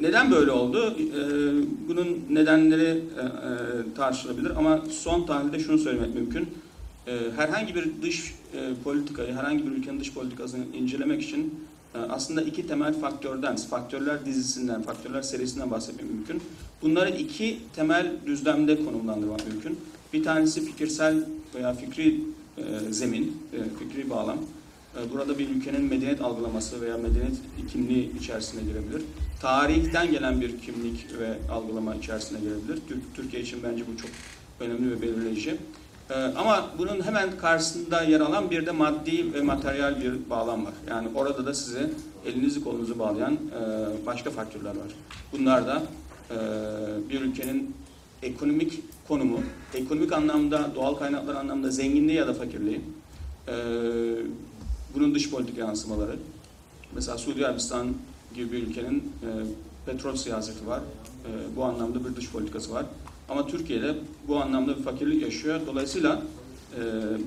[0.00, 0.96] neden böyle oldu?
[0.98, 6.48] Ee, bunun nedenleri e, e, tartışılabilir ama son tahlilde şunu söylemek mümkün.
[7.06, 8.34] Ee, herhangi bir dış
[8.84, 11.54] politikayı, herhangi bir ülkenin dış politikasını incelemek için
[11.94, 16.42] e, aslında iki temel faktörden, faktörler dizisinden, faktörler serisinden bahsetmek mümkün.
[16.82, 19.78] Bunları iki temel düzlemde konumlandırmak mümkün.
[20.12, 21.24] Bir tanesi fikirsel
[21.54, 22.20] veya fikri
[22.58, 24.38] e, zemin, e, fikri bağlam.
[24.96, 27.36] E, burada bir ülkenin medeniyet algılaması veya medeniyet
[27.72, 29.02] kimliği içerisine girebilir.
[29.40, 32.80] Tarihten gelen bir kimlik ve algılama içerisine girebilir.
[32.88, 34.10] Tür- Türkiye için bence bu çok
[34.60, 35.56] önemli ve belirleyici.
[36.10, 40.72] E, ama bunun hemen karşısında yer alan bir de maddi ve materyal bir bağlam var.
[40.90, 41.90] Yani orada da sizi
[42.26, 44.92] elinizi kolunuzu bağlayan e, başka faktörler var.
[45.32, 45.82] Bunlar da
[46.30, 46.36] e,
[47.10, 47.74] bir ülkenin
[48.22, 49.40] ekonomik konumu,
[49.74, 52.80] ekonomik anlamda, doğal kaynaklar anlamda zenginliği ya da fakirliği,
[53.48, 53.54] e,
[54.94, 56.16] bunun dış politika yansımaları.
[56.94, 57.88] Mesela Suudi Arabistan
[58.34, 59.12] gibi bir ülkenin
[59.86, 60.80] petrol siyaseti var.
[61.56, 62.86] Bu anlamda bir dış politikası var.
[63.32, 63.94] Ama Türkiye'de
[64.28, 65.60] bu anlamda bir fakirlik yaşıyor.
[65.66, 66.22] Dolayısıyla
[66.76, 66.80] e,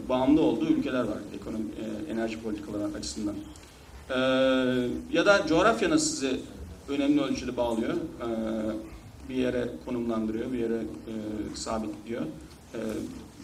[0.10, 3.36] bağımlı olduğu ülkeler var ekonomi, e, enerji politikaları açısından.
[4.10, 4.16] E,
[5.12, 6.40] ya da coğrafyanız sizi
[6.90, 7.94] önemli ölçüde bağlıyor.
[7.94, 8.28] E,
[9.30, 11.14] bir yere konumlandırıyor, bir yere e,
[11.56, 12.22] sabitliyor.
[12.22, 12.80] E,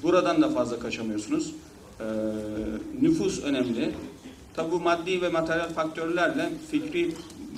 [0.04, 1.56] buradan da fazla kaçamıyorsunuz.
[2.00, 2.06] E,
[3.02, 3.92] nüfus önemli.
[4.54, 7.16] Tabi bu maddi ve materyal faktörlerle fikri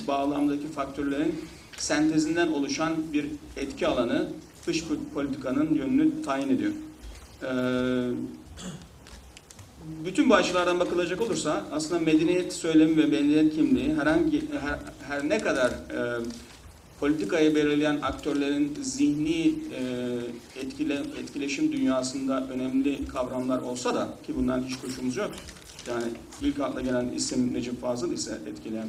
[0.07, 1.35] bağlamdaki faktörlerin
[1.77, 3.25] sentezinden oluşan bir
[3.57, 4.27] etki alanı
[4.67, 4.83] dış
[5.13, 6.71] politikanın yönünü tayin ediyor.
[7.43, 7.51] E,
[10.05, 15.39] bütün bu açılardan bakılacak olursa aslında medeniyet söylemi ve medeniyet kimliği herhangi her, her ne
[15.39, 16.23] kadar e,
[16.99, 24.77] politikayı belirleyen aktörlerin zihni e, etkile, etkileşim dünyasında önemli kavramlar olsa da ki bundan hiç
[24.77, 25.31] kuşkumuz yok.
[25.87, 26.05] Yani
[26.41, 28.87] ilk akla gelen isim Necip Fazıl ise etkileyen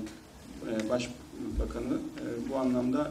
[0.67, 3.11] e, başbakanı e, bu anlamda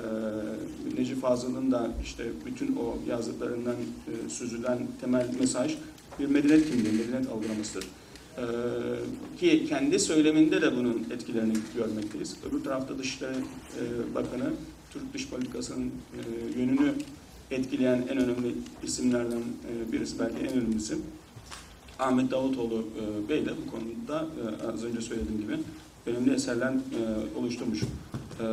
[0.00, 5.76] e, Necip Fazıl'ın da işte bütün o yazdıklarından e, süzülen temel mesaj
[6.18, 7.86] bir medeniyet kimliği, medeniyet algılamasıdır.
[8.38, 8.42] Ee,
[9.40, 12.36] ki kendi söyleminde de bunun etkilerini görmekteyiz.
[12.50, 14.52] Öbür tarafta Dışişleri e, Bakanı
[14.90, 16.92] Türk dış politikasının e, yönünü
[17.50, 19.42] etkileyen en önemli isimlerden
[19.92, 20.98] birisi, belki en önemlisi.
[21.98, 24.26] Ahmet Davutoğlu e, Bey de bu konuda
[24.74, 25.56] az önce söylediğim gibi
[26.06, 27.82] önemli eserler e, oluşturmuş.
[27.82, 28.46] E,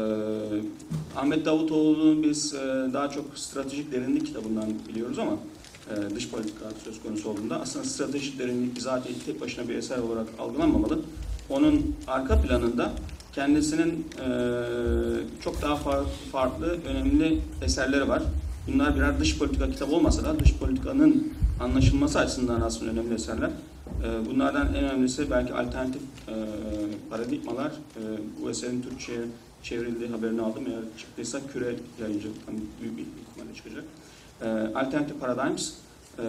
[1.16, 2.58] Ahmet Davutoğlu'nu biz e,
[2.94, 5.32] daha çok stratejik derinlik kitabından biliyoruz ama
[6.16, 11.00] dış politika söz konusu olduğunda aslında stratejik derinlik bizatihi tek başına bir eser olarak algılanmamalı.
[11.50, 12.92] Onun arka planında
[13.36, 14.06] kendisinin
[15.44, 18.24] çok daha far- farklı, önemli eserleri var.
[18.68, 23.50] Bunlar birer dış politika kitabı olmasa da dış politikanın anlaşılması açısından aslında önemli eserler.
[24.04, 26.34] E, bunlardan en önemlisi belki alternatif e,
[27.10, 27.68] paradigmalar.
[27.68, 27.72] E,
[28.42, 29.20] bu eserin Türkçe'ye
[29.64, 30.64] çevrildiği haberini aldım.
[30.68, 33.84] Eğer çıktıysa küre yayıncılıktan büyük bir ihtimalle çıkacak.
[34.42, 35.72] E, Alternative Paradigms,
[36.20, 36.24] e,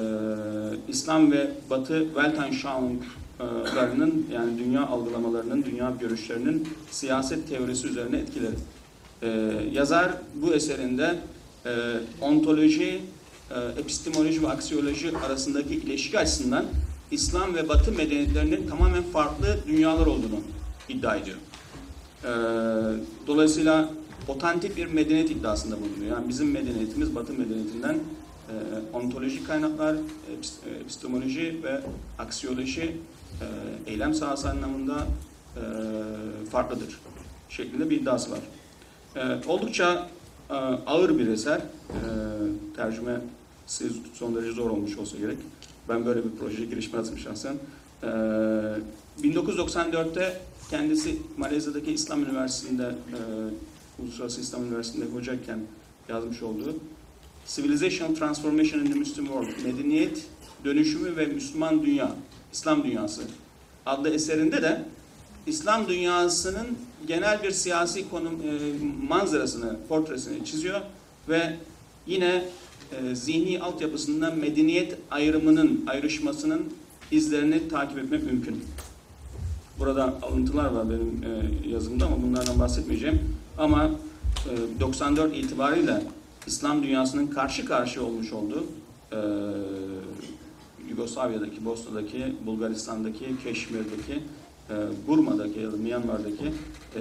[0.89, 8.55] İslam ve Batı Weltanschauung'larının yani dünya algılamalarının, dünya görüşlerinin siyaset teorisi üzerine etkileri.
[9.23, 9.29] E,
[9.73, 11.19] yazar bu eserinde
[11.67, 11.71] e,
[12.21, 13.01] ontoloji,
[13.51, 16.65] e, epistemoloji ve aksiyoloji arasındaki ilişki açısından
[17.11, 20.41] İslam ve Batı medeniyetlerinin tamamen farklı dünyalar olduğunu
[20.89, 21.37] iddia ediyor.
[22.25, 22.31] E,
[23.27, 23.91] dolayısıyla
[24.29, 26.17] otantik bir medeniyet iddiasında bulunuyor.
[26.17, 28.55] Yani bizim medeniyetimiz Batı medeniyetinden e,
[28.97, 31.81] ontolojik kaynaklar, epist- epistemoloji ve
[32.19, 32.83] aksiyoloji
[33.41, 33.47] e,
[33.91, 35.07] eylem sahası anlamında
[35.57, 35.61] e,
[36.51, 37.01] farklıdır
[37.49, 38.41] şeklinde bir iddiası var.
[39.17, 40.09] E, oldukça
[40.51, 40.55] e,
[40.87, 41.59] ağır bir eser.
[41.59, 41.63] E,
[42.77, 43.21] tercüme
[44.15, 45.39] son derece zor olmuş olsa gerek.
[45.89, 47.55] Ben böyle bir projeye girişmezdim şahsen.
[48.03, 48.07] E,
[49.23, 53.19] 1994'te kendisi Malezya'daki İslam Üniversitesi'nde e,
[54.03, 55.59] Uluslararası İslam Üniversitesi'nde hocayken
[56.09, 56.77] yazmış olduğu
[57.47, 60.27] Civilization Transformation in the Muslim World, Medeniyet
[60.65, 62.13] Dönüşümü ve Müslüman Dünya,
[62.53, 63.23] İslam Dünyası
[63.87, 64.85] adlı eserinde de
[65.47, 66.67] İslam dünyasının
[67.07, 68.51] genel bir siyasi konum e,
[69.09, 70.81] manzarasını, portresini çiziyor
[71.29, 71.57] ve
[72.07, 72.45] yine
[72.93, 76.63] e, zihni altyapısından medeniyet ayrımının, ayrışmasının
[77.11, 78.65] izlerini takip etmek mümkün.
[79.79, 83.21] Burada alıntılar var benim e, yazımda ama bunlardan bahsetmeyeceğim.
[83.59, 83.91] Ama
[84.77, 86.03] e, 94 itibariyle
[86.47, 88.67] İslam dünyasının karşı karşıya olmuş olduğu
[89.13, 89.19] e,
[90.91, 94.23] Yugoslavya'daki, Bosna'daki, Bulgaristan'daki, Keşmir'deki,
[94.71, 94.75] e,
[95.09, 96.47] Burma'daki ya da Myanmar'daki
[96.97, 97.01] e,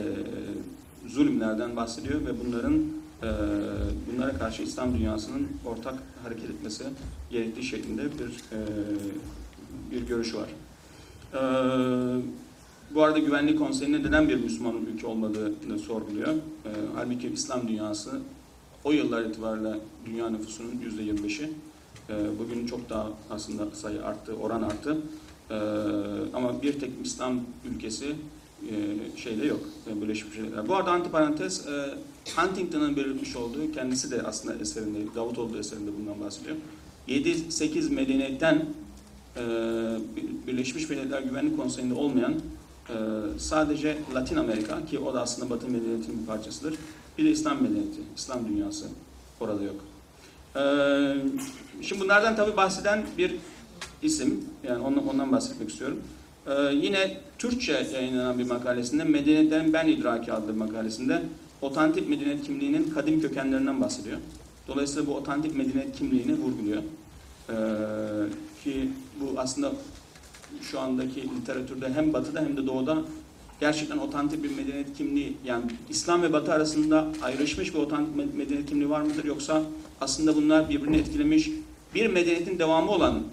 [1.08, 2.80] zulümlerden bahsediyor ve bunların e,
[3.22, 6.84] bunlara karşı İslam dünyasının ortak hareket etmesi
[7.32, 8.60] gerektiği şeklinde bir e,
[9.92, 10.50] bir görüşü var.
[11.34, 11.40] E,
[12.96, 16.34] bu arada Güvenlik Konseyi'nin neden bir Müslüman ülke olmadığını sorguluyor.
[16.34, 18.20] E, halbuki İslam dünyası
[18.84, 21.52] o yıllar itibariyle dünya nüfusunun yüzde 25'i.
[22.10, 24.98] E, bugün çok daha aslında sayı arttı, oran arttı.
[26.34, 27.40] Ama bir tek İslam
[27.72, 28.16] ülkesi
[28.70, 28.74] e,
[29.18, 29.60] şeyde yok,
[30.02, 30.68] Birleşmiş Milletler.
[30.68, 31.94] Bu arada antiparantez, e,
[32.36, 36.56] Huntington'ın belirtmiş olduğu, kendisi de aslında eserinde, Davutoğlu eserinde bundan bahsediyor.
[37.08, 38.66] 7-8 medeniyetten
[39.38, 39.42] e,
[40.48, 42.34] Birleşmiş Milletler Güvenlik Konseyi'nde olmayan
[42.90, 42.94] e,
[43.40, 46.76] sadece Latin Amerika ki o da aslında Batı medeniyetinin bir parçasıdır.
[47.18, 48.86] Bir de İslam medeniyeti, İslam dünyası
[49.40, 49.76] orada yok.
[50.56, 50.62] E,
[51.82, 53.36] şimdi bunlardan tabii bahseden bir
[54.02, 56.00] isim, yani ondan, ondan bahsetmek istiyorum.
[56.48, 61.24] E, yine Türkçe yayınlanan bir makalesinde Medeniyetlerin Ben İdraki adlı makalesinde
[61.62, 64.18] otantik medeniyet kimliğinin kadim kökenlerinden bahsediyor.
[64.68, 66.82] Dolayısıyla bu otantik medeniyet kimliğini vurguluyor.
[67.50, 67.54] Ee,
[68.64, 68.90] ki
[69.20, 69.72] bu aslında
[70.62, 72.98] şu andaki literatürde hem batıda hem de doğuda
[73.60, 78.70] gerçekten otantik bir medeniyet kimliği yani İslam ve batı arasında ayrışmış bir otantik me- medeniyet
[78.70, 79.64] kimliği var mıdır yoksa
[80.02, 81.50] aslında bunlar birbirini etkilemiş
[81.96, 83.24] bir medeniyetin devamı olan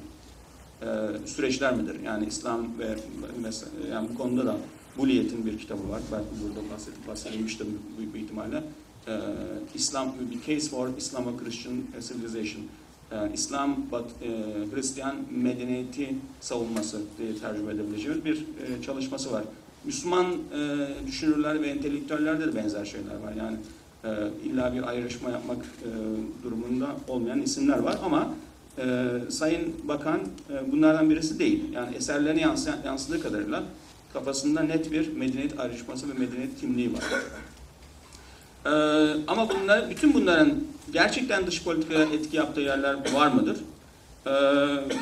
[0.82, 0.86] e,
[1.26, 1.96] süreçler midir?
[2.04, 2.96] Yani İslam ve
[3.42, 4.56] mesela yani bu konuda da
[4.98, 6.00] Buliyet'in bir kitabı var.
[6.12, 6.60] Belki burada
[7.08, 7.66] bahsedilmiştir
[7.98, 8.62] büyük bir ihtimalle.
[9.08, 9.12] Ee,
[9.74, 11.76] İslam, The Case for Islamo-Christian
[12.08, 12.62] Civilization.
[13.12, 14.28] Yani İslam, Bat, e,
[14.74, 19.44] Hristiyan medeniyeti savunması diye tercüme edebileceğimiz bir e, çalışması var.
[19.84, 23.32] Müslüman e, düşünürler ve entelektüellerde de benzer şeyler var.
[23.38, 23.56] Yani
[24.04, 25.90] e, illa bir ayrışma yapmak e,
[26.44, 28.34] durumunda olmayan isimler var ama
[28.78, 30.20] e, Sayın Bakan
[30.50, 31.64] e, bunlardan birisi değil.
[31.72, 33.62] Yani eserlerine yansıyan, yansıdığı kadarıyla
[34.14, 37.02] kafasında net bir medeniyet ayrışması ve medeniyet kimliği var.
[38.66, 38.70] Ee,
[39.28, 40.54] ama bunlar, bütün bunların
[40.92, 43.56] gerçekten dış politikaya etki yaptığı yerler var mıdır?
[44.26, 44.30] Ee,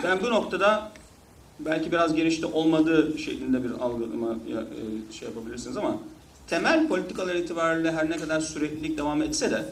[0.05, 0.93] ben bu noktada
[1.61, 5.97] belki biraz gelişte olmadığı şeklinde bir algılama e, şey yapabilirsiniz ama
[6.47, 9.65] temel politikalar itibariyle her ne kadar süreklilik devam etse de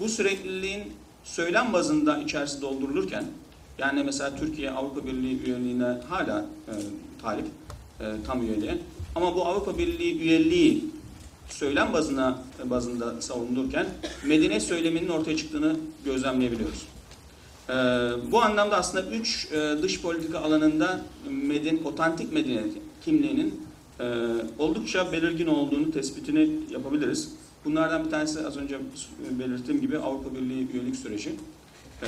[0.00, 0.82] bu sürekliliğin
[1.24, 3.24] söylem bazında içerisi doldurulurken
[3.78, 6.72] yani mesela Türkiye Avrupa Birliği üyeliğine hala e,
[7.22, 7.46] talip,
[8.00, 8.78] e, tam üyeliğe.
[9.14, 10.84] Ama bu Avrupa Birliği üyeliği
[11.48, 13.86] söylem bazına bazında savunulurken
[14.24, 16.86] medeniyet söyleminin ortaya çıktığını gözlemleyebiliyoruz.
[17.68, 17.72] Ee,
[18.32, 22.72] bu anlamda aslında üç e, dış politika alanında meden, otantik medeniyet
[23.04, 23.60] kimliğinin
[24.00, 24.04] e,
[24.58, 27.32] oldukça belirgin olduğunu tespitini yapabiliriz.
[27.64, 28.78] Bunlardan bir tanesi az önce
[29.30, 31.32] belirttiğim gibi Avrupa Birliği üyelik süreci.
[32.02, 32.06] Ee,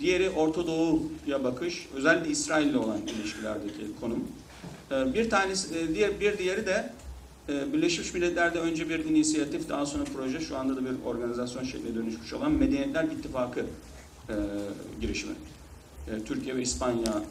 [0.00, 4.24] diğeri Orta Doğu'ya bakış, özellikle İsrail ile olan ilişkilerdeki konum.
[4.94, 6.92] Ee, bir tanesi, e, diğer bir diğeri de
[7.48, 11.94] e, Birleşmiş Milletler'de önce bir inisiyatif, daha sonra proje, şu anda da bir organizasyon şekline
[11.94, 14.34] dönüşmüş olan Medeniyetler İttifakı e,
[15.00, 15.34] girişimi.
[16.26, 17.22] Türkiye ve İspanya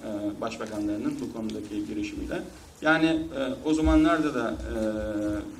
[0.41, 2.41] başbakanlarının bu konudaki girişimiyle.
[2.81, 3.19] Yani
[3.65, 4.55] o zamanlarda da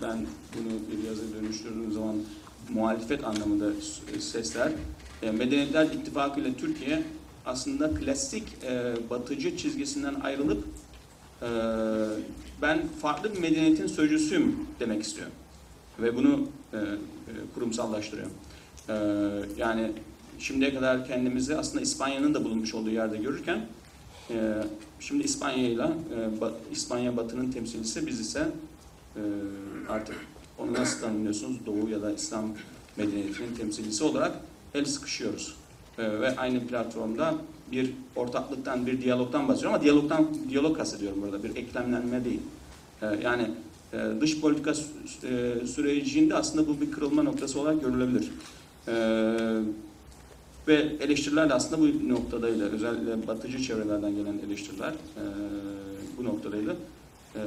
[0.02, 0.18] ben
[0.56, 2.16] bunu bir yazı dönüştürdüğüm zaman
[2.70, 3.72] muhalefet anlamında
[4.20, 4.72] sesler,
[5.22, 7.04] Medeniyetler İttifakı ile Türkiye
[7.46, 8.44] aslında klasik
[9.10, 10.66] batıcı çizgisinden ayrılıp
[11.44, 11.48] e,
[12.62, 15.28] ben farklı bir medeniyetin sözcüsüyüm demek istiyor.
[16.00, 16.82] Ve bunu e, e,
[17.56, 18.28] kurumsallaştırıyor.
[18.90, 18.94] E,
[19.58, 19.92] yani
[20.40, 23.66] şimdiye kadar kendimizi aslında İspanya'nın da bulunmuş olduğu yerde görürken
[24.30, 24.54] e,
[25.00, 28.48] şimdi İspanya'yla e, ba- İspanya Batı'nın temsilcisi biz ise
[29.16, 29.22] e,
[29.90, 30.16] artık
[30.60, 32.50] onu nasıl tanımlıyorsunuz Doğu ya da İslam
[32.98, 34.32] medeniyetinin temsilcisi olarak
[34.74, 35.56] el sıkışıyoruz.
[35.98, 37.36] E, ve aynı platformda
[37.74, 41.44] bir ortaklıktan, bir diyalogtan bahsediyorum ama diyalogtan diyalog kastediyorum burada.
[41.44, 42.42] Bir eklemlenme değil.
[43.02, 43.48] E, yani
[43.94, 48.32] e, dış politika e, sürecinde aslında bu bir kırılma noktası olarak görülebilir.
[48.88, 48.94] E,
[50.68, 52.70] ve eleştiriler de aslında bu noktadaydı.
[52.72, 55.24] Özellikle batıcı çevrelerden gelen eleştiriler e,
[56.18, 56.76] bu noktadaydı.
[57.36, 57.42] E,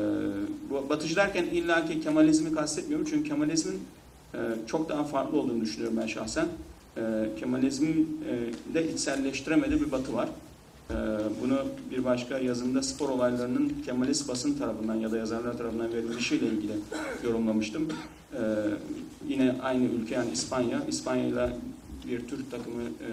[0.70, 3.80] bu batıcı derken illaki Kemalizmi kastetmiyorum çünkü Kemalizmin
[4.66, 6.46] çok daha farklı olduğunu düşünüyorum ben şahsen.
[6.96, 8.20] E, Kemalizmin
[8.74, 10.28] de içselleştiremediği bir batı var.
[10.90, 10.94] E,
[11.42, 11.58] bunu
[11.90, 16.72] bir başka yazımda spor olaylarının Kemalist basın tarafından ya da yazarlar tarafından verilişiyle ilgili
[17.24, 17.88] yorumlamıştım.
[18.32, 18.40] E,
[19.28, 21.52] yine aynı ülke yani İspanya, İspanya
[22.08, 23.10] bir Türk takımı e,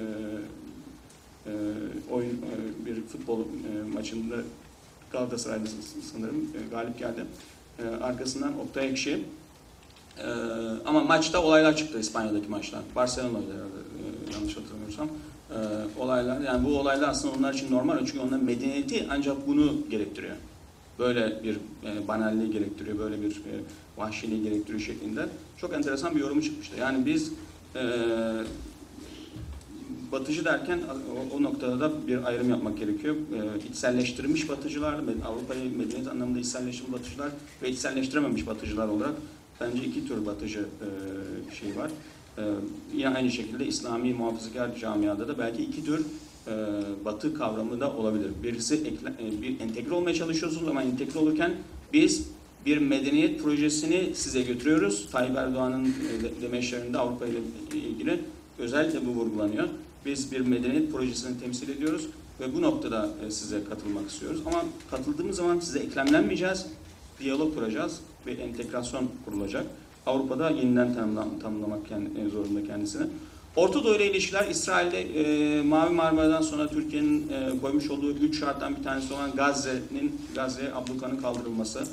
[1.47, 1.51] e,
[2.11, 4.35] oyun e, bir futbol e, maçında
[5.11, 5.65] Galatasaray'da
[6.13, 7.25] sanırım galip geldi.
[8.01, 9.23] Arkasından Oktay Ekşi.
[10.17, 10.27] E,
[10.85, 12.81] ama maçta olaylar çıktı İspanya'daki maçlar.
[12.95, 13.79] Barcelona'ydı herhalde.
[13.99, 15.07] E, yanlış hatırlamıyorsam.
[15.51, 15.57] E,
[16.01, 20.35] olaylar yani bu olaylar aslında onlar için normal çünkü onların medeniyeti ancak bunu gerektiriyor.
[20.99, 23.51] Böyle bir e, banalliği gerektiriyor, böyle bir e,
[23.97, 25.25] vahşiliği gerektiriyor şeklinde.
[25.57, 26.75] Çok enteresan bir yorumu çıkmıştı.
[26.79, 27.31] Yani biz
[27.75, 27.81] e,
[30.11, 30.79] batıcı derken
[31.33, 33.15] o, o noktada da bir ayrım yapmak gerekiyor.
[33.15, 34.93] E, içselleştirilmiş batıcılar,
[35.27, 37.29] Avrupa'yı medeniyet anlamında içselleştirilmiş batıcılar
[37.61, 39.13] ve içselleştirememiş batıcılar olarak
[39.61, 41.91] bence iki tür batıcı e, şey var.
[42.37, 42.41] E,
[42.95, 46.05] yine aynı şekilde İslami muhafazakar camiada da belki iki tür
[46.47, 46.51] e,
[47.05, 48.31] batı kavramı da olabilir.
[48.43, 51.53] Birisi ekle, e, bir entegre olmaya çalışıyorsunuz ama entegre olurken
[51.93, 52.27] biz
[52.65, 55.07] bir medeniyet projesini size götürüyoruz.
[55.11, 57.39] Tayyip Erdoğan'ın e, de- demeçlerinde Avrupa ile
[57.73, 58.19] ilgili
[58.59, 59.67] özellikle bu vurgulanıyor.
[60.05, 62.07] Biz bir medeniyet projesini temsil ediyoruz
[62.39, 64.41] ve bu noktada e, size katılmak istiyoruz.
[64.45, 66.65] Ama katıldığımız zaman size eklemlenmeyeceğiz,
[67.19, 69.65] diyalog kuracağız ve entegrasyon kurulacak.
[70.05, 73.03] Avrupa'da yeniden tanımla- tanımlamak kend- zorunda kendisini.
[73.55, 78.75] Orta Doğu ile ilişkiler İsrail'de e, Mavi Marmara'dan sonra Türkiye'nin e, koymuş olduğu üç şarttan
[78.77, 81.83] bir tanesi olan Gazze'nin Gazze ablukanın kaldırılması.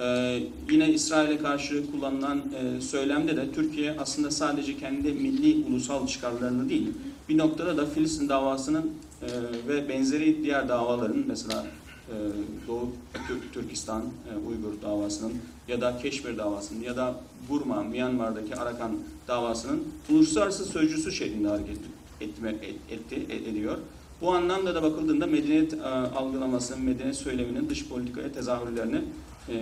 [0.00, 0.38] E,
[0.70, 6.88] yine İsrail'e karşı kullanılan e, söylemde de Türkiye aslında sadece kendi milli ulusal çıkarlarını değil,
[7.28, 8.90] bir noktada da Filistin davasının
[9.22, 9.26] e,
[9.68, 11.66] ve benzeri diğer davaların mesela
[12.08, 12.14] e,
[12.68, 12.88] Doğu
[13.28, 15.32] Tür- Türkistan e, Uygur davasının
[15.68, 17.14] ya da Keşmir davasının ya da
[17.48, 18.96] Burma, Myanmar'daki Arakan
[19.28, 21.76] davasının uluslararası sözcüsü şeklinde hareket
[22.20, 23.78] etme, et- etti, e- ediyor.
[24.20, 29.00] Bu anlamda da bakıldığında medeniyet e, algılamasının, medeniyet söyleminin dış politikaya tezahürlerini
[29.48, 29.54] e,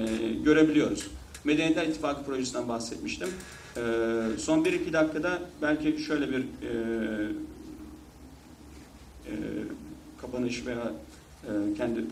[0.45, 1.07] görebiliyoruz.
[1.45, 3.29] Medeniyetler İttifakı projesinden bahsetmiştim.
[3.77, 3.81] E,
[4.39, 6.45] son 1-2 dakikada belki şöyle bir
[10.21, 10.93] kapanış veya
[11.77, 12.05] kendi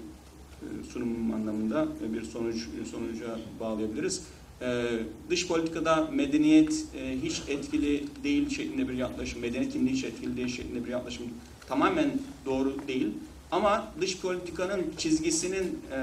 [0.93, 2.57] sunumum anlamında bir sonuç
[2.91, 4.23] sonuca bağlayabiliriz.
[4.63, 4.85] E,
[5.31, 10.49] dış politikada medeniyet e, hiç etkili değil şeklinde bir yaklaşım, medeniyet kimliği hiç etkili değil
[10.49, 11.25] şeklinde bir yaklaşım
[11.69, 12.11] tamamen
[12.47, 13.09] doğru değil.
[13.51, 16.01] Ama dış politikanın çizgisinin e,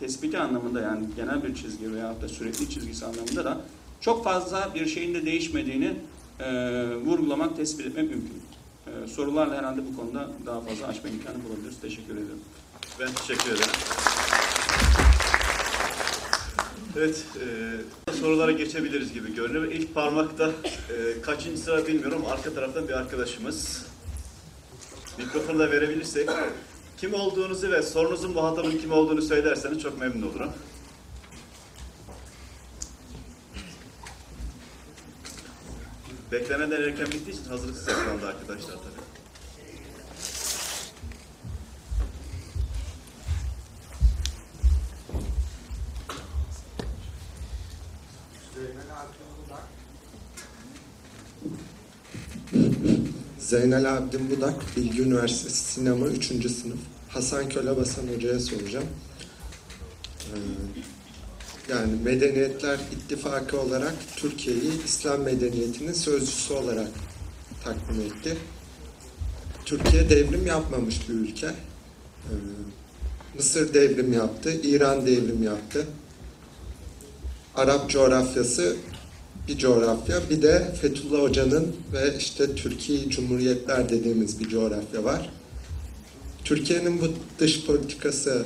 [0.00, 3.60] tespiti anlamında yani genel bir çizgi veya da sürekli çizgisi anlamında da
[4.00, 5.92] çok fazla bir şeyin de değişmediğini
[6.40, 6.46] e,
[6.96, 8.42] vurgulamak, tespit etmek mümkün.
[9.06, 11.80] Sorularla herhalde bu konuda daha fazla açma imkanı bulabiliriz.
[11.80, 12.40] Teşekkür ederim.
[13.00, 13.70] Ben teşekkür ederim.
[16.96, 17.24] Evet,
[18.08, 19.64] e, sorulara geçebiliriz gibi görünüyor.
[19.64, 20.50] İlk parmakta
[20.90, 22.24] e, kaçıncı sıra bilmiyorum.
[22.30, 23.86] Arka taraftan bir arkadaşımız.
[25.18, 26.30] Mikrofonu da verebilirsek.
[26.96, 30.52] Kim olduğunuzu ve sorunuzun muhatabının kim olduğunu söylerseniz çok memnun olurum.
[36.32, 38.93] Beklemeden erken bittiği için hazırlıksız yakalandı arkadaşlar tabii.
[53.38, 56.26] Zeynel Abdin Budak, Bilgi Üniversitesi Sinema 3.
[56.26, 56.78] sınıf.
[57.08, 58.86] Hasan Kölebasan Hoca'ya soracağım.
[60.20, 60.36] Ee,
[61.72, 66.88] yani Medeniyetler İttifakı olarak Türkiye'yi İslam medeniyetinin sözcüsü olarak
[67.64, 68.36] takdim etti.
[69.64, 71.46] Türkiye devrim yapmamış bir ülke.
[71.46, 72.32] Ee,
[73.36, 75.86] Mısır devrim yaptı, İran devrim yaptı.
[77.56, 78.76] Arap coğrafyası
[79.48, 80.30] bir coğrafya.
[80.30, 85.30] Bir de Fethullah Hoca'nın ve işte Türkiye Cumhuriyetler dediğimiz bir coğrafya var.
[86.44, 87.04] Türkiye'nin bu
[87.38, 88.44] dış politikası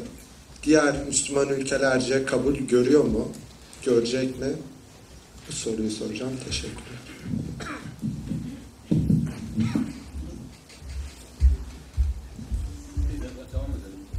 [0.63, 3.29] diğer Müslüman ülkelerce kabul görüyor mu?
[3.85, 4.47] Görecek mi?
[5.49, 6.33] Bu soruyu soracağım.
[6.47, 6.99] Teşekkürler.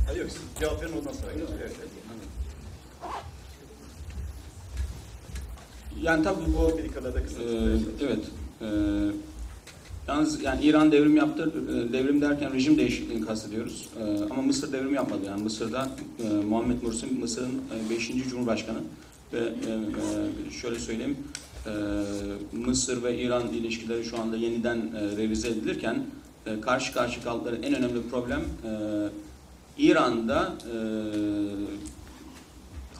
[0.07, 0.27] Hayır,
[0.59, 1.31] cevap verin ondan sonra.
[6.03, 7.41] Yani tabii bu kadar da kısa.
[7.41, 7.45] Ee,
[8.01, 8.19] evet.
[8.61, 8.65] Ee,
[10.07, 11.53] yalnız yani İran devrim yaptı.
[11.69, 13.89] Ee, Devrim derken rejim değişikliğini kastediyoruz.
[13.99, 15.21] Ee, ama Mısır devrim yapmadı.
[15.25, 15.89] Yani Mısır'da
[16.23, 18.29] e, Muhammed Mursi Mısır'ın 5.
[18.29, 18.79] Cumhurbaşkanı
[19.33, 19.41] ve e,
[20.47, 21.17] e, şöyle söyleyeyim
[21.65, 21.71] e,
[22.57, 26.05] Mısır ve İran ilişkileri şu anda yeniden e, revize edilirken
[26.45, 28.71] e, karşı karşı kaldıkları en önemli problem e,
[29.77, 30.77] İran'da e,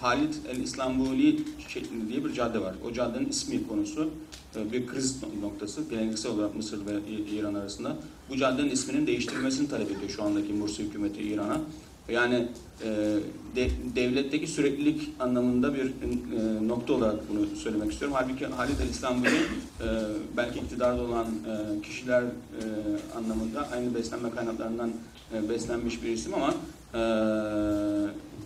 [0.01, 2.75] Halit el İslambuli şeklinde diye bir cadde var.
[2.89, 4.09] O caddenin ismi konusu
[4.55, 5.81] e, bir kriz noktası.
[5.89, 6.91] Geleneksel olarak Mısır ve
[7.35, 7.95] İran arasında.
[8.29, 11.57] Bu caddenin isminin değiştirilmesini talep ediyor şu andaki Mursi hükümeti İran'a.
[12.09, 12.47] Yani
[12.83, 12.87] e,
[13.55, 18.17] de- devletteki süreklilik anlamında bir e, nokta olarak bunu söylemek istiyorum.
[18.19, 19.87] Halbuki Halit el İslambuli e,
[20.37, 22.63] belki iktidarda olan e, kişiler e,
[23.17, 24.91] anlamında aynı beslenme kaynaklarından
[25.33, 26.53] e, beslenmiş bir isim ama
[26.93, 26.99] e,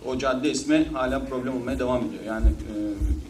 [0.06, 2.22] o cadde ismi hala problem olmaya devam ediyor.
[2.26, 2.74] Yani e,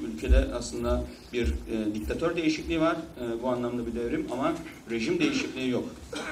[0.06, 2.96] ülkede aslında bir e, diktatör değişikliği var.
[2.96, 4.52] E, bu anlamda bir devrim ama
[4.90, 5.84] rejim değişikliği yok.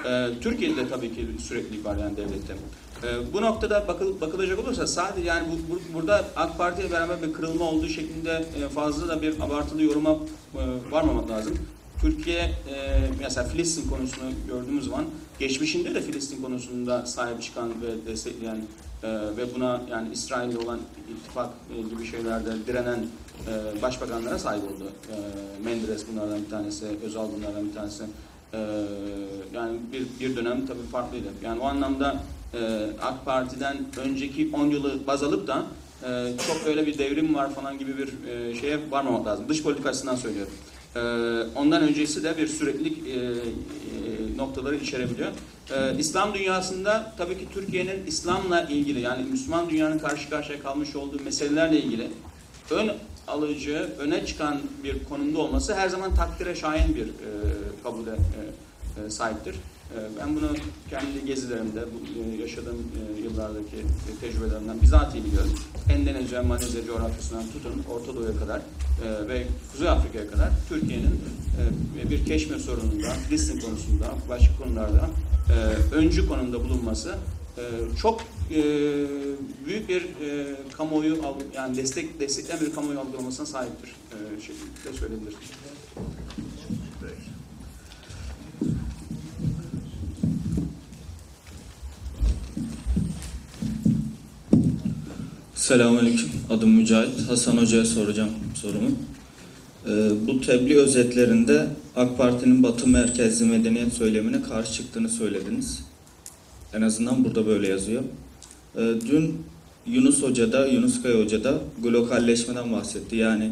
[0.08, 2.54] E, Türkiye'de tabii ki süreklilik var yani devlette.
[3.02, 7.32] E, bu noktada bakıl, bakılacak olursa sadece yani bu, bu- burada AK Parti beraber bir
[7.32, 11.54] kırılma olduğu şeklinde e, fazla da bir abartılı yoruma e, varmamak lazım.
[12.00, 15.04] Türkiye e, mesela Filistin konusunu gördüğümüz zaman
[15.38, 18.58] geçmişinde de Filistin konusunda sahip çıkan ve destekleyen
[19.02, 20.80] e, ve buna yani İsrail'le olan
[21.10, 23.06] ittifak e, gibi şeylerde direnen
[23.48, 24.84] e, başbakanlara sahip oldu.
[25.10, 25.16] E,
[25.64, 28.04] Menderes bunlardan bir tanesi, Özal bunlardan bir tanesi.
[28.52, 28.58] E,
[29.54, 31.28] yani bir, bir dönem tabii farklıydı.
[31.42, 32.16] Yani o anlamda
[32.54, 35.62] e, AK Parti'den önceki 10 yılı baz alıp da
[36.48, 39.44] çok öyle bir devrim var falan gibi bir e, şeye varmamak lazım.
[39.48, 40.52] Dış politika açısından söylüyorum.
[40.96, 41.00] Ee,
[41.56, 45.30] ondan öncesi de bir süreklilik e, e, noktaları içerebiliyor.
[45.70, 51.22] Ee, İslam dünyasında tabii ki Türkiye'nin İslam'la ilgili yani Müslüman dünyanın karşı karşıya kalmış olduğu
[51.24, 52.10] meselelerle ilgili
[52.70, 52.92] ön
[53.28, 57.30] alıcı, öne çıkan bir konumda olması her zaman takdire şayan bir e,
[57.82, 58.52] kabule e, e,
[59.10, 59.54] sahiptir.
[59.54, 60.48] E, ben bunu
[60.90, 65.52] kendi gezilerimde, e, yaşadığım e, yıllardaki e, tecrübelerimden bizatihi biliyorum.
[65.90, 71.20] Endonezya, Malezya coğrafyasından tutun Orta Doğu'ya kadar e, ve Kuzey Afrika'ya kadar Türkiye'nin
[72.06, 75.10] e, bir Keşmir sorununda, Filistin konusunda, başka konularda
[75.50, 77.14] e, öncü konumda bulunması
[77.58, 77.62] e,
[78.00, 78.20] çok
[78.50, 78.62] e,
[79.66, 81.18] büyük bir e, kamuoyu
[81.54, 85.36] yani destek destekleyen bir kamuoyu algılamasına sahiptir e, şeklinde söyleyebiliriz.
[87.00, 87.32] Peki.
[95.62, 96.30] Selamünaleyküm.
[96.50, 97.28] Adım Mücahit.
[97.28, 98.90] Hasan Hoca'ya soracağım sorumu.
[99.86, 105.84] Ee, bu tebliğ özetlerinde AK Parti'nin Batı merkezli medeniyet söylemine karşı çıktığını söylediniz.
[106.74, 108.02] En azından burada böyle yazıyor.
[108.76, 109.42] Ee, dün
[109.86, 113.16] Yunus Hoca da, Yunus Kaya Hoca da glokalleşmeden bahsetti.
[113.16, 113.50] Yani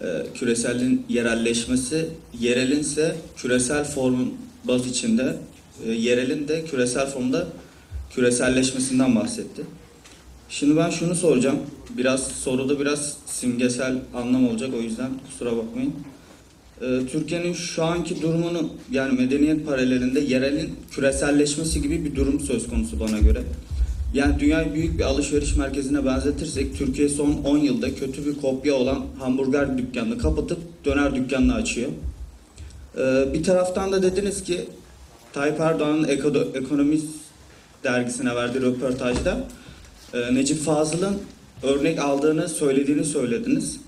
[0.00, 2.08] e, küreselin yerelleşmesi,
[2.40, 4.34] yerelinse küresel formun
[4.64, 5.36] baz içinde,
[5.86, 7.46] e, yerelin de küresel formda
[8.10, 9.62] küreselleşmesinden bahsetti.
[10.48, 11.56] Şimdi ben şunu soracağım.
[11.98, 15.94] Biraz soruda biraz simgesel anlam olacak o yüzden kusura bakmayın.
[16.80, 23.00] Ee, Türkiye'nin şu anki durumunu yani medeniyet paralelinde yerelin küreselleşmesi gibi bir durum söz konusu
[23.00, 23.42] bana göre.
[24.14, 29.04] Yani dünyayı büyük bir alışveriş merkezine benzetirsek Türkiye son 10 yılda kötü bir kopya olan
[29.18, 31.90] hamburger dükkanını kapatıp döner dükkanını açıyor.
[32.98, 34.60] Ee, bir taraftan da dediniz ki
[35.32, 36.04] Tayyip Erdoğan'ın
[36.54, 37.06] Ekonomist
[37.84, 39.38] dergisine verdiği röportajda
[40.14, 41.16] e, Necip Fazıl'ın
[41.62, 43.80] örnek aldığını söylediğini söylediniz.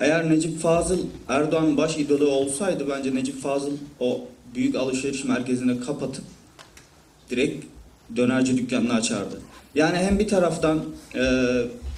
[0.00, 0.98] Eğer Necip Fazıl
[1.28, 4.20] Erdoğan'ın baş idolü olsaydı bence Necip Fazıl o
[4.54, 6.24] büyük alışveriş merkezini kapatıp
[7.30, 7.64] direkt
[8.16, 9.40] dönerci dükkanını açardı.
[9.74, 11.22] Yani hem bir taraftan e,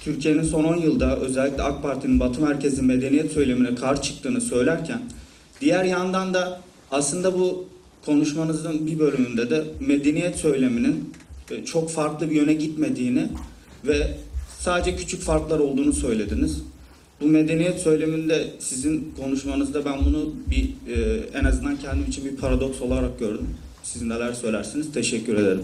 [0.03, 5.01] Türkiye'nin son 10 yılda özellikle AK Parti'nin Batı merkezi medeniyet söylemine karşı çıktığını söylerken
[5.61, 6.61] diğer yandan da
[6.91, 7.69] aslında bu
[8.05, 11.13] konuşmanızın bir bölümünde de medeniyet söyleminin
[11.51, 13.27] e, çok farklı bir yöne gitmediğini
[13.85, 14.17] ve
[14.59, 16.57] sadece küçük farklar olduğunu söylediniz.
[17.21, 20.63] Bu medeniyet söyleminde sizin konuşmanızda ben bunu bir
[20.95, 23.47] e, en azından kendim için bir paradoks olarak gördüm.
[23.83, 24.91] Siz neler söylersiniz?
[24.93, 25.63] Teşekkür ederim.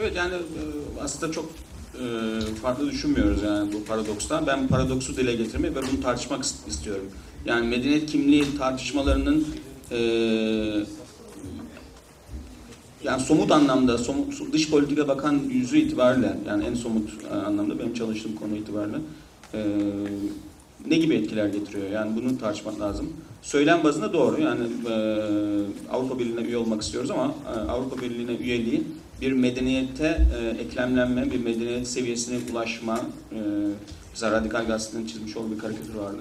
[0.00, 0.38] Evet yani e,
[1.02, 1.50] aslında çok
[1.94, 2.04] e,
[2.62, 4.46] farklı düşünmüyoruz yani bu paradoksta.
[4.46, 7.04] Ben paradoksu dile getirmeyi ve bunu tartışmak ist- istiyorum.
[7.46, 9.46] Yani medeniyet kimliği tartışmalarının
[9.90, 9.96] e,
[13.04, 17.94] yani somut anlamda, somut, dış politika bakan yüzü itibariyle yani en somut e, anlamda benim
[17.94, 18.96] çalıştığım konu itibariyle
[19.54, 19.60] e,
[20.86, 21.90] ne gibi etkiler getiriyor?
[21.90, 23.12] Yani bunu tartışmak lazım.
[23.42, 24.40] Söylem bazında doğru.
[24.40, 24.60] Yani
[24.90, 24.94] e,
[25.92, 28.82] Avrupa Birliği'ne üye olmak istiyoruz ama e, Avrupa Birliği'ne üyeliği
[29.20, 33.00] bir medeniyete e, eklemlenme, bir medeniyet seviyesine ulaşma.
[33.32, 33.38] E,
[34.10, 36.18] mesela Radikal Gazete'nin çizmiş olduğu bir karikatür vardı.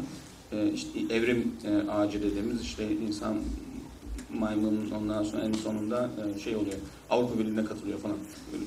[0.52, 3.36] E, işte evrim e, ağacı dediğimiz işte insan
[4.40, 6.76] maymun ondan sonra en sonunda e, şey oluyor.
[7.10, 8.18] Avrupa Birliği'ne katılıyor falan.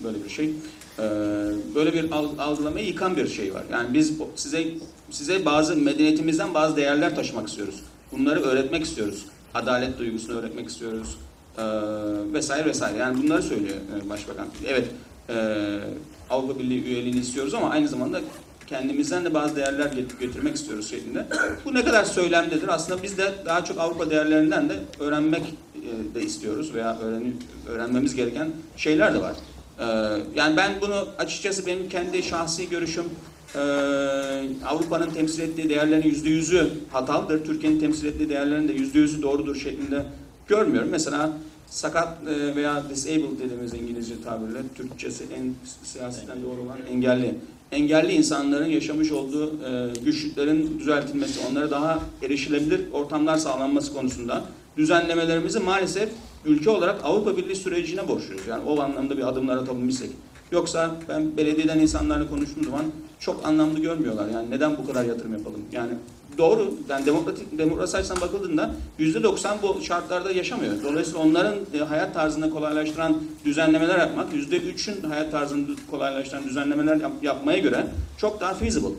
[0.04, 0.46] Böyle- bir şey.
[0.98, 1.02] E,
[1.74, 3.64] böyle bir al- algılamayı yıkan bir şey var.
[3.72, 4.66] Yani biz size
[5.10, 7.80] size bazı medeniyetimizden bazı değerler taşımak istiyoruz.
[8.12, 9.24] Bunları öğretmek istiyoruz.
[9.54, 11.16] Adalet duygusunu öğretmek istiyoruz.
[11.58, 11.62] E,
[12.32, 12.98] vesaire vesaire.
[12.98, 13.76] Yani bunları söylüyor
[14.08, 14.46] Başbakan.
[14.66, 14.88] Evet
[16.30, 18.20] Avrupa Birliği üyeliğini istiyoruz ama aynı zamanda
[18.70, 19.90] kendimizden de bazı değerler
[20.20, 21.26] götürmek istiyoruz şeklinde.
[21.64, 22.68] Bu ne kadar söylemdedir?
[22.68, 25.42] Aslında biz de daha çok Avrupa değerlerinden de öğrenmek
[25.74, 27.32] e, de istiyoruz veya öğren
[27.68, 29.34] öğrenmemiz gereken şeyler de var.
[29.78, 29.84] E,
[30.34, 33.04] Yani ben bunu açıkçası benim kendi şahsi görüşüm
[33.54, 33.60] e,
[34.66, 37.44] Avrupa'nın temsil ettiği değerlerin yüzde yüzü hatalıdır.
[37.44, 40.04] Türkiye'nin temsil ettiği değerlerin de yüzde yüzü doğrudur şeklinde
[40.48, 40.88] görmüyorum.
[40.90, 41.30] Mesela
[41.66, 47.34] sakat veya disabled dediğimiz İngilizce tabirle Türkçesi en siyasetten doğru olan engelli.
[47.72, 54.44] Engelli insanların yaşamış olduğu e, güçlüklerin düzeltilmesi, onlara daha erişilebilir ortamlar sağlanması konusunda
[54.76, 56.08] düzenlemelerimizi maalesef
[56.44, 58.46] ülke olarak Avrupa Birliği sürecine borçluyuz.
[58.48, 60.10] Yani o anlamda bir adımlar atabilmişsek.
[60.52, 62.84] Yoksa ben belediyeden insanlarla konuştuğum zaman
[63.18, 64.28] çok anlamlı görmüyorlar.
[64.28, 65.60] Yani neden bu kadar yatırım yapalım?
[65.72, 65.92] Yani
[66.38, 66.74] doğru.
[66.88, 70.72] Yani demokratik demokrasi açısından bakıldığında %90 bu şartlarda yaşamıyor.
[70.84, 77.58] Dolayısıyla onların e, hayat tarzını kolaylaştıran düzenlemeler yapmak, %3'ün hayat tarzını kolaylaştıran düzenlemeler yap- yapmaya
[77.58, 77.86] göre
[78.18, 78.94] çok daha feasible.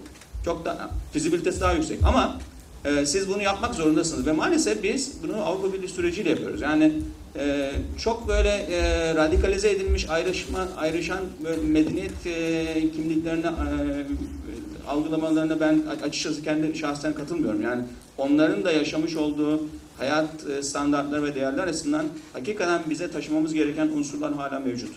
[0.45, 1.99] Çok daha fizibilitesi daha yüksek.
[2.03, 2.37] Ama
[2.85, 6.61] e, siz bunu yapmak zorundasınız ve maalesef biz bunu Avrupa Birliği süreciyle yapıyoruz.
[6.61, 6.93] Yani
[7.39, 11.19] e, çok böyle e, radikalize edilmiş ayrışma ayrışan
[11.63, 14.05] medeniyet e, kimliklerine e,
[14.87, 17.61] algılamalarına ben açıkçası kendi şahsen katılmıyorum.
[17.61, 17.83] Yani
[18.17, 19.61] onların da yaşamış olduğu
[19.97, 24.91] hayat e, standartları ve değerler açısından hakikaten bize taşımamız gereken unsurlar hala mevcut.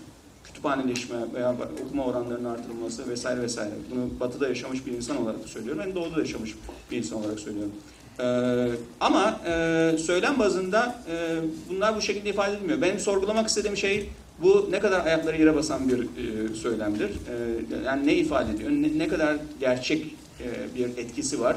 [0.44, 1.55] Kütüphaneleşme veya
[1.86, 3.73] okuma oranlarının artırılması vesaire vesaire.
[3.90, 5.82] Bunu batıda yaşamış bir insan olarak söylüyorum.
[5.86, 6.55] Ben doğuda yaşamış
[6.90, 7.73] bir insan olarak söylüyorum.
[8.20, 8.69] Ee,
[9.01, 11.36] ama e, söylem bazında e,
[11.70, 12.82] bunlar bu şekilde ifade edilmiyor.
[12.82, 14.11] Benim sorgulamak istediğim şey
[14.43, 17.11] bu ne kadar ayakları yere basan bir e, söylemdir.
[17.11, 21.56] E, yani ne ifade ediyor, ne, ne kadar gerçek e, bir etkisi var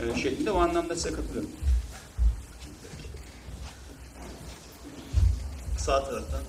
[0.00, 1.50] e, şeklinde o anlamda size katılıyorum.
[5.76, 6.40] Sağ taraftan.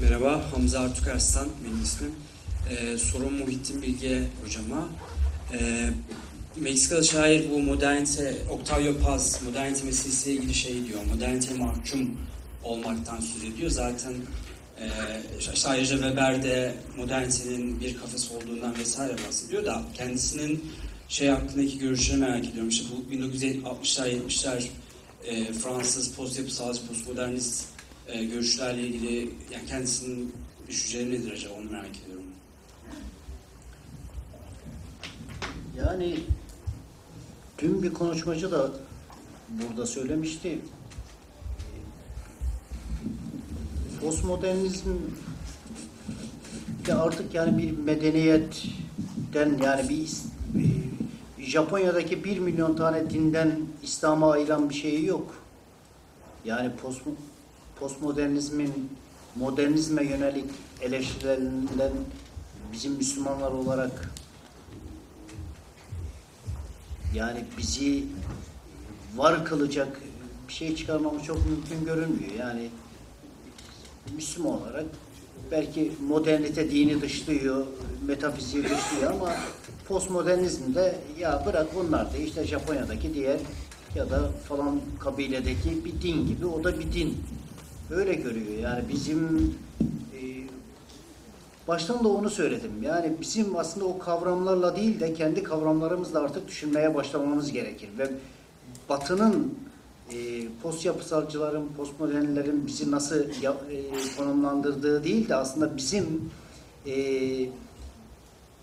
[0.00, 2.14] Merhaba, Hamza Artuk Arslan benim ismim.
[2.70, 4.88] Ee, sorum Muhittin Bilge hocama.
[5.52, 5.90] Ee,
[6.60, 11.00] Meksikalı şair bu modernite, Octavio Paz, modernite meselesiyle ilgili şey diyor.
[11.04, 12.18] Modernite mahkum
[12.64, 13.70] olmaktan söz ediyor.
[13.70, 14.12] Zaten
[14.80, 14.90] e,
[15.66, 20.64] ayrıca Weber de modernitenin bir kafası olduğundan vesaire bahsediyor da kendisinin
[21.08, 22.68] şey hakkındaki görüşlerini merak ediyorum.
[22.68, 24.66] İşte bu 1960'lar 70'ler
[25.24, 27.64] e, Fransız post yapısalcı, postmodernist
[28.08, 30.34] e, görüşlerle ilgili yani kendisinin
[30.68, 32.26] düşünceleri nedir acaba onu merak ediyorum.
[35.78, 36.16] Yani
[37.58, 38.70] dün bir konuşmacı da
[39.50, 40.58] burada söylemişti.
[44.00, 44.90] Postmodernizm
[46.86, 50.10] de artık yani bir medeniyetten yani bir
[51.38, 55.34] Japonya'daki bir milyon tane dinden İslam'a ayıran bir şeyi yok.
[56.44, 57.02] Yani post,
[57.80, 58.90] postmodernizmin
[59.36, 60.50] modernizme yönelik
[60.80, 61.92] eleştirilerinden
[62.72, 64.10] bizim Müslümanlar olarak
[67.14, 68.04] yani bizi
[69.16, 70.00] var kılacak
[70.48, 72.32] bir şey çıkarmamız çok mümkün görünmüyor.
[72.38, 72.70] Yani
[74.14, 74.84] Müslüman olarak
[75.50, 77.66] belki modernite dini dışlıyor,
[78.06, 79.32] metafiziği dışlıyor ama
[79.88, 83.38] postmodernizmde ya bırak bunlar da işte Japonya'daki diğer
[83.94, 87.18] ya da falan kabiledeki bir din gibi o da bir din.
[87.90, 88.58] Öyle görüyor.
[88.62, 89.54] Yani bizim
[91.68, 92.82] baştan da onu söyledim.
[92.82, 97.88] Yani bizim aslında o kavramlarla değil de kendi kavramlarımızla artık düşünmeye başlamamız gerekir.
[97.98, 98.10] Ve
[98.88, 99.54] Batı'nın
[100.12, 100.16] e,
[100.62, 106.30] post yapısalcıların, postmodernlerin bizi nasıl ya, e, konumlandırdığı değil de aslında bizim
[106.86, 106.96] e,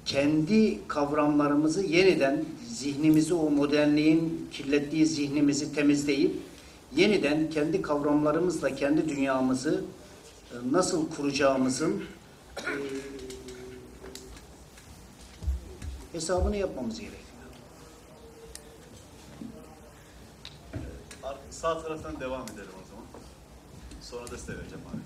[0.05, 6.35] kendi kavramlarımızı yeniden zihnimizi o modernliğin kirlettiği zihnimizi temizleyip
[6.95, 9.81] yeniden kendi kavramlarımızla kendi dünyamızı
[10.51, 12.03] e, nasıl kuracağımızın
[12.57, 12.63] e,
[16.13, 17.23] hesabını yapmamız gerekiyor.
[21.51, 23.05] Sağ taraftan devam edelim o zaman.
[24.01, 24.97] Sonra da size vereceğim abi.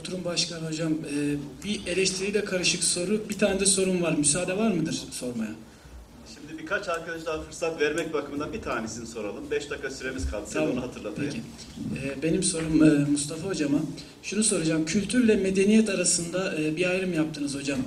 [0.00, 4.12] Oturum Başkan Hocam, e, bir eleştiriyle karışık soru, bir tane de sorun var.
[4.12, 5.54] Müsaade var mıdır sormaya?
[6.66, 9.50] Birkaç arkadaş daha fırsat vermek bakımından bir tanesini soralım.
[9.50, 10.46] Beş dakika süremiz kaldı.
[10.46, 11.34] Size onu hatırlatayım.
[11.94, 12.06] Peki.
[12.06, 13.78] E, benim sorum e, Mustafa Hocama.
[14.22, 14.84] Şunu soracağım.
[14.84, 17.78] Kültürle medeniyet arasında e, bir ayrım yaptınız hocam.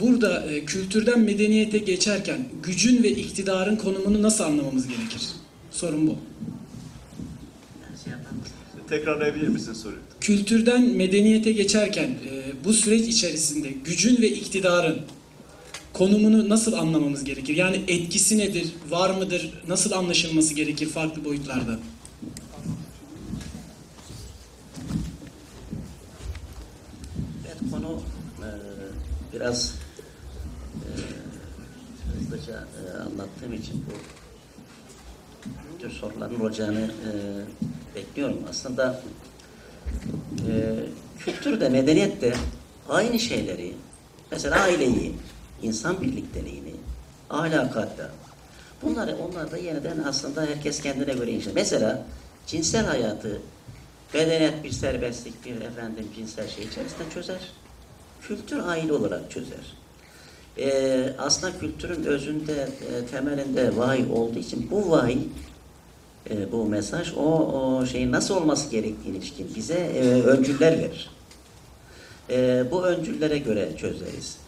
[0.00, 5.22] Burada e, kültürden medeniyete geçerken gücün ve iktidarın konumunu nasıl anlamamız gerekir?
[5.70, 6.16] Sorun bu.
[8.88, 9.98] Tekrarlayabilir misin soruyu?
[10.20, 14.96] Kültürden medeniyete geçerken e, bu süreç içerisinde gücün ve iktidarın
[15.98, 17.56] konumunu nasıl anlamamız gerekir?
[17.56, 21.78] Yani etkisi nedir, var mıdır, nasıl anlaşılması gerekir farklı boyutlarda?
[27.46, 28.02] Evet konu
[28.38, 28.48] e,
[29.32, 29.74] biraz
[30.74, 30.88] e,
[32.18, 33.84] hızlıca e, anlattığım için
[35.72, 37.10] bu tür soruların olacağını e,
[37.94, 38.38] bekliyorum.
[38.50, 39.02] Aslında
[40.48, 40.74] e,
[41.18, 42.34] kültür de medeniyet de
[42.88, 43.74] aynı şeyleri
[44.30, 45.14] mesela aileyi
[45.62, 46.74] insan birlikteliğini,
[47.30, 48.10] ahlakatla,
[48.82, 51.50] bunları onlar da yeniden aslında herkes kendine göre inşa.
[51.54, 52.04] Mesela
[52.46, 53.40] cinsel hayatı,
[54.14, 57.52] medeniyet bir serbestlik, bir efendim cinsel şey içerisinde çözer.
[58.22, 59.76] Kültür aile olarak çözer.
[60.58, 65.18] Ee, aslında kültürün özünde, e, temelinde vahiy olduğu için bu vahiy,
[66.30, 71.10] e, bu mesaj o, o şeyin nasıl olması gerektiğine ilişkin bize e, öncüller verir.
[72.30, 74.38] E, bu öncüllere göre çözeriz.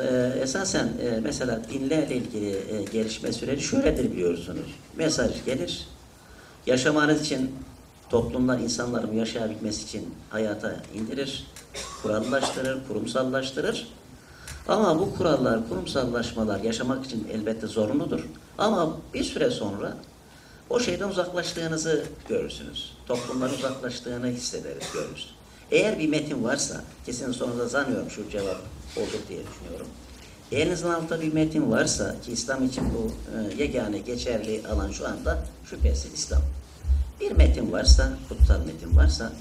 [0.00, 4.74] E, esasen e, mesela dinlerle ilgili e, gelişme süreci şöyledir biliyorsunuz.
[4.96, 5.88] Mesaj gelir,
[6.66, 7.54] yaşamanız için
[8.10, 11.46] toplumlar, insanların yaşayabilmesi için hayata indirir,
[12.02, 13.88] kurallaştırır, kurumsallaştırır.
[14.68, 18.20] Ama bu kurallar, kurumsallaşmalar yaşamak için elbette zorunludur.
[18.58, 19.96] Ama bir süre sonra
[20.70, 22.92] o şeyden uzaklaştığınızı görürsünüz.
[23.06, 25.34] Toplumların uzaklaştığını hissederiz, görürüz.
[25.70, 28.56] Eğer bir metin varsa, kesin sonunda zannediyorum şu cevap
[28.96, 29.86] olur diye düşünüyorum.
[30.52, 35.38] Elinizin altında bir metin varsa ki İslam için bu e, yegane geçerli alan şu anda
[35.70, 36.42] şüphesiz İslam.
[37.20, 39.32] Bir metin varsa, kutsal metin varsa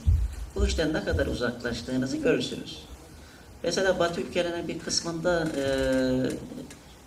[0.56, 2.80] bu işten ne kadar uzaklaştığınızı görürsünüz.
[3.64, 5.64] Mesela Batı ülkelerinin bir kısmında e,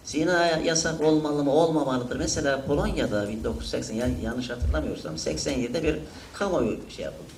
[0.05, 2.17] zina yasak olmalı mı olmamalıdır.
[2.17, 5.99] Mesela Polonya'da 1980 yani yanlış hatırlamıyorsam 87'de bir
[6.33, 7.31] kamuoyu şey yapıldı.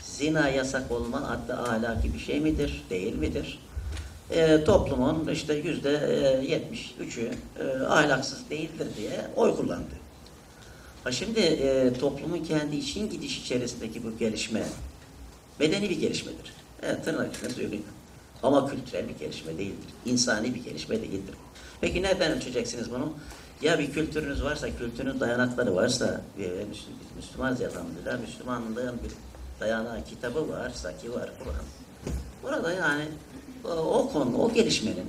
[0.00, 3.58] Zina yasak olma hatta ahlaki bir şey midir, değil midir?
[4.30, 6.58] E, toplumun işte yüzde e,
[7.00, 7.30] 73'ü
[7.60, 9.94] e, ahlaksız değildir diye oy kullandı.
[11.04, 14.62] Ha şimdi e, toplumun kendi için gidiş içerisindeki bu gelişme
[15.58, 16.52] medeni bir gelişmedir.
[16.82, 17.76] Evet, tırnak içinde.
[18.42, 19.88] Ama kültürel bir gelişme değildir.
[20.04, 21.34] İnsani bir gelişme değildir.
[21.80, 23.12] Peki nereden ölçeceksiniz bunu?
[23.62, 26.86] Ya bir kültürünüz varsa, kültürün dayanakları varsa, bir biz
[27.16, 29.12] Müslümanız ya elhamdülillah, Müslümanlığın bir
[29.60, 31.64] dayanağı kitabı varsa ki var Kur'an.
[32.42, 33.04] Burada yani
[33.66, 35.06] o, o konu, o gelişmenin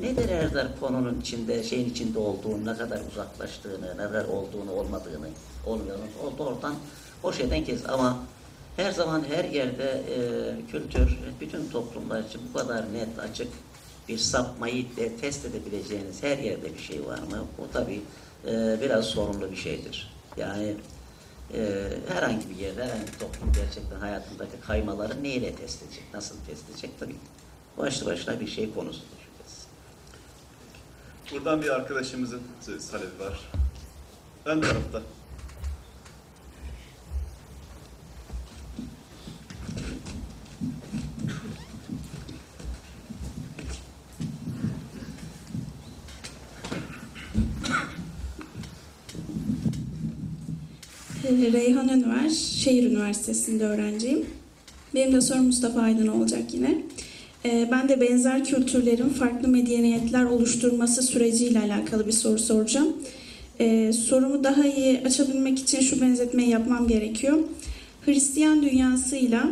[0.00, 5.28] ne derler konunun içinde, şeyin içinde olduğunu, ne kadar uzaklaştığını, ne kadar olduğunu, olmadığını,
[5.66, 6.74] olmuyorunu, o oradan
[7.22, 7.80] o şeyden kes.
[7.88, 8.18] Ama
[8.76, 10.16] her zaman her yerde e,
[10.70, 13.48] kültür, bütün toplumlar için bu kadar net, açık
[14.08, 17.46] bir sapmayı de test edebileceğiniz her yerde bir şey var mı?
[17.58, 18.00] Bu tabii
[18.46, 20.14] e, biraz sorunlu bir şeydir.
[20.36, 20.74] Yani
[21.54, 26.70] e, herhangi bir yerde, herhangi bir toplum gerçekten hayatındaki kaymaları neyle test edecek, nasıl test
[26.70, 27.16] edecek tabii.
[27.78, 29.06] Başlı başına bir şey konusudur.
[31.32, 32.40] Buradan bir arkadaşımızın
[32.90, 33.40] talebi var.
[34.44, 35.02] Ön tarafta.
[51.24, 54.26] Ee, Reyhan Önver, Şehir Üniversitesi'nde öğrenciyim.
[54.94, 56.82] Benim de sorum Mustafa Aydın olacak yine.
[57.44, 62.96] Ee, Ben de benzer kültürlerin farklı medeniyetler oluşturması süreciyle alakalı bir soru soracağım.
[63.60, 67.38] Ee, Sorumu daha iyi açabilmek için şu benzetmeyi yapmam gerekiyor.
[68.04, 69.50] Hristiyan dünyasıyla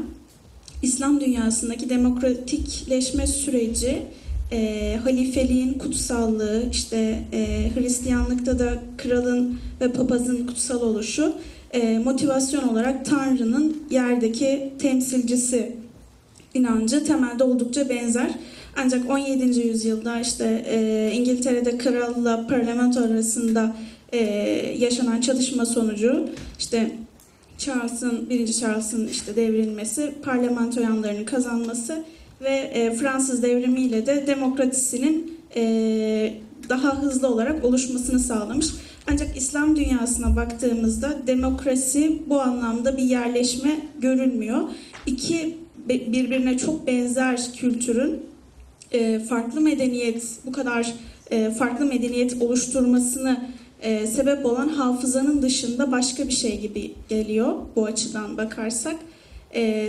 [0.82, 4.02] İslam dünyasındaki demokratikleşme süreci
[4.52, 11.32] e, halifeliğin kutsallığı, işte e, Hristiyanlıkta da kralın ve papazın kutsal oluşu
[11.72, 15.79] e, motivasyon olarak Tanrı'nın yerdeki temsilcisi
[16.54, 18.30] inancı temelde oldukça benzer.
[18.76, 19.60] Ancak 17.
[19.60, 23.76] yüzyılda işte e, İngiltere'de kralla parlamento arasında
[24.12, 24.18] e,
[24.78, 26.28] yaşanan çatışma sonucu
[26.58, 26.90] işte
[27.58, 32.04] Charles'ın, birinci Charles'ın işte devrilmesi, parlamento yanlarını kazanması
[32.40, 36.34] ve e, Fransız devrimiyle de demokrasinin e,
[36.68, 38.66] daha hızlı olarak oluşmasını sağlamış.
[39.12, 44.60] Ancak İslam dünyasına baktığımızda demokrasi bu anlamda bir yerleşme görülmüyor.
[45.06, 48.30] İki birbirine çok benzer kültürün
[48.92, 50.94] e, farklı medeniyet, bu kadar
[51.30, 53.36] e, farklı medeniyet oluşturmasını
[53.82, 58.96] e, sebep olan hafızanın dışında başka bir şey gibi geliyor bu açıdan bakarsak.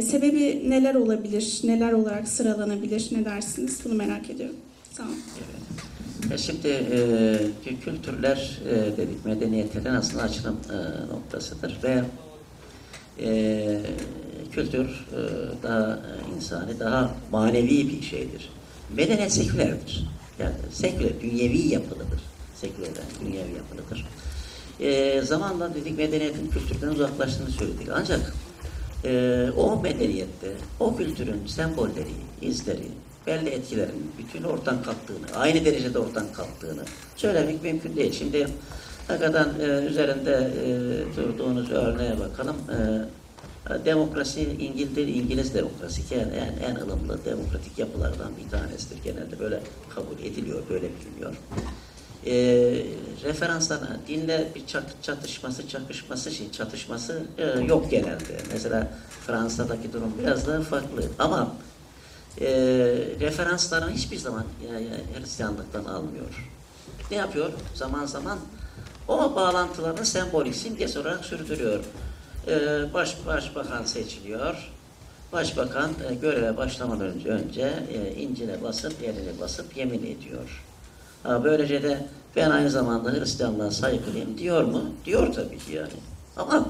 [0.02, 3.80] Sebebi neler olabilir, neler olarak sıralanabilir, ne dersiniz?
[3.86, 4.56] Bunu merak ediyorum.
[4.92, 5.18] Sağ olun.
[6.38, 6.86] Şimdi
[7.86, 8.60] kültürler
[8.98, 12.04] dedik medeniyetlerin aslında açılım e, noktasıdır ve
[14.52, 15.19] kültür e,
[15.64, 15.99] daha
[16.36, 18.49] insani, daha manevi bir şeydir.
[18.95, 20.07] Medeniyet sekülerdir.
[20.40, 22.22] Yani seküler, dünyevi yapılıdır.
[22.56, 24.07] Sekülerden dünyevi yapılıdır.
[24.80, 27.88] E, zamanla dedik medeniyetin kültürden uzaklaştığını söyledik.
[27.94, 28.34] Ancak
[29.06, 32.88] e, o medeniyette, o kültürün sembolleri, izleri,
[33.28, 36.82] belli etkilerin bütün ortadan kalktığını, aynı derecede ortadan kalktığını
[37.15, 38.11] söylemek mümkün değil.
[38.11, 38.48] Şimdi
[39.07, 40.68] hakikaten e, üzerinde e,
[41.18, 42.56] durduğunuz örneğe bakalım.
[42.56, 42.78] E,
[43.70, 49.04] Demokrasi İngiltere, İngiliz demokrasi en, en, en ılımlı demokratik yapılardan bir tanesidir.
[49.04, 49.60] Genelde böyle
[49.96, 51.36] kabul ediliyor, böyle biliniyor.
[52.26, 52.34] E,
[53.24, 58.38] referanslar, dinle bir çat- çatışması, çakışması, şey, çatışması e, yok genelde.
[58.54, 58.94] Mesela
[59.28, 61.04] Fransa'daki durum biraz daha farklı.
[61.20, 61.56] Ama
[62.42, 62.48] e,
[63.20, 66.50] referanslarını hiçbir zaman e, e, Hristiyanlıktan almıyor.
[67.12, 67.50] Ne yapıyor?
[67.76, 68.40] Zaman zaman
[69.08, 71.84] o bağlantılarını sembolik simgesi olarak sürdürüyor.
[72.48, 74.72] Ee, baş, başbakan seçiliyor.
[75.34, 80.64] Başbakan e, göreve başlamadan önce, önce e, incine basıp, eline basıp yemin ediyor.
[81.24, 82.06] Ha, böylece de
[82.36, 84.84] ben aynı zamanda Hristiyanlığa saygılıyım diyor mu?
[85.06, 85.90] Diyor tabii ki yani.
[86.38, 86.66] Ama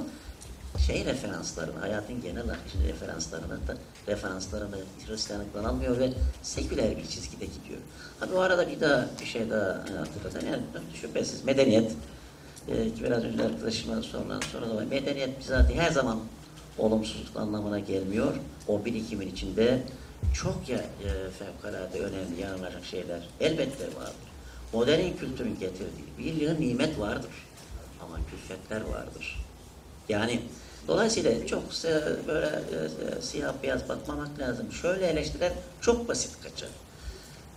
[0.87, 3.75] şey referanslarını, hayatın genel akışı referanslarını da
[4.07, 4.75] referanslarını
[5.07, 6.09] Hristiyanlıktan almıyor ve
[6.43, 7.79] seküler bir çizgide gidiyor.
[8.19, 10.49] Ha bu arada bir daha bir şey daha e, hatırlatayım.
[10.49, 10.63] Yani
[11.01, 11.91] şüphesiz medeniyet
[12.67, 14.83] biraz önce arkadaşıma sorulan sonra da var.
[14.83, 16.19] Medeniyet bizatihi her zaman
[16.77, 18.33] olumsuzluk anlamına gelmiyor.
[18.67, 19.83] O birikimin içinde
[20.33, 21.09] çok ya e,
[21.39, 24.31] fevkalade önemli yanılacak şeyler elbette vardır.
[24.73, 27.31] Modern kültürün getirdiği bir yığın nimet vardır.
[28.01, 29.45] Ama külfetler vardır.
[30.09, 30.41] Yani
[30.87, 34.71] dolayısıyla çok e, böyle e, siyah beyaz bakmamak lazım.
[34.71, 35.51] Şöyle eleştiriler
[35.81, 36.69] çok basit kaçar.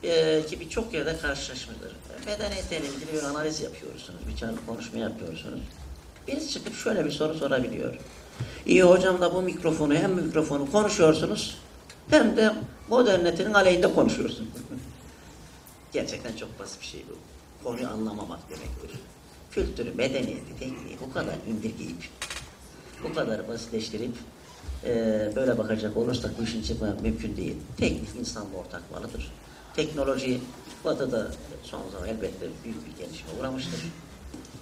[0.05, 1.93] E, ki birçok yerde karşılaşmıştır.
[2.26, 5.60] Medeniyetle ilgili bir analiz yapıyorsunuz, bir konuşma yapıyorsunuz.
[6.28, 7.94] Birisi çıkıp şöyle bir soru sorabiliyor.
[8.66, 11.59] İyi hocam da bu mikrofonu hem mikrofonu konuşuyorsunuz
[12.10, 12.55] hem de
[12.89, 14.48] moderniyetin aleyhinde konuşuyorsunuz.
[15.93, 17.18] Gerçekten çok basit bir şey bu.
[17.64, 19.01] Konuyu anlamamak demektir.
[19.51, 22.09] Kültürü, medeniyeti, tekniği bu kadar indirgeyip,
[23.05, 24.14] bu kadar basitleştirip
[24.86, 27.56] eee, böyle bakacak olursak bu işin çıkması mümkün değil.
[27.76, 29.32] Teknik insanla ortak malıdır.
[29.76, 30.40] Teknoloji
[30.84, 31.30] Batı'da
[31.62, 33.80] son zaman elbette büyük bir gelişme uğramıştır.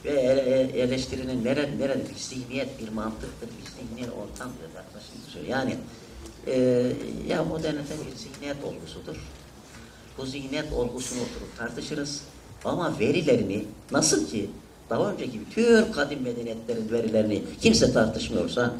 [0.04, 4.68] Ve ele- eleştirinin nerede, nerede bir zihniyet, bir mantıktır, bir zihniyet ortamdır.
[4.76, 5.56] Yaklaşım söylüyor.
[5.58, 5.76] Yani
[6.46, 6.96] eee
[7.28, 9.16] ya modernite bir zihniyet olgusudur.
[10.18, 12.20] Bu zihniyet olgusunu oturup tartışırız.
[12.64, 14.50] Ama verilerini nasıl ki
[14.90, 18.74] daha önceki bütün kadim medeniyetlerin verilerini kimse tartışmıyorsa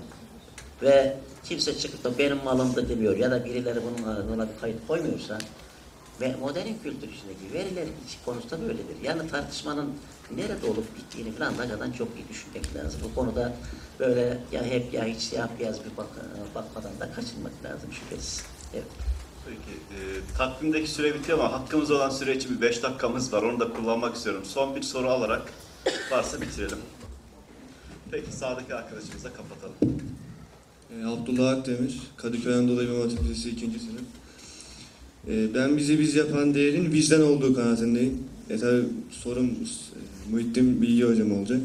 [0.82, 5.38] ve kimse çıkıp da benim malımdı demiyor ya da birileri bunun buna bir kayıt koymuyorsa
[6.22, 8.96] ve modern kültür içindeki veriler içi konusunda böyledir.
[9.02, 9.90] Yani tartışmanın
[10.36, 13.00] nerede olup bittiğini falan hakikaten çok iyi düşünmek lazım.
[13.04, 13.52] Bu konuda
[13.98, 16.06] böyle ya hep ya hiç siyah beyaz bir bak
[16.54, 18.42] bakmadan da kaçınmak lazım şüphesiz.
[18.74, 18.84] Evet.
[19.46, 19.98] Peki, e,
[20.38, 23.42] takvimdeki süre bitiyor ama hakkımız olan süre için bir beş dakikamız var.
[23.42, 24.42] Onu da kullanmak istiyorum.
[24.44, 25.52] Son bir soru alarak
[26.10, 26.78] varsa bitirelim.
[28.10, 29.74] Peki, sağdaki arkadaşımızla kapatalım.
[30.90, 33.66] E, Abdullah Akdemir, Kadıköy Anadolu İmam Hatip Lisesi 2.
[33.66, 34.02] sınıf.
[35.28, 38.18] E, ben bizi biz yapan değerin vicdan olduğu kanaatindeyim.
[38.50, 39.50] E tabi sorum
[40.30, 41.60] Muhittin Bilgi Hocam olacak.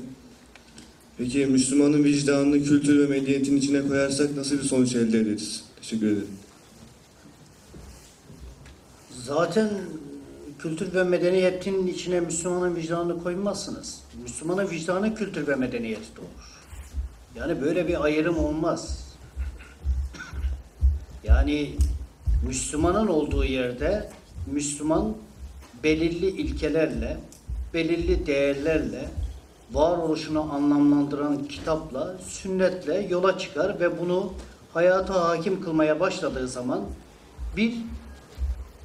[1.18, 5.64] Peki Müslümanın vicdanını kültür ve medeniyetin içine koyarsak nasıl bir sonuç elde ederiz?
[5.82, 6.28] Teşekkür ederim.
[9.26, 9.70] Zaten
[10.60, 14.00] kültür ve medeniyetin içine Müslümanın vicdanını koymazsınız.
[14.24, 16.48] Müslümanın vicdanı kültür ve medeniyeti doğur.
[17.36, 19.08] Yani böyle bir ayrım olmaz.
[21.24, 21.74] Yani
[22.48, 24.10] Müslümanın olduğu yerde
[24.52, 25.14] Müslüman
[25.84, 27.18] belirli ilkelerle,
[27.74, 29.10] belirli değerlerle,
[29.72, 34.34] varoluşunu anlamlandıran kitapla, sünnetle yola çıkar ve bunu
[34.74, 36.82] hayata hakim kılmaya başladığı zaman
[37.58, 37.74] bir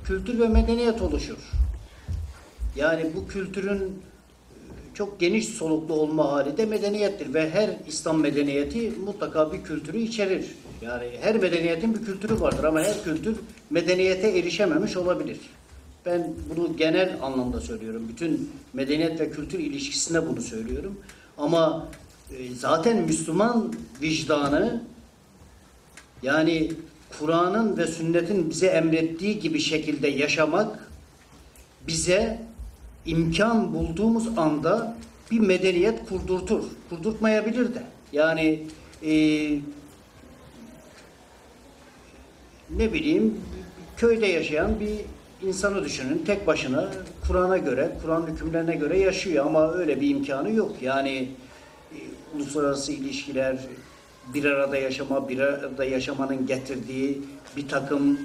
[0.04, 1.50] kültür ve medeniyet oluşur.
[2.76, 4.02] Yani bu kültürün
[4.94, 10.46] çok geniş soluklu olma hali de medeniyettir ve her İslam medeniyeti mutlaka bir kültürü içerir.
[10.82, 13.36] Yani her medeniyetin bir kültürü vardır ama her kültür
[13.70, 15.38] medeniyete erişememiş olabilir.
[16.06, 18.06] Ben bunu genel anlamda söylüyorum.
[18.08, 20.98] Bütün medeniyet ve kültür ilişkisinde bunu söylüyorum.
[21.38, 21.88] Ama
[22.30, 24.82] e, zaten Müslüman vicdanı
[26.22, 26.72] yani
[27.18, 30.90] Kur'an'ın ve sünnetin bize emrettiği gibi şekilde yaşamak
[31.86, 32.51] bize
[33.06, 34.96] imkan bulduğumuz anda
[35.30, 36.64] bir medeniyet kurdurtur.
[36.90, 37.82] Kurdurtmayabilir de.
[38.12, 38.62] Yani
[39.02, 39.12] e,
[42.70, 43.40] ne bileyim
[43.96, 44.90] köyde yaşayan bir
[45.48, 46.22] insanı düşünün.
[46.26, 46.90] Tek başına
[47.26, 50.72] Kur'an'a göre, Kur'an hükümlerine göre yaşıyor ama öyle bir imkanı yok.
[50.82, 51.28] Yani
[51.92, 51.98] e,
[52.36, 53.58] uluslararası ilişkiler,
[54.34, 57.22] bir arada yaşama, bir arada yaşamanın getirdiği
[57.56, 58.20] bir takım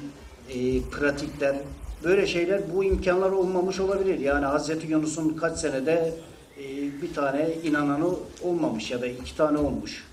[0.49, 1.55] e, pratikler,
[2.03, 4.19] böyle şeyler bu imkanlar olmamış olabilir.
[4.19, 6.13] Yani Hazreti Yunus'un kaç senede
[6.57, 6.63] e,
[7.01, 8.09] bir tane inananı
[8.43, 10.07] olmamış ya da iki tane olmuş.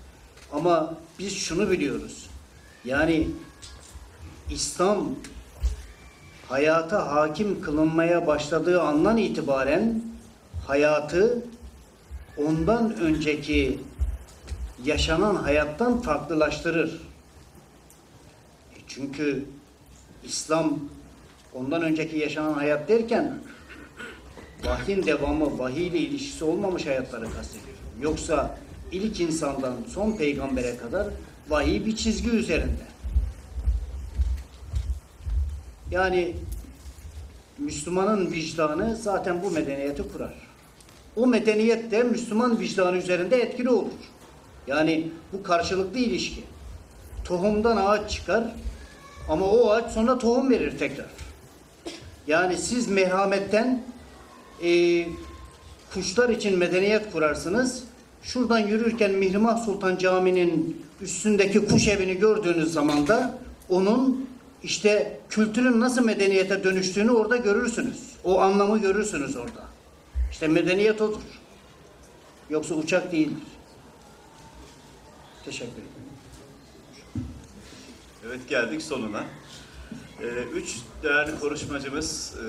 [0.53, 2.29] Ama biz şunu biliyoruz.
[2.85, 3.27] Yani
[4.49, 5.15] İslam
[6.49, 10.01] hayata hakim kılınmaya başladığı andan itibaren
[10.67, 11.43] hayatı
[12.37, 13.79] ondan önceki
[14.83, 17.01] yaşanan hayattan farklılaştırır.
[18.75, 19.45] E çünkü
[20.23, 20.79] İslam
[21.55, 23.39] ondan önceki yaşanan hayat derken
[24.65, 27.77] vahyin devamı, vahiy ile ilişkisi olmamış hayatları kastediyor.
[28.01, 28.57] Yoksa
[28.91, 31.07] ilk insandan son peygambere kadar
[31.49, 32.85] vahiy bir çizgi üzerinde.
[35.91, 36.35] Yani
[37.57, 40.33] Müslümanın vicdanı zaten bu medeniyeti kurar.
[41.15, 43.91] O medeniyet de Müslüman vicdanı üzerinde etkili olur.
[44.67, 46.43] Yani bu karşılıklı ilişki.
[47.23, 48.43] Tohumdan ağaç çıkar
[49.29, 51.24] ama o ağaç sonra tohum verir tekrar.
[52.27, 53.83] Yani siz merhametten
[54.63, 55.05] e,
[55.93, 57.83] kuşlar için medeniyet kurarsınız.
[58.23, 63.37] Şuradan yürürken Mihrimah Sultan Camii'nin üstündeki kuş evini gördüğünüz zaman da
[63.69, 64.29] onun
[64.63, 67.99] işte kültürün nasıl medeniyete dönüştüğünü orada görürsünüz.
[68.23, 69.65] O anlamı görürsünüz orada.
[70.31, 71.21] İşte medeniyet odur.
[72.49, 73.43] Yoksa uçak değildir.
[75.45, 76.05] Teşekkür ederim.
[78.27, 79.23] Evet geldik sonuna.
[80.21, 82.45] Ee, üç değerli konuşmacımız e,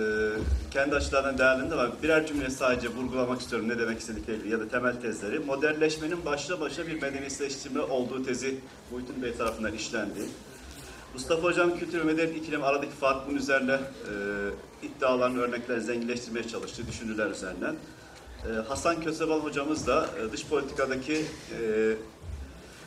[0.70, 5.01] kendi açılarından değerlendi ama birer cümle sadece vurgulamak istiyorum ne demek istedikleri ya da temel
[5.01, 5.38] tezleri.
[5.38, 8.59] Modernleşmenin başlı başına bir medeniyetleştirme olduğu tezi
[8.90, 10.20] Muhittin Bey tarafından işlendi.
[11.14, 14.12] Mustafa Hocam kültür ve medeniyet ikilemi aradaki fark bunun üzerine e,
[14.86, 17.74] iddialarını örnekler zenginleştirmeye çalıştı, düşünürler üzerinden.
[18.48, 21.24] E, Hasan Kösebal hocamız da e, dış politikadaki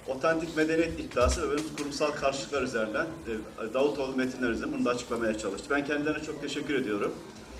[0.09, 5.37] otantik medeniyet iddiası ve benim kurumsal karşılıklar üzerinden e, Davutoğlu metinler üzerinden bunu da açıklamaya
[5.37, 5.67] çalıştı.
[5.69, 7.13] Ben kendilerine çok teşekkür ediyorum.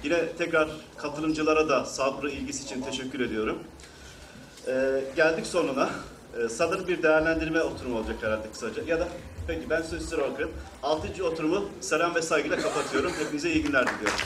[0.03, 3.59] Yine tekrar katılımcılara da sabrı, ilgisi için teşekkür ediyorum.
[4.67, 5.89] E, geldik sonuna.
[6.38, 8.84] E, sanırım bir değerlendirme oturumu olacak herhalde kısaca.
[8.84, 9.07] Ya da
[9.47, 10.55] peki ben sözü size bırakıyorum.
[10.84, 13.11] Altıncı oturumu selam ve saygıyla kapatıyorum.
[13.19, 14.19] Hepinize iyi günler diliyorum.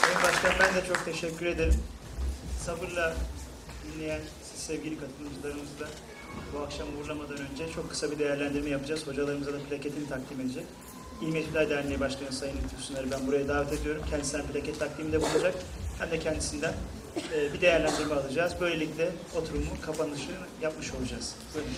[0.00, 1.74] Sayın Başkan ben de çok teşekkür ederim.
[2.64, 3.14] Sabırla
[3.84, 4.20] dinleyen
[4.56, 5.88] sevgili katılımcılarımız da
[6.54, 9.06] bu akşam uğurlamadan önce çok kısa bir değerlendirme yapacağız.
[9.06, 10.64] Hocalarımıza da plaketini takdim edecek.
[11.22, 14.02] İl Metinler Derneği Başkanı Sayın Lütfü Sunar'ı ben buraya davet ediyorum.
[14.10, 15.54] Kendisinden plaket takdiminde bulunacak.
[15.98, 16.74] Hem de kendisinden
[17.34, 18.52] e, bir değerlendirme alacağız.
[18.60, 21.34] Böylelikle oturumun kapanışını yapmış olacağız.
[21.54, 21.70] Buyurun.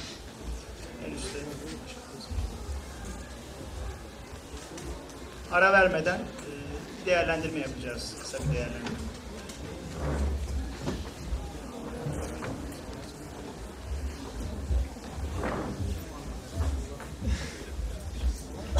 [1.07, 1.39] En üstte.
[5.53, 8.15] Ara vermeden e, değerlendirme yapacağız.
[8.23, 8.99] Kısa bir değerlendirme.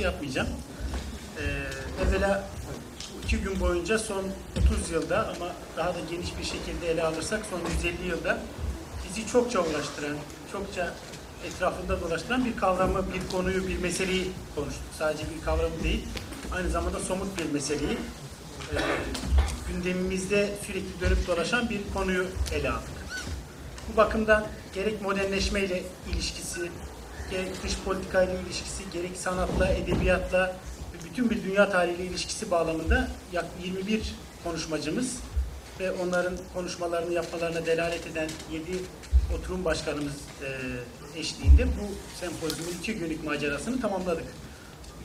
[0.00, 0.48] konuşması yapmayacağım.
[1.38, 1.42] E,
[2.02, 2.44] evvela
[3.24, 4.24] iki gün boyunca son
[4.72, 8.38] 30 yılda ama daha da geniş bir şekilde ele alırsak son 150 yılda
[9.08, 10.16] bizi çokça uğraştıran,
[10.52, 10.94] çokça
[11.46, 14.84] etrafında dolaştıran bir kavramı, bir konuyu, bir meseleyi konuştuk.
[14.98, 16.08] Sadece bir kavramı değil,
[16.52, 17.98] aynı zamanda somut bir meseleyi
[18.72, 18.76] e,
[19.68, 23.00] gündemimizde sürekli dönüp dolaşan bir konuyu ele aldık.
[23.92, 25.82] Bu bakımdan gerek modernleşmeyle
[26.12, 26.70] ilişkisi,
[27.30, 30.56] gerek dış politikayla ilişkisi, gerek sanatla, edebiyatla
[31.04, 35.16] bütün bir dünya tarihiyle ilişkisi bağlamında yak 21 konuşmacımız
[35.80, 38.64] ve onların konuşmalarını yapmalarına delalet eden 7
[39.38, 40.12] oturum başkanımız
[41.14, 44.24] e, eşliğinde bu sempozyumun iki günlük macerasını tamamladık.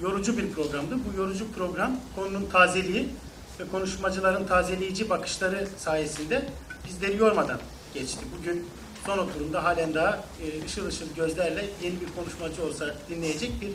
[0.02, 0.96] Yorucu bir programdı.
[0.96, 3.10] Bu yorucu program konunun tazeliği
[3.60, 6.46] ve konuşmacıların tazeleyici bakışları sayesinde
[6.88, 7.60] bizleri yormadan
[7.94, 8.20] geçti.
[8.40, 8.68] Bugün
[9.06, 13.70] son oturumda halen daha e, ışıl ışıl gözlerle yeni bir konuşmacı olsa dinleyecek bir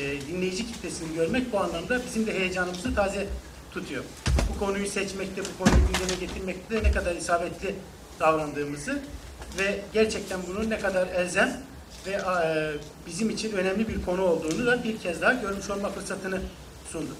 [0.00, 3.26] e, dinleyici kitlesini görmek bu anlamda bizim de heyecanımızı taze
[3.72, 4.04] tutuyor.
[4.54, 7.74] Bu konuyu seçmekte, bu konuyu gündeme getirmekte ne kadar isabetli
[8.20, 8.98] davrandığımızı
[9.58, 11.60] ve gerçekten bunun ne kadar elzem
[12.06, 12.72] ve e,
[13.06, 16.40] bizim için önemli bir konu olduğunu da bir kez daha görmüş olma fırsatını
[16.92, 17.16] sunduk.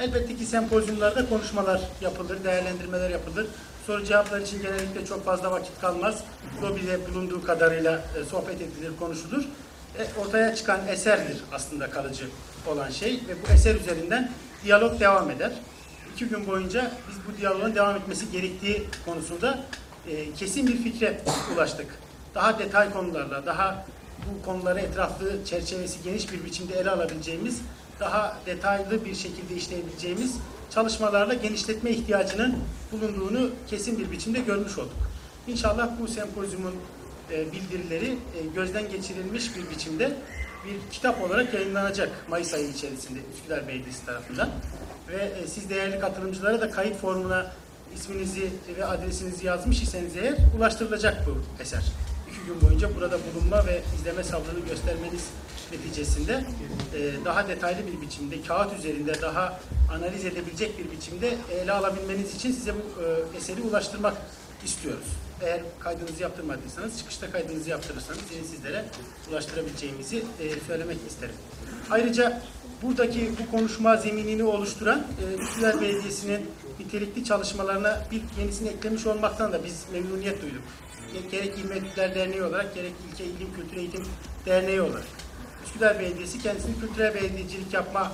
[0.00, 3.46] Elbette ki sempozyumlarda konuşmalar yapılır, değerlendirmeler yapılır.
[3.88, 6.24] Soru cevaplar için genellikle çok fazla vakit kalmaz.
[6.62, 9.44] Lobide bulunduğu kadarıyla e, sohbet edilir, konuşulur.
[9.98, 12.24] E, ortaya çıkan eserdir aslında kalıcı
[12.66, 14.32] olan şey ve bu eser üzerinden
[14.64, 15.52] diyalog devam eder.
[16.14, 19.58] İki gün boyunca biz bu diyaloğun devam etmesi gerektiği konusunda
[20.08, 21.20] e, kesin bir fikre
[21.54, 21.86] ulaştık.
[22.34, 23.86] Daha detay konularla, daha
[24.26, 27.60] bu konuları etraflı, çerçevesi geniş bir biçimde ele alabileceğimiz,
[28.00, 30.34] daha detaylı bir şekilde işleyebileceğimiz
[30.70, 32.58] çalışmalarla genişletme ihtiyacının
[32.92, 35.08] bulunduğunu kesin bir biçimde görmüş olduk.
[35.46, 36.74] İnşallah bu sempozyumun
[37.30, 40.12] e, bildirileri e, gözden geçirilmiş bir biçimde
[40.66, 44.48] bir kitap olarak yayınlanacak Mayıs ayı içerisinde Üsküdar Belediyesi tarafından.
[45.08, 47.52] Ve e, siz değerli katılımcılara da kayıt formuna
[47.94, 51.82] isminizi ve adresinizi yazmış iseniz eğer ulaştırılacak bu eser.
[52.30, 55.24] İki gün boyunca burada bulunma ve izleme sabrını göstermeniz
[55.72, 56.44] neticesinde
[56.94, 59.60] e, daha detaylı bir biçimde, kağıt üzerinde daha
[59.92, 64.14] analiz edebilecek bir biçimde ele alabilmeniz için size bu e, eseri ulaştırmak
[64.64, 65.06] istiyoruz.
[65.42, 68.84] Eğer kaydınızı yaptırmadıysanız, çıkışta kaydınızı yaptırırsanız yine sizlere
[69.30, 71.34] ulaştırabileceğimizi e, söylemek isterim.
[71.90, 72.42] Ayrıca
[72.82, 75.06] buradaki bu konuşma zeminini oluşturan
[75.62, 76.46] e, Belediyesi'nin
[76.80, 80.62] nitelikli çalışmalarına bir yenisini eklemiş olmaktan da biz memnuniyet duyduk.
[81.14, 84.04] Ge- Gerek İl Medyatlar Derneği olarak, gerek İlke İlim Kültür Eğitim
[84.46, 85.04] Derneği olarak.
[85.68, 88.12] Üsküdar Belediyesi kendisini kültürel belediyecilik yapma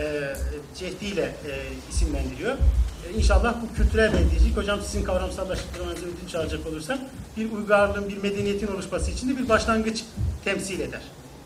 [0.00, 0.34] e,
[0.78, 1.50] cehdiyle e,
[1.90, 2.52] isimlendiriyor.
[2.52, 6.98] E, İnşallah bu kültürel belediyecilik, hocam sizin kavramsallaştırmanızı ödünç alacak olursam,
[7.36, 10.04] bir uygarlığın, bir medeniyetin oluşması için de bir başlangıç
[10.44, 11.00] temsil eder.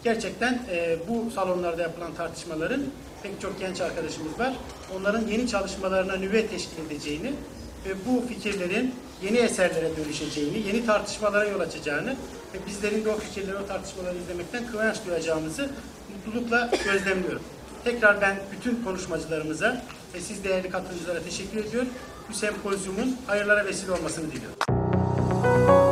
[0.04, 2.82] Gerçekten e, bu salonlarda yapılan tartışmaların
[3.22, 4.52] pek çok genç arkadaşımız var.
[4.96, 7.32] Onların yeni çalışmalarına nüve teşkil edeceğini
[7.88, 12.16] ve bu fikirlerin yeni eserlere dönüşeceğini, yeni tartışmalara yol açacağını
[12.56, 15.70] ve bizlerin de o fikirleri, o tartışmaları izlemekten kıvanç duyacağımızı
[16.26, 17.42] mutlulukla gözlemliyorum.
[17.84, 19.82] Tekrar ben bütün konuşmacılarımıza
[20.14, 21.88] ve siz değerli katılımcılara teşekkür ediyorum.
[22.28, 25.85] Bu sempozyumun hayırlara vesile olmasını diliyorum.